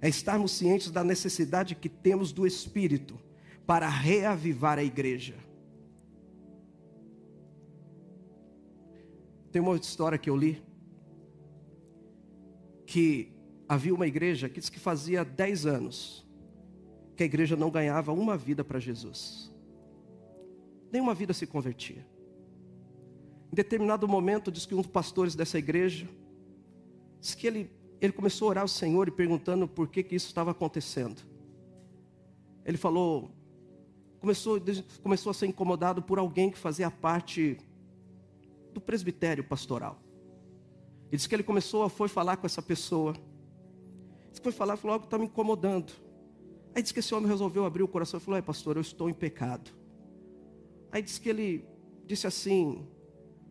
é 0.01 0.09
estarmos 0.09 0.53
cientes 0.53 0.91
da 0.91 1.05
necessidade 1.05 1.75
que 1.75 1.89
temos 1.89 2.33
do 2.33 2.47
Espírito 2.47 3.21
para 3.67 3.89
reavivar 3.89 4.79
a 4.79 4.85
igreja. 4.85 5.35
Tem 9.51 9.61
uma 9.61 9.73
outra 9.73 9.87
história 9.87 10.17
que 10.17 10.31
eu 10.31 10.37
li, 10.37 10.63
que 12.87 13.33
havia 13.69 13.95
uma 13.95 14.07
igreja 14.07 14.49
que 14.49 14.61
diz 14.61 14.71
que 14.71 14.81
fazia 14.81 15.25
10 15.25 15.67
anos 15.67 16.27
que 17.17 17.23
a 17.23 17.27
igreja 17.27 17.57
não 17.57 17.71
ganhava 17.71 18.13
uma 18.13 18.37
vida 18.37 18.65
para 18.65 18.79
Jesus. 18.79 19.53
Nenhuma 20.91 21.15
vida 21.15 21.33
se 21.33 21.47
convertia. 21.47 22.07
Em 23.53 23.55
determinado 23.55 24.09
momento, 24.09 24.51
diz 24.51 24.65
que 24.65 24.75
um 24.75 24.81
dos 24.81 24.91
pastores 24.91 25.35
dessa 25.35 25.59
igreja, 25.59 26.09
diz 27.23 27.37
que 27.37 27.47
ele, 27.47 27.71
ele 28.01 28.13
começou 28.13 28.49
a 28.49 28.51
orar 28.51 28.63
ao 28.63 28.69
Senhor 28.69 29.07
e 29.07 29.13
perguntando 29.13 29.69
por 29.69 29.87
que, 29.87 30.03
que 30.03 30.17
isso 30.17 30.27
estava 30.27 30.51
acontecendo. 30.51 31.23
Ele 32.65 32.77
falou, 32.77 33.31
começou, 34.19 34.61
começou 35.03 35.31
a 35.31 35.35
ser 35.35 35.47
incomodado 35.47 36.03
por 36.03 36.19
alguém 36.19 36.51
que 36.51 36.59
fazia 36.59 36.91
parte 36.91 37.57
do 38.75 38.81
presbitério 38.81 39.45
pastoral. 39.45 40.03
Ele 41.07 41.17
disse 41.17 41.29
que 41.29 41.35
ele 41.35 41.45
começou 41.45 41.85
a 41.85 41.89
foi 41.89 42.09
falar 42.09 42.39
com 42.39 42.47
essa 42.47 42.61
pessoa. 42.61 43.13
Disse 43.13 44.41
que 44.41 44.43
foi 44.43 44.53
falar, 44.53 44.77
falou, 44.77 44.95
algo 44.95 45.05
está 45.05 45.17
me 45.17 45.27
incomodando. 45.27 45.93
Aí 46.75 46.83
disse 46.83 46.93
que 46.93 47.01
esse 47.01 47.15
homem 47.15 47.29
resolveu 47.29 47.65
abrir 47.65 47.85
o 47.85 47.89
coração 47.89 48.19
e 48.19 48.21
falou: 48.21 48.39
É, 48.39 48.43
pastor, 48.43 48.77
eu 48.77 48.81
estou 48.81 49.09
em 49.09 49.15
pecado. 49.15 49.71
Aí 50.91 51.03
disse 51.03 51.21
que 51.21 51.29
ele 51.29 51.65
disse 52.05 52.27
assim: 52.27 52.85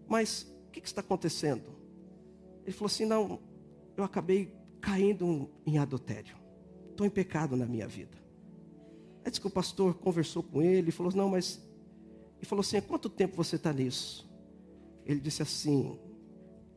Mas 0.10 0.52
o 0.68 0.72
que, 0.72 0.82
que 0.82 0.88
está 0.88 1.02
acontecendo? 1.02 1.70
Ele 2.66 2.72
falou 2.72 2.88
assim: 2.88 3.06
Não, 3.06 3.40
eu 3.96 4.04
acabei 4.04 4.54
caindo 4.80 5.50
em 5.66 5.78
adultério. 5.78 6.36
Estou 6.90 7.06
em 7.06 7.10
pecado 7.10 7.56
na 7.56 7.66
minha 7.66 7.88
vida. 7.88 8.18
Aí 9.24 9.30
disse 9.30 9.40
que 9.40 9.48
o 9.48 9.52
pastor 9.52 9.94
conversou 9.96 10.44
com 10.44 10.62
ele 10.62 10.90
e 10.90 10.92
falou: 10.92 11.12
Não, 11.16 11.30
mas. 11.30 11.62
E 12.42 12.46
falou 12.46 12.62
assim: 12.62 12.78
Há 12.78 12.82
quanto 12.82 13.10
tempo 13.10 13.36
você 13.36 13.56
está 13.56 13.72
nisso? 13.72 14.30
Ele 15.06 15.20
disse 15.20 15.42
assim: 15.42 16.00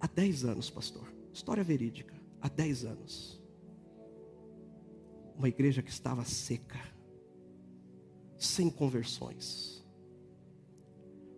Há 0.00 0.06
10 0.06 0.44
anos, 0.44 0.70
pastor. 0.70 1.12
História 1.32 1.64
verídica. 1.64 2.14
Há 2.40 2.48
10 2.48 2.84
anos 2.84 3.44
uma 5.36 5.48
igreja 5.48 5.82
que 5.82 5.90
estava 5.90 6.24
seca, 6.24 6.80
sem 8.36 8.70
conversões, 8.70 9.84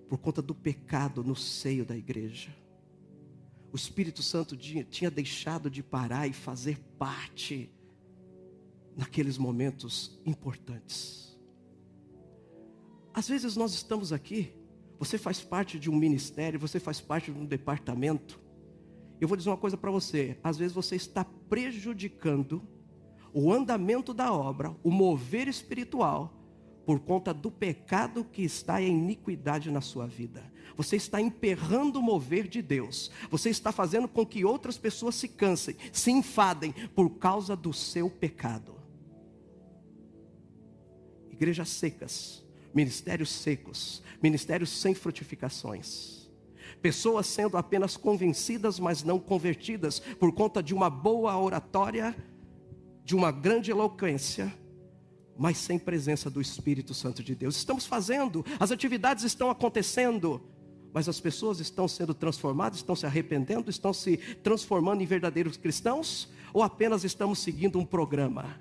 por 0.08 0.18
conta 0.18 0.42
do 0.42 0.54
pecado 0.54 1.24
no 1.24 1.34
seio 1.34 1.84
da 1.84 1.96
igreja. 1.96 2.54
O 3.72 3.76
Espírito 3.76 4.22
Santo 4.22 4.56
tinha 4.56 5.10
deixado 5.10 5.70
de 5.70 5.82
parar 5.82 6.26
e 6.26 6.32
fazer 6.32 6.78
parte 6.98 7.70
naqueles 8.96 9.36
momentos 9.36 10.20
importantes. 10.24 11.38
Às 13.12 13.28
vezes 13.28 13.56
nós 13.56 13.74
estamos 13.74 14.12
aqui, 14.12 14.52
você 14.98 15.18
faz 15.18 15.40
parte 15.40 15.78
de 15.78 15.90
um 15.90 15.96
ministério, 15.96 16.58
você 16.58 16.80
faz 16.80 17.00
parte 17.00 17.30
de 17.30 17.38
um 17.38 17.44
departamento. 17.44 18.40
Eu 19.20 19.28
vou 19.28 19.36
dizer 19.36 19.50
uma 19.50 19.56
coisa 19.56 19.76
para 19.76 19.90
você: 19.90 20.38
às 20.42 20.56
vezes 20.56 20.74
você 20.74 20.96
está 20.96 21.24
prejudicando 21.24 22.62
o 23.32 23.52
andamento 23.52 24.14
da 24.14 24.32
obra, 24.32 24.74
o 24.82 24.90
mover 24.90 25.48
espiritual, 25.48 26.35
por 26.86 27.00
conta 27.00 27.34
do 27.34 27.50
pecado 27.50 28.24
que 28.24 28.42
está 28.42 28.80
em 28.80 28.96
iniquidade 28.96 29.72
na 29.72 29.80
sua 29.80 30.06
vida. 30.06 30.50
Você 30.76 30.94
está 30.94 31.20
emperrando 31.20 31.98
o 31.98 32.02
mover 32.02 32.46
de 32.46 32.62
Deus. 32.62 33.10
Você 33.28 33.50
está 33.50 33.72
fazendo 33.72 34.06
com 34.06 34.24
que 34.24 34.44
outras 34.44 34.78
pessoas 34.78 35.16
se 35.16 35.26
cansem, 35.26 35.76
se 35.92 36.12
enfadem 36.12 36.72
por 36.94 37.10
causa 37.18 37.56
do 37.56 37.72
seu 37.72 38.08
pecado. 38.08 38.76
Igrejas 41.28 41.70
secas, 41.70 42.44
ministérios 42.72 43.30
secos, 43.30 44.02
ministérios 44.22 44.70
sem 44.70 44.94
frutificações. 44.94 46.30
Pessoas 46.80 47.26
sendo 47.26 47.56
apenas 47.56 47.96
convencidas, 47.96 48.78
mas 48.78 49.02
não 49.02 49.18
convertidas, 49.18 49.98
por 49.98 50.32
conta 50.32 50.62
de 50.62 50.72
uma 50.72 50.88
boa 50.88 51.36
oratória 51.36 52.14
de 53.04 53.14
uma 53.14 53.30
grande 53.30 53.70
eloquência, 53.70 54.52
mas 55.38 55.58
sem 55.58 55.78
presença 55.78 56.30
do 56.30 56.40
Espírito 56.40 56.94
Santo 56.94 57.22
de 57.22 57.34
Deus. 57.34 57.56
Estamos 57.56 57.86
fazendo, 57.86 58.44
as 58.58 58.70
atividades 58.70 59.24
estão 59.24 59.50
acontecendo, 59.50 60.42
mas 60.92 61.08
as 61.08 61.20
pessoas 61.20 61.60
estão 61.60 61.86
sendo 61.86 62.14
transformadas, 62.14 62.78
estão 62.78 62.96
se 62.96 63.04
arrependendo, 63.04 63.68
estão 63.68 63.92
se 63.92 64.16
transformando 64.42 65.02
em 65.02 65.06
verdadeiros 65.06 65.56
cristãos, 65.56 66.28
ou 66.54 66.62
apenas 66.62 67.04
estamos 67.04 67.38
seguindo 67.38 67.78
um 67.78 67.84
programa? 67.84 68.60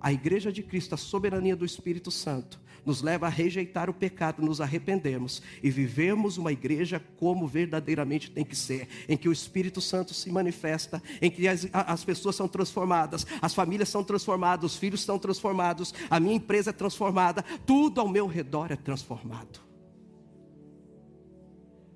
A 0.00 0.12
igreja 0.12 0.52
de 0.52 0.62
Cristo, 0.62 0.94
a 0.94 0.98
soberania 0.98 1.56
do 1.56 1.64
Espírito 1.64 2.10
Santo, 2.10 2.60
nos 2.84 3.02
leva 3.02 3.26
a 3.26 3.30
rejeitar 3.30 3.88
o 3.88 3.94
pecado, 3.94 4.42
nos 4.42 4.60
arrependermos 4.60 5.42
e 5.62 5.70
vivemos 5.70 6.38
uma 6.38 6.52
igreja 6.52 7.02
como 7.16 7.46
verdadeiramente 7.46 8.30
tem 8.30 8.44
que 8.44 8.56
ser, 8.56 8.88
em 9.08 9.16
que 9.16 9.28
o 9.28 9.32
Espírito 9.32 9.80
Santo 9.80 10.14
se 10.14 10.30
manifesta, 10.30 11.02
em 11.20 11.30
que 11.30 11.46
as, 11.46 11.68
as 11.72 12.04
pessoas 12.04 12.36
são 12.36 12.48
transformadas, 12.48 13.26
as 13.40 13.54
famílias 13.54 13.88
são 13.88 14.02
transformadas, 14.02 14.72
os 14.72 14.78
filhos 14.78 15.02
são 15.02 15.18
transformados, 15.18 15.94
a 16.08 16.18
minha 16.20 16.34
empresa 16.34 16.70
é 16.70 16.72
transformada, 16.72 17.42
tudo 17.66 18.00
ao 18.00 18.08
meu 18.08 18.26
redor 18.26 18.72
é 18.72 18.76
transformado. 18.76 19.60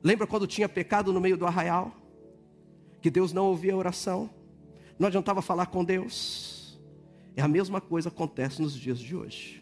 Lembra 0.03 0.27
quando 0.27 0.47
tinha 0.47 0.69
pecado 0.69 1.13
no 1.13 1.21
meio 1.21 1.37
do 1.37 1.47
arraial? 1.47 1.93
Que 3.01 3.11
Deus 3.11 3.33
não 3.33 3.47
ouvia 3.47 3.73
a 3.73 3.77
oração? 3.77 4.29
Não 4.99 5.07
adiantava 5.07 5.41
falar 5.41 5.67
com 5.67 5.85
Deus? 5.85 6.81
É 7.37 7.43
a 7.43 7.49
mesma 7.49 7.81
coisa 7.81 8.09
acontece 8.09 8.61
nos 8.61 8.75
dias 8.75 8.99
de 8.99 9.17
hoje. 9.17 9.62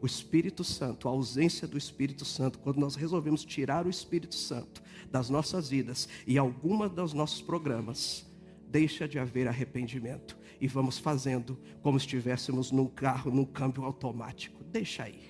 O 0.00 0.06
Espírito 0.06 0.64
Santo, 0.64 1.08
a 1.08 1.10
ausência 1.10 1.68
do 1.68 1.76
Espírito 1.76 2.24
Santo, 2.24 2.58
quando 2.58 2.78
nós 2.78 2.94
resolvemos 2.94 3.44
tirar 3.44 3.86
o 3.86 3.90
Espírito 3.90 4.34
Santo 4.34 4.82
das 5.10 5.28
nossas 5.28 5.68
vidas 5.68 6.08
e 6.26 6.38
alguma 6.38 6.88
dos 6.88 7.12
nossos 7.12 7.42
programas, 7.42 8.26
deixa 8.66 9.06
de 9.06 9.18
haver 9.18 9.46
arrependimento 9.46 10.38
e 10.60 10.66
vamos 10.66 10.98
fazendo 10.98 11.58
como 11.82 11.98
se 11.98 12.06
estivéssemos 12.06 12.70
num 12.70 12.86
carro, 12.86 13.30
num 13.30 13.44
câmbio 13.44 13.84
automático. 13.84 14.64
Deixa 14.64 15.04
aí, 15.04 15.20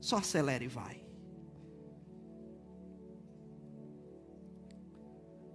só 0.00 0.16
acelera 0.16 0.62
e 0.62 0.68
vai. 0.68 1.02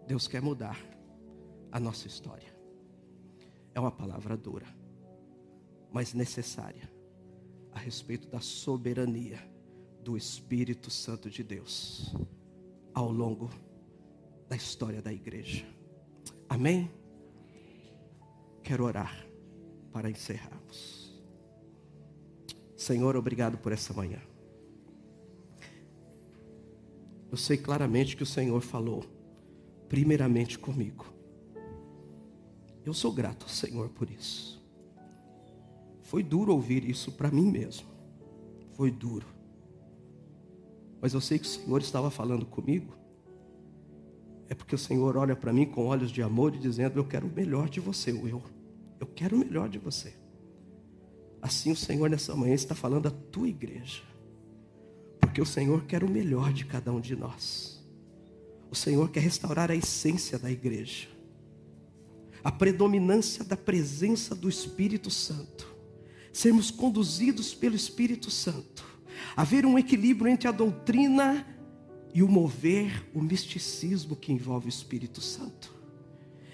Deus 0.07 0.27
quer 0.27 0.41
mudar 0.41 0.77
a 1.71 1.79
nossa 1.79 2.07
história. 2.07 2.53
É 3.73 3.79
uma 3.79 3.91
palavra 3.91 4.35
dura, 4.35 4.67
mas 5.91 6.13
necessária 6.13 6.92
a 7.73 7.79
respeito 7.79 8.27
da 8.27 8.39
soberania 8.39 9.39
do 10.01 10.15
Espírito 10.17 10.91
Santo 10.91 11.29
de 11.29 11.43
Deus 11.43 12.15
ao 12.93 13.11
longo 13.11 13.49
da 14.47 14.55
história 14.55 15.01
da 15.01 15.11
igreja. 15.11 15.65
Amém? 16.47 16.91
Quero 18.61 18.85
orar 18.85 19.25
para 19.91 20.09
encerrarmos. 20.09 21.21
Senhor, 22.75 23.15
obrigado 23.15 23.57
por 23.57 23.71
essa 23.71 23.93
manhã. 23.93 24.21
Eu 27.31 27.37
sei 27.37 27.57
claramente 27.57 28.15
que 28.15 28.23
o 28.23 28.27
Senhor 28.27 28.61
falou, 28.61 29.03
primeiramente 29.89 30.59
comigo. 30.59 31.05
Eu 32.85 32.93
sou 32.93 33.11
grato 33.11 33.43
ao 33.43 33.49
Senhor 33.49 33.89
por 33.89 34.09
isso. 34.11 34.62
Foi 36.13 36.21
duro 36.21 36.53
ouvir 36.53 36.87
isso 36.87 37.11
para 37.11 37.31
mim 37.31 37.49
mesmo. 37.49 37.87
Foi 38.73 38.91
duro. 38.91 39.25
Mas 41.01 41.15
eu 41.15 41.19
sei 41.19 41.39
que 41.39 41.45
o 41.45 41.49
Senhor 41.49 41.81
estava 41.81 42.11
falando 42.11 42.45
comigo. 42.45 42.93
É 44.47 44.53
porque 44.53 44.75
o 44.75 44.77
Senhor 44.77 45.17
olha 45.17 45.35
para 45.35 45.51
mim 45.51 45.65
com 45.65 45.87
olhos 45.87 46.11
de 46.11 46.21
amor 46.21 46.53
e 46.53 46.59
dizendo: 46.59 46.99
Eu 46.99 47.03
quero 47.03 47.25
o 47.25 47.33
melhor 47.33 47.67
de 47.67 47.79
você, 47.79 48.11
Will. 48.11 48.43
Eu 48.99 49.07
quero 49.07 49.35
o 49.35 49.39
melhor 49.39 49.67
de 49.67 49.79
você. 49.79 50.13
Assim 51.41 51.71
o 51.71 51.75
Senhor 51.75 52.07
nessa 52.07 52.35
manhã 52.35 52.53
está 52.53 52.75
falando 52.75 53.07
à 53.07 53.11
tua 53.11 53.47
igreja. 53.47 54.03
Porque 55.19 55.41
o 55.41 55.47
Senhor 55.47 55.83
quer 55.85 56.03
o 56.03 56.09
melhor 56.09 56.53
de 56.53 56.63
cada 56.63 56.93
um 56.93 57.01
de 57.01 57.15
nós. 57.15 57.83
O 58.69 58.75
Senhor 58.75 59.09
quer 59.09 59.21
restaurar 59.21 59.71
a 59.71 59.75
essência 59.75 60.37
da 60.37 60.51
igreja. 60.51 61.07
A 62.43 62.51
predominância 62.51 63.43
da 63.43 63.57
presença 63.57 64.35
do 64.35 64.47
Espírito 64.47 65.09
Santo 65.09 65.72
sermos 66.33 66.71
conduzidos 66.71 67.53
pelo 67.53 67.75
Espírito 67.75 68.29
Santo, 68.29 68.83
haver 69.35 69.65
um 69.65 69.79
equilíbrio 69.79 70.29
entre 70.29 70.47
a 70.47 70.51
doutrina 70.51 71.47
e 72.13 72.21
o 72.21 72.27
mover, 72.27 73.09
o 73.13 73.21
misticismo 73.21 74.15
que 74.15 74.33
envolve 74.33 74.67
o 74.67 74.69
Espírito 74.69 75.21
Santo 75.21 75.72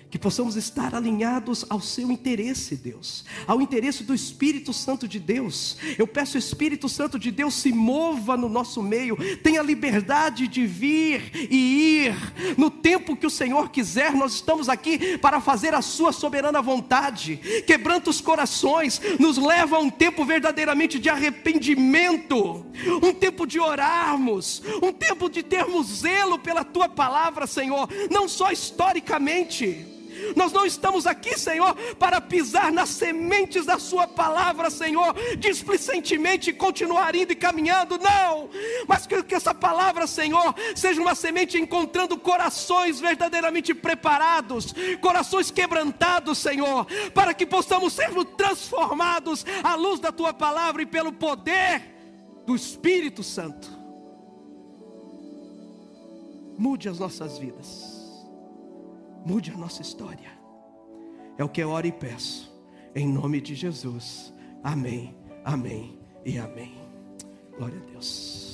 que 0.10 0.18
possamos 0.18 0.56
estar 0.56 0.96
alinhados 0.96 1.66
ao 1.70 1.80
seu 1.80 2.12
interesse, 2.12 2.76
Deus, 2.76 3.24
ao 3.46 3.62
interesse 3.62 4.04
do 4.04 4.14
Espírito 4.14 4.74
Santo 4.74 5.08
de 5.08 5.20
Deus. 5.20 5.78
Eu 5.98 6.08
peço 6.08 6.36
o 6.36 6.40
Espírito 6.40 6.90
Santo 6.90 7.20
de 7.20 7.32
Deus 7.32 7.54
se 7.54 7.72
mova 7.72 8.36
no 8.36 8.50
nosso 8.50 8.82
meio, 8.82 9.18
tenha 9.38 9.62
liberdade 9.62 10.48
de 10.48 10.66
vir 10.66 11.32
e 11.52 12.06
ir 12.06 12.16
no 12.58 12.72
tempo 12.72 13.16
que 13.16 13.28
o 13.28 13.30
Senhor 13.30 13.70
quiser. 13.70 14.14
Nós 14.14 14.34
estamos 14.34 14.68
aqui 14.68 15.18
para 15.20 15.40
fazer 15.40 15.74
a 15.76 15.82
sua 15.82 16.12
soberana 16.12 16.62
vontade. 16.62 17.38
Quebranta 17.68 18.10
os 18.10 18.20
corações, 18.20 19.00
nos 19.20 19.38
leva 19.38 19.78
a 19.78 19.80
um 19.80 19.90
tempo 19.90 20.26
verdadeiramente 20.26 20.98
de 20.98 21.10
arrependimento, 21.10 22.66
um 23.04 23.14
tempo 23.14 23.46
de 23.46 23.60
orarmos, 23.60 24.62
um 24.82 24.92
tempo 24.92 25.30
de 25.30 25.44
termos 25.44 25.88
zelo 26.00 26.40
pela 26.40 26.64
tua 26.64 26.90
palavra, 26.90 27.46
Senhor, 27.46 27.88
não 28.10 28.28
só 28.28 28.52
historicamente, 28.52 29.99
nós 30.36 30.52
não 30.52 30.66
estamos 30.66 31.06
aqui, 31.06 31.38
Senhor, 31.38 31.76
para 31.98 32.22
pisar 32.22 32.72
nas 32.72 32.90
sementes 32.90 33.66
da 33.66 33.80
Sua 33.80 34.08
palavra, 34.08 34.70
Senhor, 34.70 35.16
displicentemente 35.38 36.54
continuar 36.54 37.16
indo 37.16 37.32
e 37.32 37.36
caminhando, 37.36 37.98
não, 37.98 38.50
mas 38.88 39.06
que, 39.06 39.22
que 39.24 39.36
essa 39.36 39.54
palavra, 39.54 40.08
Senhor, 40.08 40.54
seja 40.76 41.02
uma 41.02 41.16
semente 41.16 41.58
encontrando 41.58 42.18
corações 42.18 43.00
verdadeiramente 43.00 43.74
preparados, 43.74 44.74
corações 45.02 45.52
quebrantados, 45.52 46.38
Senhor, 46.38 46.86
para 47.14 47.34
que 47.34 47.46
possamos 47.46 47.94
ser 47.94 48.10
transformados 48.38 49.46
à 49.64 49.76
luz 49.76 50.00
da 50.00 50.12
Tua 50.12 50.34
palavra 50.34 50.82
e 50.82 50.86
pelo 50.86 51.12
poder 51.12 51.84
do 52.46 52.56
Espírito 52.56 53.24
Santo. 53.24 53.70
Mude 56.58 56.90
as 56.90 57.00
nossas 57.00 57.38
vidas 57.38 57.99
mude 59.30 59.52
a 59.52 59.58
nossa 59.58 59.84
história. 59.84 60.32
É 61.38 61.44
o 61.44 61.50
que 61.50 61.62
eu 61.62 61.70
oro 61.70 61.86
e 61.86 61.92
peço, 61.92 62.52
em 62.96 63.08
nome 63.08 63.40
de 63.40 63.54
Jesus. 63.54 64.34
Amém, 64.64 65.16
amém 65.46 66.00
e 66.26 66.40
amém. 66.40 66.76
Glória 67.56 67.80
a 67.80 67.92
Deus. 67.92 68.49